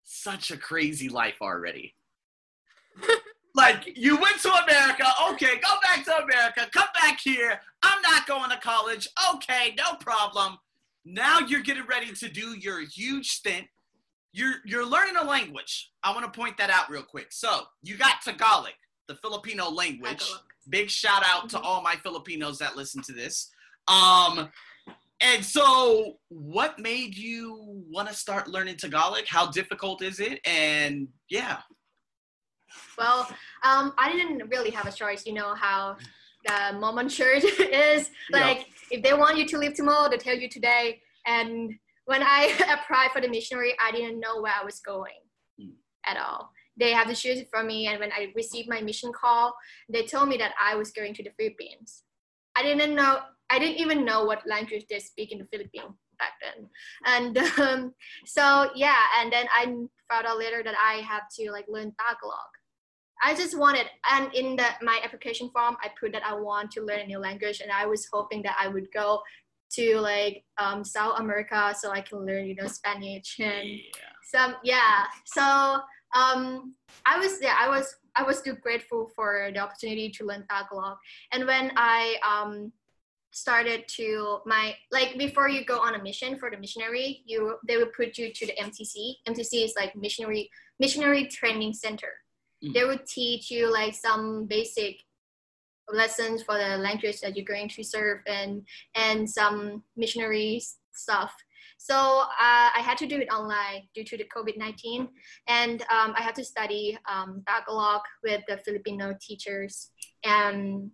such 0.04 0.50
a 0.50 0.56
crazy 0.56 1.08
life 1.08 1.36
already. 1.40 1.94
like 3.54 3.96
you 3.96 4.16
went 4.16 4.40
to 4.40 4.50
America, 4.50 5.06
okay, 5.30 5.54
go 5.56 5.76
back 5.82 6.04
to 6.04 6.22
America, 6.22 6.68
come 6.72 6.88
back 6.94 7.20
here. 7.20 7.60
I'm 7.82 8.02
not 8.02 8.26
going 8.26 8.50
to 8.50 8.58
college. 8.58 9.08
Okay, 9.34 9.74
no 9.76 9.94
problem. 10.00 10.58
Now 11.04 11.40
you're 11.40 11.62
getting 11.62 11.86
ready 11.86 12.12
to 12.12 12.28
do 12.28 12.56
your 12.58 12.80
huge 12.80 13.28
stint. 13.28 13.66
You're 14.32 14.54
you're 14.64 14.86
learning 14.86 15.16
a 15.16 15.24
language. 15.24 15.92
I 16.02 16.12
want 16.12 16.24
to 16.24 16.38
point 16.38 16.56
that 16.58 16.70
out 16.70 16.90
real 16.90 17.02
quick. 17.02 17.28
So 17.30 17.60
you 17.82 17.96
got 17.96 18.22
Tagalog, 18.24 18.72
the 19.06 19.14
Filipino 19.14 19.70
language. 19.70 20.18
Tagalog. 20.18 20.53
Big 20.68 20.90
shout 20.90 21.22
out 21.24 21.48
to 21.50 21.60
all 21.60 21.82
my 21.82 21.96
Filipinos 21.96 22.58
that 22.58 22.76
listen 22.76 23.02
to 23.02 23.12
this. 23.12 23.50
Um, 23.88 24.50
and 25.20 25.44
so, 25.44 26.14
what 26.28 26.78
made 26.78 27.16
you 27.16 27.84
want 27.90 28.08
to 28.08 28.14
start 28.14 28.48
learning 28.48 28.76
Tagalog? 28.76 29.22
How 29.28 29.50
difficult 29.50 30.02
is 30.02 30.20
it? 30.20 30.40
And 30.44 31.08
yeah. 31.30 31.58
Well, 32.98 33.28
um, 33.62 33.92
I 33.98 34.12
didn't 34.12 34.48
really 34.48 34.70
have 34.70 34.86
a 34.86 34.92
choice. 34.92 35.24
You 35.26 35.34
know 35.34 35.54
how 35.54 35.96
the 36.46 36.78
Mormon 36.78 37.08
church 37.08 37.44
is. 37.58 38.10
Like, 38.30 38.58
yep. 38.58 38.66
if 38.90 39.02
they 39.02 39.14
want 39.14 39.38
you 39.38 39.46
to 39.46 39.58
leave 39.58 39.74
tomorrow, 39.74 40.10
they 40.10 40.16
tell 40.16 40.36
you 40.36 40.48
today. 40.48 41.00
And 41.26 41.72
when 42.06 42.22
I 42.22 42.52
applied 42.82 43.10
for 43.12 43.20
the 43.20 43.28
missionary, 43.28 43.74
I 43.82 43.92
didn't 43.92 44.20
know 44.20 44.40
where 44.40 44.52
I 44.60 44.64
was 44.64 44.80
going 44.80 45.12
mm. 45.60 45.72
at 46.06 46.16
all 46.16 46.50
they 46.76 46.92
have 46.92 47.08
to 47.08 47.14
choose 47.14 47.38
it 47.38 47.48
for 47.50 47.62
me. 47.62 47.86
And 47.86 48.00
when 48.00 48.12
I 48.12 48.32
received 48.34 48.68
my 48.68 48.80
mission 48.80 49.12
call, 49.12 49.54
they 49.88 50.04
told 50.04 50.28
me 50.28 50.36
that 50.38 50.52
I 50.60 50.74
was 50.74 50.90
going 50.90 51.14
to 51.14 51.22
the 51.22 51.30
Philippines. 51.38 52.02
I 52.56 52.62
didn't 52.62 52.94
know, 52.94 53.20
I 53.50 53.58
didn't 53.58 53.78
even 53.78 54.04
know 54.04 54.24
what 54.24 54.46
language 54.46 54.86
they 54.88 54.98
speak 54.98 55.32
in 55.32 55.38
the 55.38 55.46
Philippines 55.46 55.94
back 56.18 56.32
then. 56.42 56.68
And 57.06 57.38
um, 57.58 57.94
so, 58.26 58.70
yeah, 58.74 59.02
and 59.18 59.32
then 59.32 59.46
I 59.54 59.64
found 60.10 60.26
out 60.26 60.38
later 60.38 60.62
that 60.62 60.74
I 60.80 61.00
have 61.02 61.22
to 61.38 61.50
like 61.50 61.66
learn 61.68 61.92
Tagalog. 62.00 62.50
I 63.22 63.34
just 63.34 63.56
wanted, 63.56 63.86
and 64.10 64.32
in 64.34 64.56
the, 64.56 64.66
my 64.82 65.00
application 65.02 65.48
form, 65.50 65.76
I 65.82 65.88
put 65.98 66.12
that 66.12 66.26
I 66.26 66.34
want 66.34 66.70
to 66.72 66.82
learn 66.82 67.00
a 67.00 67.06
new 67.06 67.18
language, 67.18 67.60
and 67.60 67.70
I 67.70 67.86
was 67.86 68.08
hoping 68.12 68.42
that 68.42 68.56
I 68.60 68.68
would 68.68 68.88
go 68.92 69.22
to 69.72 69.98
like 69.98 70.44
um, 70.58 70.84
South 70.84 71.18
America 71.18 71.74
so 71.78 71.90
I 71.90 72.00
can 72.00 72.26
learn, 72.26 72.46
you 72.46 72.54
know, 72.54 72.66
Spanish 72.66 73.38
and 73.40 73.68
yeah. 73.68 73.80
some, 74.30 74.54
yeah. 74.62 75.04
So 75.24 75.80
um, 76.14 76.74
I 77.06 77.18
was 77.18 77.38
yeah, 77.42 77.56
I 77.58 77.68
was 77.68 77.96
I 78.16 78.22
was 78.22 78.38
still 78.38 78.54
grateful 78.54 79.10
for 79.14 79.50
the 79.52 79.60
opportunity 79.60 80.10
to 80.10 80.24
learn 80.24 80.44
Tagalog. 80.48 80.96
And 81.32 81.46
when 81.46 81.72
I 81.76 82.16
um, 82.26 82.72
started 83.32 83.86
to 83.88 84.38
my 84.46 84.74
like 84.92 85.18
before 85.18 85.48
you 85.48 85.64
go 85.64 85.80
on 85.80 85.96
a 85.96 86.02
mission 86.02 86.38
for 86.38 86.50
the 86.50 86.56
missionary, 86.56 87.22
you 87.26 87.56
they 87.66 87.76
will 87.76 87.90
put 87.96 88.16
you 88.16 88.32
to 88.32 88.46
the 88.46 88.54
MTC. 88.60 89.16
MTC 89.28 89.64
is 89.64 89.74
like 89.76 89.94
missionary 89.96 90.50
missionary 90.78 91.26
training 91.26 91.72
center. 91.72 92.12
Mm. 92.64 92.74
They 92.74 92.84
would 92.84 93.06
teach 93.06 93.50
you 93.50 93.72
like 93.72 93.94
some 93.94 94.46
basic 94.46 94.96
lessons 95.92 96.42
for 96.42 96.56
the 96.56 96.78
language 96.78 97.20
that 97.20 97.36
you're 97.36 97.44
going 97.44 97.68
to 97.68 97.82
serve 97.82 98.20
and 98.26 98.62
and 98.94 99.28
some 99.28 99.82
missionary 99.96 100.62
stuff 100.92 101.34
so 101.78 101.94
uh, 101.94 102.70
I 102.74 102.80
had 102.82 102.98
to 102.98 103.06
do 103.06 103.18
it 103.18 103.28
online 103.32 103.88
due 103.94 104.04
to 104.04 104.16
the 104.16 104.24
COVID-19. 104.24 105.08
And 105.48 105.82
um, 105.82 106.14
I 106.16 106.22
had 106.22 106.34
to 106.36 106.44
study 106.44 106.98
um, 107.10 107.42
Tagalog 107.46 108.00
with 108.22 108.42
the 108.48 108.58
Filipino 108.58 109.16
teachers. 109.20 109.90
And, 110.24 110.90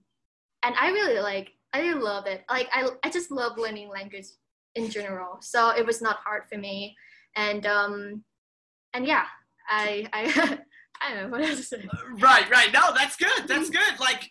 and 0.62 0.74
I 0.80 0.90
really 0.90 1.20
like, 1.20 1.52
I 1.72 1.80
really 1.80 2.00
love 2.00 2.26
it. 2.26 2.42
Like, 2.48 2.68
I, 2.72 2.88
I 3.04 3.10
just 3.10 3.30
love 3.30 3.58
learning 3.58 3.88
language 3.88 4.26
in 4.74 4.90
general. 4.90 5.38
So 5.40 5.70
it 5.70 5.86
was 5.86 6.02
not 6.02 6.18
hard 6.24 6.42
for 6.50 6.58
me. 6.58 6.96
And, 7.36 7.66
um, 7.66 8.24
and 8.94 9.06
yeah, 9.06 9.24
I, 9.68 10.08
I, 10.12 10.58
I 11.02 11.14
don't 11.14 11.30
know 11.30 11.38
what 11.38 11.48
else 11.48 11.58
to 11.58 11.62
say. 11.62 11.88
Right, 12.18 12.50
right. 12.50 12.72
No, 12.72 12.92
that's 12.94 13.16
good. 13.16 13.46
That's 13.46 13.70
good. 13.70 14.00
Like, 14.00 14.30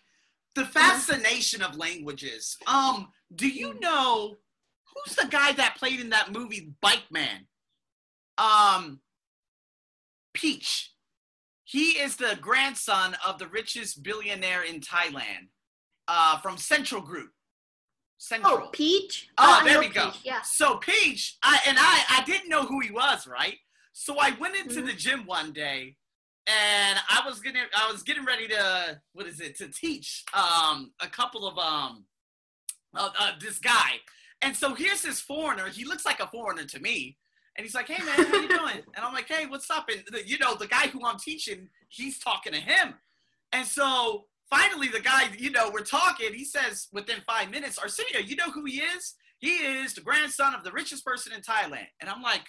the 0.54 0.64
fascination 0.64 1.62
of 1.62 1.76
languages. 1.76 2.56
Um, 2.66 3.08
do 3.34 3.48
you 3.48 3.72
mm. 3.72 3.80
know 3.80 4.36
who's 4.94 5.16
the 5.16 5.26
guy 5.26 5.52
that 5.52 5.76
played 5.76 6.00
in 6.00 6.10
that 6.10 6.32
movie 6.32 6.72
Bike 6.80 7.04
Man? 7.10 7.46
Um, 8.38 9.00
Peach. 10.34 10.92
He 11.64 11.98
is 11.98 12.16
the 12.16 12.36
grandson 12.40 13.16
of 13.26 13.38
the 13.38 13.46
richest 13.46 14.02
billionaire 14.02 14.64
in 14.64 14.80
Thailand, 14.80 15.48
uh, 16.08 16.38
from 16.38 16.56
Central 16.56 17.00
Group. 17.00 17.30
Central. 18.18 18.64
Oh, 18.64 18.68
Peach. 18.72 19.28
Oh, 19.38 19.60
oh 19.62 19.64
there 19.64 19.78
we 19.78 19.86
Peach. 19.86 19.94
go. 19.94 20.10
Yeah. 20.24 20.42
So 20.42 20.76
Peach, 20.76 21.38
I 21.42 21.60
and 21.66 21.78
I, 21.78 22.04
I 22.10 22.24
didn't 22.24 22.48
know 22.48 22.64
who 22.64 22.80
he 22.80 22.90
was, 22.90 23.26
right? 23.26 23.56
So 23.92 24.16
I 24.18 24.32
went 24.40 24.56
into 24.56 24.76
mm-hmm. 24.76 24.86
the 24.86 24.92
gym 24.92 25.26
one 25.26 25.52
day 25.52 25.96
and 26.46 26.98
I 27.08 27.22
was 27.26 27.40
getting 27.40 27.62
I 27.74 27.90
was 27.90 28.02
getting 28.02 28.24
ready 28.24 28.48
to 28.48 29.00
what 29.12 29.26
is 29.26 29.40
it 29.40 29.56
to 29.58 29.68
teach 29.68 30.24
um 30.34 30.92
a 31.00 31.06
couple 31.06 31.46
of 31.46 31.58
um 31.58 32.04
uh, 32.94 33.10
uh, 33.18 33.32
this 33.40 33.58
guy. 33.58 34.00
And 34.42 34.56
so 34.56 34.74
here's 34.74 35.02
this 35.02 35.20
foreigner. 35.20 35.68
He 35.68 35.84
looks 35.84 36.04
like 36.04 36.20
a 36.20 36.26
foreigner 36.26 36.64
to 36.64 36.80
me. 36.80 37.16
And 37.56 37.64
he's 37.64 37.74
like, 37.74 37.88
"Hey 37.88 38.02
man, 38.04 38.26
how 38.26 38.40
you 38.40 38.48
doing?" 38.48 38.82
And 38.94 39.04
I'm 39.04 39.12
like, 39.12 39.28
"Hey, 39.28 39.46
what's 39.46 39.70
up?" 39.70 39.88
And 39.88 40.02
the, 40.10 40.26
you 40.26 40.38
know, 40.38 40.54
the 40.54 40.66
guy 40.66 40.86
who 40.88 41.04
I'm 41.04 41.18
teaching, 41.18 41.68
he's 41.88 42.18
talking 42.18 42.52
to 42.52 42.60
him. 42.60 42.94
And 43.52 43.66
so 43.66 44.26
finally, 44.48 44.88
the 44.88 45.00
guy, 45.00 45.30
you 45.36 45.50
know, 45.50 45.70
we're 45.70 45.80
talking. 45.80 46.32
He 46.32 46.44
says 46.44 46.88
within 46.92 47.16
five 47.26 47.50
minutes, 47.50 47.78
Arsenio, 47.78 48.20
you 48.20 48.36
know 48.36 48.50
who 48.50 48.64
he 48.64 48.80
is? 48.80 49.14
He 49.38 49.56
is 49.56 49.94
the 49.94 50.00
grandson 50.00 50.54
of 50.54 50.64
the 50.64 50.72
richest 50.72 51.04
person 51.04 51.32
in 51.32 51.40
Thailand. 51.40 51.86
And 52.00 52.10
I'm 52.10 52.22
like, 52.22 52.42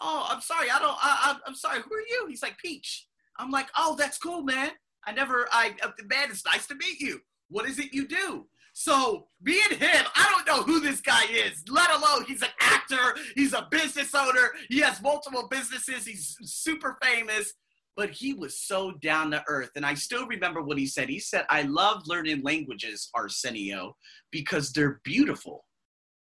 oh, 0.00 0.26
I'm 0.28 0.40
sorry, 0.40 0.70
I 0.70 0.78
don't, 0.78 0.96
I, 1.00 1.38
I, 1.44 1.48
am 1.48 1.54
sorry, 1.54 1.80
who 1.80 1.94
are 1.94 2.00
you? 2.00 2.26
He's 2.28 2.42
like, 2.42 2.58
Peach. 2.58 3.06
I'm 3.38 3.50
like, 3.50 3.68
oh, 3.78 3.96
that's 3.98 4.18
cool, 4.18 4.42
man. 4.42 4.70
I 5.06 5.12
never, 5.12 5.48
I, 5.50 5.74
uh, 5.82 5.90
man, 6.04 6.30
it's 6.30 6.44
nice 6.44 6.66
to 6.66 6.74
meet 6.74 7.00
you. 7.00 7.20
What 7.48 7.66
is 7.66 7.78
it 7.78 7.94
you 7.94 8.06
do? 8.06 8.46
So 8.72 9.26
being 9.42 9.70
him, 9.70 10.06
I 10.14 10.30
don't 10.30 10.46
know 10.46 10.62
who 10.62 10.80
this 10.80 11.00
guy 11.00 11.24
is, 11.26 11.62
let 11.68 11.90
alone 11.90 12.24
he's 12.24 12.42
an 12.42 12.48
actor, 12.60 13.16
he's 13.34 13.52
a 13.52 13.68
business 13.70 14.14
owner, 14.14 14.52
he 14.70 14.80
has 14.80 15.02
multiple 15.02 15.46
businesses, 15.50 16.06
he's 16.06 16.36
super 16.42 16.96
famous, 17.02 17.52
but 17.96 18.10
he 18.10 18.32
was 18.32 18.58
so 18.58 18.92
down 19.02 19.30
to 19.32 19.44
earth. 19.46 19.70
And 19.76 19.84
I 19.84 19.94
still 19.94 20.26
remember 20.26 20.62
what 20.62 20.78
he 20.78 20.86
said. 20.86 21.08
He 21.08 21.18
said, 21.18 21.44
I 21.50 21.62
love 21.62 22.02
learning 22.06 22.42
languages, 22.42 23.10
Arsenio, 23.14 23.94
because 24.30 24.72
they're 24.72 25.00
beautiful. 25.04 25.64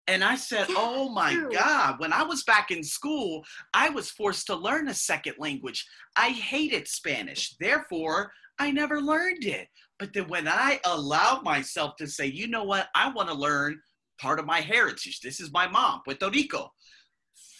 And 0.08 0.24
I 0.24 0.34
said, 0.34 0.66
Oh 0.70 1.08
my 1.10 1.36
God, 1.52 2.00
when 2.00 2.12
I 2.12 2.24
was 2.24 2.42
back 2.42 2.70
in 2.70 2.82
school, 2.82 3.44
I 3.72 3.90
was 3.90 4.10
forced 4.10 4.46
to 4.48 4.56
learn 4.56 4.88
a 4.88 4.94
second 4.94 5.34
language. 5.38 5.86
I 6.16 6.30
hated 6.30 6.88
Spanish. 6.88 7.54
Therefore, 7.60 8.32
I 8.58 8.70
never 8.70 9.00
learned 9.00 9.44
it. 9.44 9.68
But 9.98 10.12
then 10.12 10.28
when 10.28 10.48
I 10.48 10.80
allowed 10.84 11.42
myself 11.44 11.96
to 11.96 12.06
say, 12.06 12.26
You 12.26 12.48
know 12.48 12.64
what? 12.64 12.88
I 12.94 13.10
want 13.10 13.28
to 13.28 13.34
learn 13.34 13.80
part 14.20 14.38
of 14.38 14.46
my 14.46 14.60
heritage. 14.60 15.20
This 15.20 15.40
is 15.40 15.52
my 15.52 15.66
mom, 15.66 16.02
Puerto 16.04 16.30
Rico. 16.30 16.72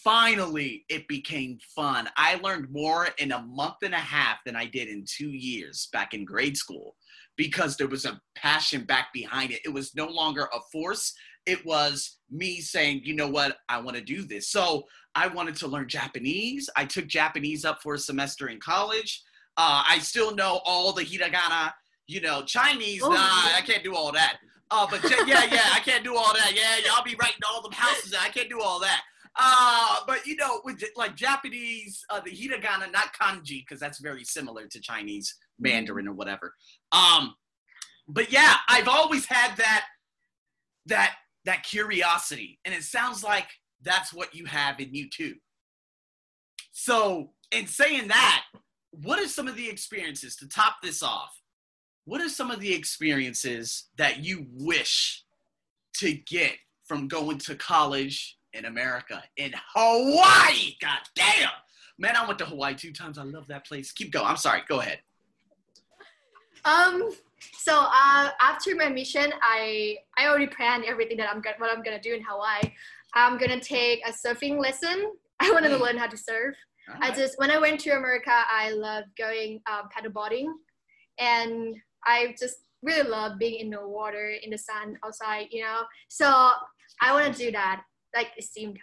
Finally, 0.05 0.85
it 0.89 1.07
became 1.07 1.59
fun. 1.77 2.09
I 2.17 2.37
learned 2.37 2.71
more 2.71 3.09
in 3.19 3.33
a 3.33 3.43
month 3.43 3.77
and 3.83 3.95
a 3.95 3.99
half 3.99 4.39
than 4.45 4.57
I 4.57 4.67
did 4.67 4.89
in 4.89 5.05
two 5.07 5.31
years 5.31 5.89
back 5.93 6.13
in 6.15 6.25
grade 6.25 6.57
school 6.57 6.97
because 7.37 7.77
there 7.77 7.89
was 7.89 8.05
a 8.05 8.21
passion 8.35 8.85
back 8.85 9.09
behind 9.15 9.53
it. 9.53 9.61
It 9.65 9.73
was 9.73 9.95
no 9.95 10.07
longer 10.07 10.49
a 10.53 10.59
force, 10.73 11.15
it 11.47 11.65
was 11.67 12.19
me 12.31 12.61
saying, 12.61 13.03
you 13.05 13.15
know 13.15 13.29
what, 13.29 13.59
I 13.69 13.81
want 13.81 13.97
to 13.97 14.03
do 14.03 14.23
this. 14.23 14.51
So 14.51 14.85
I 15.15 15.27
wanted 15.27 15.57
to 15.57 15.69
learn 15.69 15.89
Japanese. 15.89 16.71
I 16.77 16.85
took 16.85 17.07
Japanese 17.07 17.65
up 17.65 17.83
for 17.83 17.95
a 17.95 17.99
semester 17.99 18.49
in 18.49 18.61
college. 18.61 19.23
Uh, 19.57 19.85
I 19.89 19.99
still 19.99 20.35
know 20.35 20.61
all 20.65 20.93
the 20.93 21.05
hiragana, 21.05 21.73
you 22.07 22.21
know, 22.21 22.43
Chinese. 22.43 23.03
Oh. 23.03 23.11
Nah, 23.11 23.57
I 23.57 23.63
can't 23.65 23.85
do 23.85 23.95
all 23.95 24.13
that. 24.13 24.39
Uh, 24.71 24.87
but 24.91 25.03
yeah, 25.27 25.45
yeah, 25.45 25.69
I 25.75 25.81
can't 25.85 26.03
do 26.03 26.17
all 26.17 26.33
that. 26.33 26.53
Yeah, 26.55 26.91
I'll 26.93 27.05
be 27.05 27.17
writing 27.21 27.41
all 27.51 27.69
the 27.69 27.75
houses. 27.75 28.15
I 28.19 28.29
can't 28.29 28.49
do 28.49 28.61
all 28.61 28.81
that. 28.81 29.03
Uh, 29.39 29.97
but 30.07 30.27
you 30.27 30.37
know, 30.37 30.61
with 30.65 30.83
like 30.97 31.17
Japanese, 31.17 32.05
uh, 32.11 32.21
the 32.21 32.31
hiragana, 32.31 32.91
not 32.91 33.15
kanji, 33.15 33.61
because 33.61 33.81
that's 33.81 33.99
very 33.99 34.25
similar 34.25 34.67
to 34.67 34.81
Chinese 34.81 35.35
Mandarin 35.59 36.09
or 36.09 36.13
whatever. 36.13 36.55
Um, 36.91 37.35
but 38.09 38.33
yeah, 38.33 38.57
I've 38.69 38.89
always 38.89 39.27
had 39.27 39.57
that 39.57 39.85
that 40.87 41.15
that 41.45 41.63
curiosity. 41.65 42.59
And 42.65 42.75
it 42.75 42.83
sounds 42.83 43.25
like 43.25 43.49
that's 43.83 44.13
what 44.13 44.35
you 44.35 44.47
have 44.47 44.81
in 44.81 44.95
you 44.95 45.09
too. 45.11 45.35
So, 46.73 47.33
in 47.51 47.67
saying 47.67 48.09
that, 48.09 48.45
what 48.93 49.19
are 49.19 49.29
some 49.29 49.49
of 49.49 49.57
the 49.57 49.69
experiences 49.69 50.37
to 50.37 50.49
top 50.49 50.77
this 50.83 51.03
off? 51.03 51.41
What 52.05 52.21
are 52.21 52.29
some 52.29 52.51
of 52.51 52.61
the 52.61 52.75
experiences 52.75 53.89
that 53.97 54.25
you 54.25 54.47
wish 54.53 55.25
to 55.99 56.13
get 56.13 56.53
from 56.85 57.09
going 57.09 57.39
to 57.39 57.55
college 57.55 58.39
in 58.53 58.67
America, 58.67 59.23
in 59.37 59.53
Hawaii? 59.75 60.77
God 60.81 60.99
damn. 61.15 61.49
Man, 61.99 62.17
I 62.17 62.27
went 62.27 62.39
to 62.41 62.45
Hawaii 62.45 62.75
two 62.75 62.93
times. 62.93 63.19
I 63.19 63.23
love 63.23 63.47
that 63.49 63.67
place. 63.67 63.93
Keep 63.93 64.13
going. 64.13 64.27
I'm 64.27 64.37
sorry. 64.37 64.63
Go 64.69 64.81
ahead. 64.81 65.01
Um, 66.65 67.13
so 67.59 67.73
uh, 67.77 68.31
after 68.41 68.75
my 68.75 68.89
mission, 68.89 69.33
I 69.43 69.97
I 70.17 70.27
already 70.27 70.47
planned 70.47 70.85
everything 70.85 71.17
that 71.19 71.29
I'm 71.29 71.41
gonna 71.41 71.57
what 71.59 71.77
I'm 71.77 71.83
gonna 71.83 72.01
do 72.01 72.15
in 72.15 72.23
Hawaii. 72.23 72.73
I'm 73.15 73.39
gonna 73.39 73.61
take 73.61 74.01
a 74.07 74.13
surfing 74.13 74.59
lesson. 74.59 75.13
I 75.41 75.51
wanted 75.51 75.71
to 75.71 75.77
mm. 75.77 75.81
learn 75.81 75.97
how 75.97 76.07
to 76.07 76.17
surf. 76.17 76.57
Right. 76.89 77.13
I 77.13 77.15
just 77.15 77.39
when 77.39 77.51
I 77.51 77.59
went 77.59 77.81
to 77.81 77.91
America, 77.91 78.33
I 78.33 78.71
loved 78.71 79.09
going 79.19 79.61
um, 79.71 79.89
paddleboarding, 79.95 80.47
and 81.19 81.77
I 82.05 82.35
just 82.39 82.57
really 82.83 83.09
love 83.09 83.39
being 83.39 83.61
in 83.61 83.71
the 83.71 83.87
water, 83.87 84.31
in 84.43 84.51
the 84.51 84.59
sun, 84.59 84.99
outside. 85.05 85.47
You 85.51 85.63
know, 85.63 85.83
so 86.09 86.27
I 87.01 87.13
want 87.13 87.33
to 87.33 87.39
do 87.39 87.53
that. 87.53 87.83
Like 88.15 88.33
it 88.37 88.45
seemed, 88.45 88.79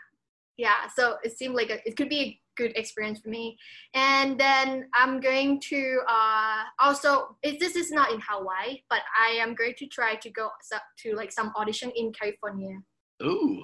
yeah. 0.57 0.87
So 0.95 1.17
it 1.23 1.37
seemed 1.37 1.55
like 1.55 1.69
a, 1.69 1.87
it 1.87 1.95
could 1.95 2.09
be 2.09 2.21
a 2.21 2.39
good 2.59 2.75
experience 2.75 3.19
for 3.19 3.29
me. 3.29 3.57
And 3.93 4.37
then 4.39 4.89
I'm 4.93 5.19
going 5.21 5.61
to 5.69 5.99
uh, 6.07 6.63
also, 6.79 7.37
this 7.43 7.75
is 7.75 7.89
not 7.91 8.11
in 8.11 8.19
Hawaii, 8.27 8.81
but 8.89 8.99
I 9.17 9.31
am 9.31 9.55
going 9.55 9.73
to 9.77 9.87
try 9.87 10.15
to 10.15 10.29
go 10.29 10.49
to 11.03 11.15
like 11.15 11.31
some 11.31 11.53
audition 11.55 11.91
in 11.95 12.11
California. 12.11 12.77
Ooh. 13.23 13.63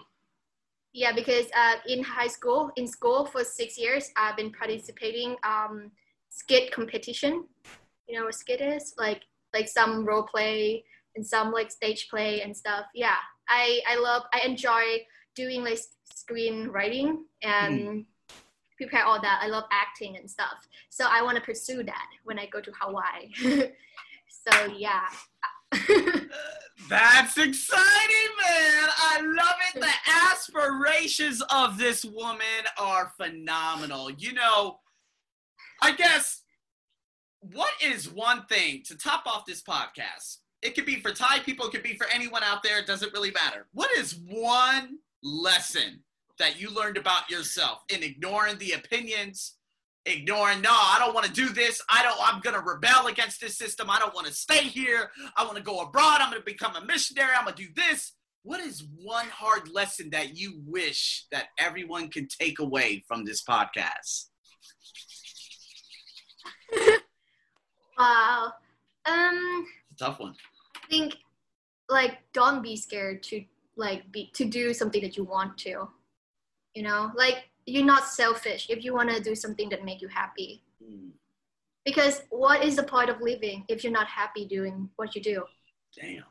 Yeah, 0.95 1.11
because 1.11 1.47
uh, 1.53 1.75
in 1.89 2.01
high 2.01 2.27
school, 2.27 2.71
in 2.77 2.87
school 2.87 3.25
for 3.25 3.43
six 3.43 3.77
years, 3.77 4.11
I've 4.15 4.37
been 4.37 4.53
participating 4.53 5.35
um, 5.43 5.91
skit 6.29 6.71
competition. 6.71 7.43
You 8.07 8.17
know 8.17 8.25
what 8.25 8.35
skit 8.35 8.61
is? 8.61 8.93
Like 8.97 9.23
like 9.53 9.67
some 9.67 10.05
role 10.05 10.23
play 10.23 10.85
and 11.17 11.27
some 11.27 11.51
like 11.51 11.69
stage 11.69 12.07
play 12.09 12.43
and 12.43 12.55
stuff. 12.55 12.85
Yeah, 12.95 13.17
I 13.49 13.81
I 13.89 13.99
love 13.99 14.23
I 14.33 14.45
enjoy 14.45 15.05
doing 15.35 15.65
like 15.65 15.79
screenwriting 16.15 17.17
and 17.43 17.79
mm 17.81 18.05
prepare 18.77 19.05
all 19.05 19.21
that. 19.21 19.39
I 19.41 19.47
love 19.47 19.63
acting 19.71 20.17
and 20.17 20.29
stuff. 20.29 20.67
So 20.89 21.05
I 21.09 21.21
want 21.21 21.37
to 21.37 21.41
pursue 21.41 21.81
that 21.83 22.07
when 22.25 22.37
I 22.37 22.45
go 22.47 22.59
to 22.59 22.71
Hawaii. 22.81 23.31
so 24.27 24.65
yeah. 24.77 25.07
That's 26.89 27.37
exciting, 27.37 28.31
man. 28.41 28.89
I 28.97 29.21
love 29.21 29.55
it. 29.73 29.81
The 29.81 30.31
aspirations 30.31 31.41
of 31.49 31.77
this 31.77 32.05
woman 32.05 32.65
are 32.79 33.11
phenomenal. 33.17 34.11
You 34.11 34.33
know, 34.33 34.79
I 35.81 35.93
guess 35.93 36.43
what 37.39 37.71
is 37.83 38.11
one 38.11 38.45
thing 38.45 38.83
to 38.85 38.97
top 38.97 39.25
off 39.25 39.45
this 39.45 39.63
podcast? 39.63 40.37
It 40.61 40.75
could 40.75 40.85
be 40.85 40.99
for 40.99 41.11
Thai 41.11 41.39
people, 41.39 41.67
it 41.67 41.71
could 41.71 41.83
be 41.83 41.95
for 41.95 42.07
anyone 42.13 42.43
out 42.43 42.63
there, 42.63 42.79
it 42.79 42.87
doesn't 42.87 43.13
really 43.13 43.31
matter. 43.31 43.67
What 43.73 43.91
is 43.97 44.19
one 44.27 44.97
lesson 45.21 46.01
that 46.39 46.59
you 46.59 46.69
learned 46.69 46.97
about 46.97 47.29
yourself 47.29 47.83
in 47.89 48.03
ignoring 48.03 48.57
the 48.57 48.71
opinions, 48.73 49.55
ignoring, 50.05 50.61
no, 50.61 50.71
I 50.71 50.97
don't 50.99 51.13
want 51.13 51.25
to 51.25 51.31
do 51.31 51.49
this. 51.49 51.81
I 51.89 52.03
don't, 52.03 52.17
I'm 52.21 52.41
going 52.41 52.55
to 52.55 52.61
rebel 52.61 53.07
against 53.07 53.41
this 53.41 53.57
system. 53.57 53.89
I 53.89 53.99
don't 53.99 54.13
want 54.13 54.27
to 54.27 54.33
stay 54.33 54.63
here. 54.63 55.11
I 55.35 55.43
want 55.43 55.57
to 55.57 55.63
go 55.63 55.81
abroad. 55.81 56.21
I'm 56.21 56.29
going 56.29 56.41
to 56.41 56.45
become 56.45 56.75
a 56.75 56.85
missionary. 56.85 57.31
I'm 57.35 57.45
going 57.45 57.55
to 57.55 57.63
do 57.63 57.69
this. 57.75 58.13
What 58.43 58.59
is 58.59 58.85
one 59.01 59.27
hard 59.27 59.69
lesson 59.71 60.11
that 60.11 60.37
you 60.37 60.61
wish 60.65 61.25
that 61.31 61.45
everyone 61.57 62.09
can 62.09 62.27
take 62.27 62.59
away 62.59 63.03
from 63.07 63.25
this 63.25 63.43
podcast? 63.43 64.25
wow. 67.97 68.53
Um, 69.05 69.65
tough 69.97 70.19
one. 70.19 70.35
I 70.75 70.87
think 70.87 71.15
like 71.89 72.17
don't 72.33 72.61
be 72.61 72.75
scared 72.75 73.23
to 73.23 73.43
like 73.75 74.11
be 74.11 74.31
to 74.33 74.45
do 74.45 74.73
something 74.73 75.01
that 75.01 75.17
you 75.17 75.23
want 75.23 75.57
to 75.57 75.87
you 76.73 76.83
know 76.83 77.11
like 77.15 77.49
you're 77.65 77.85
not 77.85 78.05
selfish 78.05 78.67
if 78.69 78.83
you 78.83 78.93
want 78.93 79.09
to 79.09 79.21
do 79.21 79.35
something 79.35 79.69
that 79.69 79.83
make 79.83 80.01
you 80.01 80.07
happy. 80.07 80.61
Mm. 80.83 81.11
because 81.85 82.23
what 82.29 82.61
is 82.63 82.75
the 82.75 82.83
point 82.83 83.09
of 83.09 83.21
living 83.21 83.63
if 83.69 83.81
you're 83.83 83.93
not 83.93 84.07
happy 84.07 84.45
doing 84.45 84.89
what 84.97 85.15
you 85.15 85.21
do? 85.21 85.43
Damn. 85.99 86.23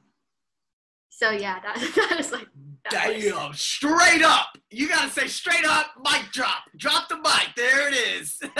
So 1.08 1.30
yeah 1.30 1.60
that, 1.60 1.76
that 2.10 2.20
is 2.20 2.30
like 2.30 2.46
that 2.90 3.18
damn 3.18 3.48
was... 3.48 3.60
straight 3.60 4.22
up. 4.22 4.58
You 4.70 4.88
gotta 4.88 5.10
say 5.10 5.26
straight 5.26 5.64
up 5.64 5.86
mic 6.04 6.30
drop. 6.32 6.64
Drop 6.76 7.08
the 7.08 7.16
mic. 7.16 7.54
There 7.56 7.88
it 7.88 7.94
is. 7.94 8.38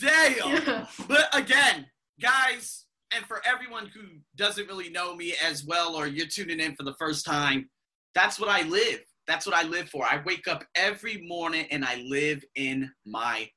Damn. 0.00 0.62
Yeah. 0.66 0.86
but 1.06 1.28
again 1.32 1.86
guys 2.20 2.86
and 3.14 3.24
for 3.26 3.40
everyone 3.46 3.86
who 3.86 4.00
doesn't 4.36 4.66
really 4.66 4.90
know 4.90 5.14
me 5.14 5.34
as 5.42 5.64
well, 5.64 5.94
or 5.94 6.06
you're 6.06 6.26
tuning 6.26 6.60
in 6.60 6.74
for 6.74 6.82
the 6.82 6.94
first 6.94 7.24
time, 7.24 7.70
that's 8.14 8.40
what 8.40 8.48
I 8.48 8.62
live. 8.62 9.00
That's 9.26 9.46
what 9.46 9.54
I 9.54 9.62
live 9.62 9.88
for. 9.88 10.04
I 10.04 10.22
wake 10.24 10.48
up 10.48 10.64
every 10.74 11.22
morning 11.26 11.66
and 11.70 11.84
I 11.84 11.96
live 12.06 12.44
in 12.54 12.90
my 13.04 13.48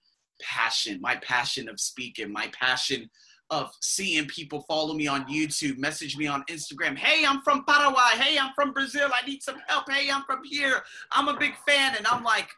passion, 0.41 0.99
my 1.01 1.15
passion 1.17 1.69
of 1.69 1.79
speaking, 1.79 2.31
my 2.31 2.49
passion 2.59 3.09
of 3.51 3.71
seeing 3.81 4.25
people 4.27 4.61
follow 4.61 4.93
me 4.93 5.07
on 5.07 5.25
YouTube, 5.25 5.77
message 5.77 6.15
me 6.17 6.27
on 6.27 6.43
Instagram. 6.49 6.97
Hey, 6.97 7.25
I'm 7.25 7.41
from 7.41 7.65
Paraguay. 7.65 8.11
Hey, 8.13 8.37
I'm 8.37 8.51
from 8.53 8.73
Brazil. 8.73 9.09
I 9.13 9.25
need 9.25 9.41
some 9.41 9.57
help. 9.67 9.91
Hey, 9.91 10.09
I'm 10.11 10.23
from 10.23 10.43
here. 10.43 10.81
I'm 11.11 11.27
a 11.27 11.37
big 11.37 11.53
fan. 11.67 11.95
And 11.97 12.05
I'm 12.05 12.23
like, 12.23 12.49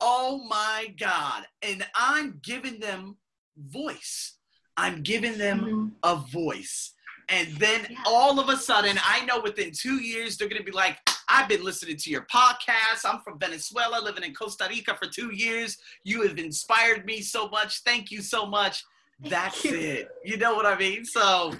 oh 0.00 0.44
my 0.48 0.92
God. 0.98 1.44
And 1.62 1.86
I'm 1.94 2.40
giving 2.42 2.80
them 2.80 3.16
voice. 3.56 4.38
I'm 4.76 5.02
giving 5.02 5.38
them 5.38 5.60
mm-hmm. 5.60 5.86
a 6.02 6.16
voice. 6.16 6.94
And 7.28 7.48
then 7.58 7.96
all 8.06 8.40
of 8.40 8.48
a 8.48 8.56
sudden, 8.56 8.98
I 9.04 9.24
know 9.24 9.40
within 9.40 9.70
two 9.72 10.02
years, 10.02 10.36
they're 10.36 10.48
going 10.48 10.58
to 10.58 10.64
be 10.64 10.72
like, 10.72 10.98
I've 11.30 11.48
been 11.48 11.62
listening 11.62 11.96
to 11.96 12.10
your 12.10 12.22
podcast. 12.22 13.04
I'm 13.04 13.20
from 13.20 13.38
Venezuela, 13.38 14.02
living 14.02 14.24
in 14.24 14.34
Costa 14.34 14.66
Rica 14.68 14.96
for 15.00 15.08
two 15.08 15.32
years. 15.32 15.78
You 16.02 16.26
have 16.26 16.38
inspired 16.38 17.06
me 17.06 17.20
so 17.20 17.48
much. 17.48 17.82
Thank 17.82 18.10
you 18.10 18.20
so 18.20 18.46
much. 18.46 18.82
That's 19.20 19.64
you. 19.64 19.76
it. 19.76 20.08
You 20.24 20.38
know 20.38 20.54
what 20.54 20.66
I 20.66 20.76
mean? 20.76 21.04
So, 21.04 21.54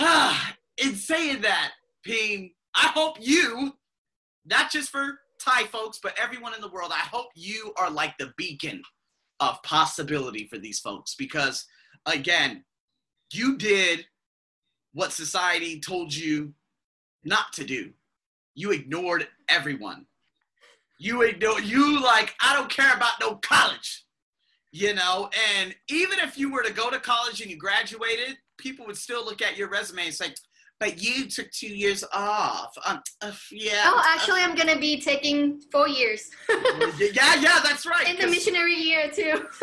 ah, 0.00 0.54
in 0.78 0.96
saying 0.96 1.42
that, 1.42 1.72
Pim, 2.04 2.50
I 2.74 2.88
hope 2.88 3.18
you, 3.20 3.72
not 4.44 4.72
just 4.72 4.90
for 4.90 5.20
Thai 5.38 5.64
folks, 5.64 6.00
but 6.02 6.18
everyone 6.20 6.54
in 6.54 6.60
the 6.60 6.70
world, 6.70 6.90
I 6.92 7.00
hope 7.00 7.28
you 7.36 7.72
are 7.76 7.90
like 7.90 8.18
the 8.18 8.32
beacon 8.36 8.82
of 9.38 9.62
possibility 9.62 10.48
for 10.48 10.58
these 10.58 10.80
folks 10.80 11.14
because, 11.14 11.66
again, 12.06 12.64
you 13.32 13.56
did 13.56 14.06
what 14.92 15.12
society 15.12 15.78
told 15.78 16.12
you 16.12 16.52
not 17.24 17.52
to 17.52 17.64
do. 17.64 17.92
You 18.58 18.72
ignored 18.72 19.28
everyone. 19.48 20.06
You 20.98 21.22
ignore 21.22 21.60
you 21.60 22.02
like 22.02 22.34
I 22.42 22.56
don't 22.56 22.68
care 22.68 22.92
about 22.92 23.20
no 23.20 23.36
college 23.36 24.04
you 24.72 24.94
know? 24.94 25.30
And 25.56 25.74
even 25.88 26.18
if 26.18 26.36
you 26.36 26.52
were 26.52 26.62
to 26.62 26.72
go 26.72 26.90
to 26.90 26.98
college 26.98 27.40
and 27.40 27.50
you 27.50 27.56
graduated 27.56 28.36
people 28.58 28.84
would 28.86 28.96
still 28.96 29.24
look 29.24 29.40
at 29.40 29.56
your 29.56 29.70
resume 29.70 30.06
and 30.06 30.14
say 30.14 30.34
but 30.80 31.02
you 31.02 31.26
took 31.26 31.50
two 31.50 31.66
years 31.66 32.04
off. 32.12 32.72
Um, 32.86 33.00
uh, 33.20 33.32
yeah. 33.50 33.82
Oh 33.86 34.02
actually 34.14 34.40
i'm 34.40 34.56
gonna 34.56 34.78
be 34.78 35.00
taking 35.00 35.60
four 35.72 35.88
years. 35.88 36.30
Yeah 36.98 37.36
yeah 37.36 37.60
that's 37.62 37.86
right 37.86 38.08
in 38.08 38.16
the 38.16 38.26
missionary 38.26 38.74
year 38.74 39.10
too. 39.10 39.46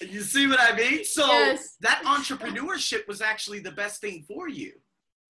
You 0.00 0.20
see 0.20 0.46
what 0.46 0.60
i 0.60 0.76
mean? 0.76 1.04
So 1.04 1.26
yes. 1.26 1.76
that 1.80 2.02
entrepreneurship 2.04 3.08
was 3.08 3.20
actually 3.20 3.58
the 3.58 3.72
best 3.72 4.00
thing 4.00 4.24
for 4.28 4.48
you 4.48 4.72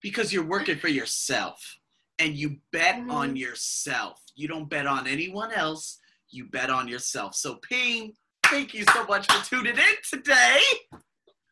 because 0.02 0.30
you're 0.30 0.44
working 0.44 0.76
for 0.76 0.88
yourself 0.88 1.77
and 2.18 2.34
you 2.34 2.56
bet 2.72 2.96
mm-hmm. 2.96 3.10
on 3.10 3.36
yourself 3.36 4.22
you 4.34 4.48
don't 4.48 4.68
bet 4.68 4.86
on 4.86 5.06
anyone 5.06 5.52
else 5.52 5.98
you 6.30 6.44
bet 6.46 6.70
on 6.70 6.88
yourself 6.88 7.34
so 7.34 7.56
Pim 7.56 8.12
Thank 8.50 8.72
you 8.72 8.84
so 8.94 9.04
much 9.04 9.30
for 9.30 9.44
tuning 9.44 9.76
in 9.76 9.94
today. 10.10 10.60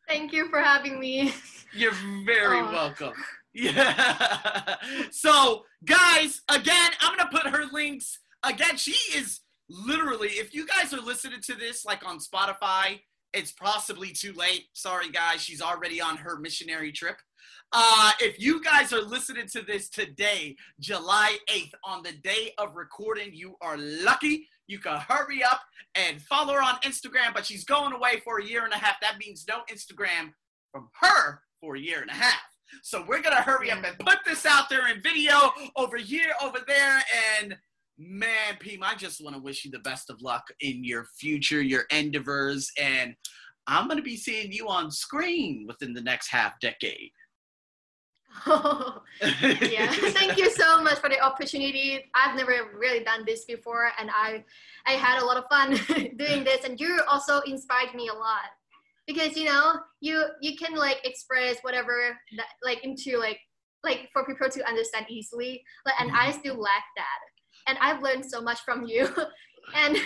Thank 0.07 0.33
you 0.33 0.49
for 0.49 0.59
having 0.59 0.99
me. 0.99 1.31
You're 1.73 1.93
very 2.25 2.59
oh. 2.59 2.71
welcome. 2.71 3.13
Yeah. 3.53 4.75
So, 5.11 5.63
guys, 5.85 6.41
again, 6.49 6.91
I'm 7.01 7.15
going 7.15 7.29
to 7.29 7.37
put 7.37 7.47
her 7.51 7.65
links. 7.71 8.19
Again, 8.43 8.77
she 8.77 8.95
is 9.17 9.41
literally, 9.69 10.29
if 10.29 10.53
you 10.53 10.65
guys 10.65 10.93
are 10.93 11.01
listening 11.01 11.41
to 11.41 11.55
this 11.55 11.85
like 11.85 12.07
on 12.07 12.19
Spotify, 12.19 12.99
it's 13.33 13.51
possibly 13.51 14.11
too 14.11 14.33
late. 14.33 14.65
Sorry, 14.73 15.09
guys. 15.11 15.41
She's 15.41 15.61
already 15.61 16.01
on 16.01 16.17
her 16.17 16.39
missionary 16.39 16.91
trip. 16.91 17.17
Uh, 17.73 18.11
if 18.21 18.39
you 18.39 18.63
guys 18.63 18.93
are 18.93 19.01
listening 19.01 19.47
to 19.47 19.61
this 19.61 19.89
today, 19.89 20.55
July 20.79 21.37
8th, 21.49 21.73
on 21.83 22.01
the 22.01 22.13
day 22.23 22.53
of 22.57 22.75
recording, 22.75 23.33
you 23.33 23.55
are 23.61 23.77
lucky 23.77 24.47
you 24.67 24.79
can 24.79 24.99
hurry 24.99 25.43
up 25.43 25.61
and 25.95 26.21
follow 26.21 26.53
her 26.53 26.61
on 26.61 26.75
Instagram, 26.83 27.33
but 27.33 27.45
she's 27.45 27.63
going 27.63 27.93
away 27.93 28.19
for 28.23 28.39
a 28.39 28.45
year 28.45 28.65
and 28.65 28.73
a 28.73 28.77
half. 28.77 28.99
That 29.01 29.17
means 29.17 29.45
no 29.47 29.59
Instagram 29.71 30.33
from 30.71 30.89
her 31.01 31.41
for 31.59 31.75
a 31.75 31.79
year 31.79 32.01
and 32.01 32.09
a 32.09 32.13
half. 32.13 32.41
So 32.83 33.03
we're 33.07 33.21
gonna 33.21 33.41
hurry 33.41 33.71
up 33.71 33.83
and 33.83 33.97
put 33.99 34.19
this 34.25 34.45
out 34.45 34.69
there 34.69 34.87
in 34.89 35.01
video 35.01 35.51
over 35.77 35.97
here, 35.97 36.33
over 36.43 36.59
there, 36.67 37.01
and 37.39 37.55
man, 37.97 38.57
Pim, 38.59 38.83
I 38.83 38.95
just 38.95 39.23
want 39.23 39.35
to 39.35 39.41
wish 39.41 39.63
you 39.63 39.71
the 39.71 39.79
best 39.79 40.09
of 40.09 40.21
luck 40.21 40.43
in 40.59 40.83
your 40.83 41.05
future, 41.17 41.61
your 41.61 41.85
endeavors, 41.91 42.69
and 42.77 43.15
I'm 43.67 43.87
gonna 43.87 44.01
be 44.01 44.17
seeing 44.17 44.51
you 44.51 44.67
on 44.67 44.91
screen 44.91 45.65
within 45.65 45.93
the 45.93 46.01
next 46.01 46.27
half 46.29 46.59
decade. 46.59 47.11
Oh, 48.45 49.01
yeah. 49.21 49.91
Thank 49.91 50.37
you 50.37 50.49
so 50.49 50.81
much 50.81 50.99
for 50.99 51.09
the 51.09 51.19
opportunity. 51.19 52.05
I've 52.13 52.35
never 52.35 52.53
really 52.77 53.03
done 53.03 53.23
this 53.25 53.45
before, 53.45 53.91
and 53.99 54.09
I, 54.11 54.43
I 54.85 54.93
had 54.93 55.21
a 55.21 55.25
lot 55.25 55.37
of 55.37 55.45
fun 55.49 55.71
doing 56.17 56.43
this. 56.43 56.65
And 56.65 56.79
you 56.79 57.01
also 57.09 57.39
inspired 57.41 57.95
me 57.95 58.09
a 58.09 58.13
lot 58.13 58.51
because 59.05 59.37
you 59.37 59.45
know 59.45 59.75
you 60.01 60.23
you 60.41 60.57
can 60.57 60.75
like 60.75 60.97
express 61.05 61.57
whatever 61.61 62.17
that 62.35 62.47
like 62.63 62.83
into 62.83 63.17
like 63.17 63.39
like 63.83 64.09
for 64.13 64.25
people 64.25 64.49
to 64.49 64.67
understand 64.67 65.05
easily. 65.09 65.63
Like, 65.85 65.95
and 65.99 66.11
I 66.11 66.29
mm-hmm. 66.29 66.39
still 66.39 66.61
lack 66.61 66.83
that. 66.95 67.19
And 67.67 67.77
I've 67.81 68.01
learned 68.01 68.25
so 68.25 68.41
much 68.41 68.59
from 68.61 68.83
you. 68.85 69.07
and 69.75 69.97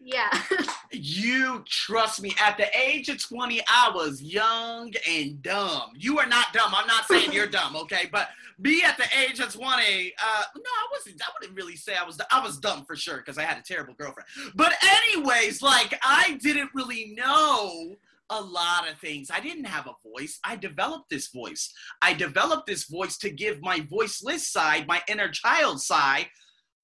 yeah. 0.00 0.30
you 0.92 1.62
trust 1.66 2.22
me. 2.22 2.34
At 2.42 2.56
the 2.56 2.66
age 2.76 3.08
of 3.08 3.22
20, 3.22 3.60
I 3.68 3.90
was 3.94 4.22
young 4.22 4.92
and 5.08 5.42
dumb. 5.42 5.90
You 5.96 6.18
are 6.18 6.26
not 6.26 6.52
dumb. 6.52 6.72
I'm 6.74 6.86
not 6.86 7.06
saying 7.06 7.32
you're 7.32 7.46
dumb, 7.46 7.76
okay? 7.76 8.08
But 8.10 8.28
me 8.58 8.82
at 8.82 8.96
the 8.96 9.06
age 9.18 9.40
of 9.40 9.52
20, 9.52 9.62
uh, 9.62 10.42
no, 10.56 10.62
I 10.62 10.86
wasn't. 10.92 11.22
I 11.22 11.30
wouldn't 11.38 11.56
really 11.56 11.76
say 11.76 11.94
I 11.94 12.04
was. 12.04 12.20
I 12.30 12.42
was 12.44 12.58
dumb 12.58 12.84
for 12.84 12.96
sure 12.96 13.18
because 13.18 13.38
I 13.38 13.42
had 13.42 13.58
a 13.58 13.62
terrible 13.62 13.94
girlfriend. 13.94 14.28
But 14.54 14.72
anyways, 14.82 15.62
like 15.62 15.98
I 16.02 16.38
didn't 16.42 16.70
really 16.74 17.14
know 17.16 17.96
a 18.30 18.40
lot 18.40 18.88
of 18.88 18.96
things. 18.98 19.30
I 19.32 19.40
didn't 19.40 19.64
have 19.64 19.86
a 19.86 19.96
voice. 20.08 20.38
I 20.44 20.56
developed 20.56 21.10
this 21.10 21.28
voice. 21.28 21.72
I 22.00 22.14
developed 22.14 22.66
this 22.66 22.84
voice 22.84 23.18
to 23.18 23.30
give 23.30 23.60
my 23.60 23.80
voiceless 23.90 24.48
side, 24.48 24.86
my 24.86 25.02
inner 25.08 25.28
child 25.28 25.80
side, 25.80 26.26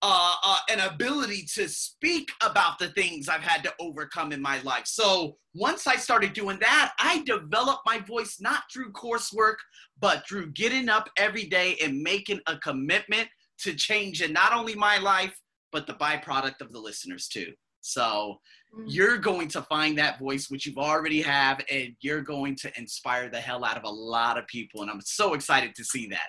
uh, 0.03 0.35
uh, 0.45 0.59
an 0.71 0.81
ability 0.81 1.47
to 1.55 1.69
speak 1.69 2.31
about 2.43 2.79
the 2.79 2.89
things 2.89 3.29
I've 3.29 3.43
had 3.43 3.63
to 3.65 3.73
overcome 3.81 4.31
in 4.33 4.43
my 4.43 4.61
life. 4.61 4.87
So 4.87 5.37
once 5.55 5.87
I 5.87 5.97
started 5.97 6.35
doing 6.35 6.59
that, 6.61 6.93
I 7.01 7.23
developed 7.25 7.81
my 7.87 7.99
voice 8.01 8.37
not 8.39 8.65
through 8.73 8.93
coursework, 8.93 9.57
but 9.99 10.27
through 10.29 10.53
getting 10.53 10.89
up 10.89 11.09
every 11.17 11.47
day 11.47 11.77
and 11.83 12.03
making 12.03 12.41
a 12.47 12.59
commitment 12.59 13.29
to 13.61 13.75
changing 13.75 14.33
not 14.33 14.53
only 14.53 14.75
my 14.75 14.99
life, 14.99 15.35
but 15.73 15.87
the 15.87 15.95
byproduct 15.95 16.61
of 16.61 16.73
the 16.73 16.79
listeners 16.79 17.27
too. 17.29 17.53
So 17.81 18.39
mm. 18.77 18.85
you're 18.87 19.19
going 19.19 19.49
to 19.49 19.63
find 19.63 19.97
that 19.99 20.19
voice, 20.19 20.51
which 20.51 20.67
you've 20.67 20.79
already 20.79 21.23
have, 21.23 21.61
and 21.71 21.95
you're 22.01 22.21
going 22.21 22.57
to 22.57 22.79
inspire 22.79 23.31
the 23.31 23.41
hell 23.41 23.65
out 23.65 23.77
of 23.77 23.85
a 23.85 23.91
lot 23.91 24.39
of 24.39 24.47
people. 24.47 24.83
And 24.83 24.91
I'm 24.91 25.01
so 25.01 25.35
excited 25.35 25.75
to 25.77 25.85
see 25.85 26.07
that. 26.09 26.29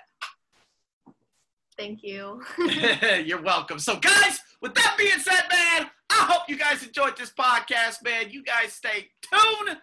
Thank 1.78 2.02
you. 2.02 2.42
You're 3.24 3.40
welcome. 3.40 3.78
So, 3.78 3.96
guys, 3.98 4.40
with 4.60 4.74
that 4.74 4.96
being 4.98 5.18
said, 5.20 5.44
man, 5.50 5.88
I 6.10 6.26
hope 6.28 6.48
you 6.48 6.58
guys 6.58 6.82
enjoyed 6.82 7.16
this 7.16 7.30
podcast, 7.30 8.02
man. 8.02 8.30
You 8.30 8.42
guys 8.42 8.72
stay 8.72 9.08
tuned 9.22 9.78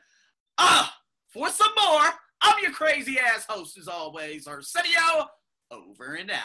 uh, 0.57 0.87
for 1.29 1.49
some 1.49 1.71
more. 1.81 2.09
I'm 2.41 2.61
your 2.61 2.73
crazy 2.73 3.17
ass 3.17 3.45
host, 3.47 3.77
as 3.77 3.87
always, 3.87 4.45
Arsenio, 4.45 5.29
over 5.71 6.15
and 6.15 6.29
out. 6.29 6.41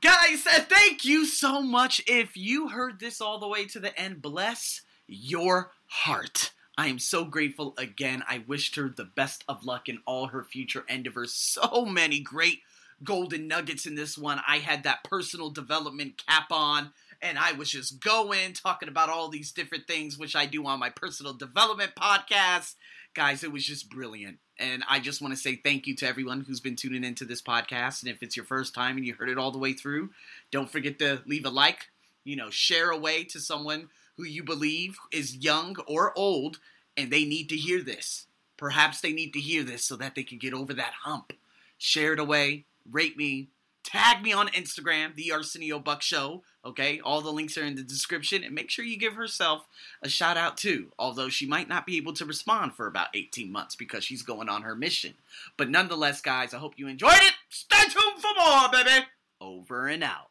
Guys, 0.00 0.44
uh, 0.44 0.60
thank 0.68 1.04
you 1.04 1.24
so 1.24 1.62
much. 1.62 2.02
If 2.08 2.36
you 2.36 2.68
heard 2.68 2.98
this 2.98 3.20
all 3.20 3.38
the 3.38 3.48
way 3.48 3.66
to 3.66 3.78
the 3.78 3.96
end, 3.98 4.20
bless 4.20 4.82
your 5.06 5.70
heart. 5.86 6.50
I 6.76 6.88
am 6.88 6.98
so 6.98 7.24
grateful 7.24 7.74
again. 7.78 8.24
I 8.28 8.42
wished 8.48 8.74
her 8.74 8.88
the 8.88 9.04
best 9.04 9.44
of 9.46 9.64
luck 9.64 9.88
in 9.88 10.00
all 10.04 10.26
her 10.26 10.42
future 10.42 10.84
endeavors. 10.88 11.32
So 11.32 11.84
many 11.84 12.18
great 12.18 12.58
golden 13.04 13.46
nuggets 13.46 13.86
in 13.86 13.94
this 13.94 14.18
one. 14.18 14.40
I 14.46 14.58
had 14.58 14.82
that 14.84 15.04
personal 15.04 15.50
development 15.50 16.22
cap 16.26 16.46
on 16.50 16.92
and 17.24 17.38
I 17.38 17.52
was 17.52 17.70
just 17.70 18.00
going 18.02 18.52
talking 18.52 18.88
about 18.88 19.08
all 19.08 19.28
these 19.28 19.50
different 19.50 19.86
things 19.86 20.18
which 20.18 20.36
I 20.36 20.44
do 20.44 20.66
on 20.66 20.78
my 20.78 20.90
personal 20.90 21.32
development 21.32 21.92
podcast. 21.98 22.74
Guys, 23.14 23.42
it 23.42 23.52
was 23.52 23.64
just 23.64 23.88
brilliant. 23.88 24.38
And 24.58 24.84
I 24.88 25.00
just 25.00 25.22
want 25.22 25.32
to 25.32 25.40
say 25.40 25.56
thank 25.56 25.86
you 25.86 25.96
to 25.96 26.06
everyone 26.06 26.44
who's 26.46 26.60
been 26.60 26.76
tuning 26.76 27.02
into 27.02 27.24
this 27.24 27.40
podcast. 27.40 28.02
And 28.02 28.10
if 28.10 28.22
it's 28.22 28.36
your 28.36 28.44
first 28.44 28.74
time 28.74 28.96
and 28.96 29.06
you 29.06 29.14
heard 29.14 29.30
it 29.30 29.38
all 29.38 29.50
the 29.50 29.58
way 29.58 29.72
through, 29.72 30.10
don't 30.50 30.70
forget 30.70 30.98
to 30.98 31.22
leave 31.26 31.46
a 31.46 31.50
like, 31.50 31.86
you 32.24 32.36
know, 32.36 32.50
share 32.50 32.90
away 32.90 33.24
to 33.24 33.40
someone 33.40 33.88
who 34.16 34.24
you 34.24 34.44
believe 34.44 34.98
is 35.10 35.36
young 35.36 35.76
or 35.86 36.16
old 36.16 36.58
and 36.96 37.10
they 37.10 37.24
need 37.24 37.48
to 37.48 37.56
hear 37.56 37.82
this. 37.82 38.26
Perhaps 38.56 39.00
they 39.00 39.12
need 39.12 39.32
to 39.32 39.40
hear 39.40 39.62
this 39.62 39.84
so 39.84 39.96
that 39.96 40.14
they 40.14 40.22
can 40.22 40.38
get 40.38 40.54
over 40.54 40.74
that 40.74 40.92
hump. 41.04 41.32
Share 41.78 42.12
it 42.12 42.20
away, 42.20 42.66
rate 42.90 43.16
me, 43.16 43.48
Tag 43.84 44.22
me 44.22 44.32
on 44.32 44.48
Instagram, 44.48 45.14
the 45.14 45.30
Arsenio 45.30 45.78
Buck 45.78 46.00
Show. 46.00 46.42
Okay, 46.64 47.00
all 47.00 47.20
the 47.20 47.30
links 47.30 47.58
are 47.58 47.64
in 47.64 47.76
the 47.76 47.82
description, 47.82 48.42
and 48.42 48.54
make 48.54 48.70
sure 48.70 48.84
you 48.84 48.98
give 48.98 49.14
herself 49.14 49.66
a 50.02 50.08
shout 50.08 50.38
out 50.38 50.56
too. 50.56 50.90
Although 50.98 51.28
she 51.28 51.46
might 51.46 51.68
not 51.68 51.86
be 51.86 51.98
able 51.98 52.14
to 52.14 52.24
respond 52.24 52.74
for 52.74 52.86
about 52.86 53.08
18 53.14 53.52
months 53.52 53.76
because 53.76 54.02
she's 54.02 54.22
going 54.22 54.48
on 54.48 54.62
her 54.62 54.74
mission. 54.74 55.14
But 55.58 55.68
nonetheless, 55.68 56.22
guys, 56.22 56.54
I 56.54 56.58
hope 56.58 56.78
you 56.78 56.88
enjoyed 56.88 57.12
it. 57.12 57.34
Stay 57.50 57.82
tuned 57.82 58.20
for 58.20 58.30
more, 58.36 58.68
baby. 58.72 59.06
Over 59.38 59.86
and 59.86 60.02
out. 60.02 60.30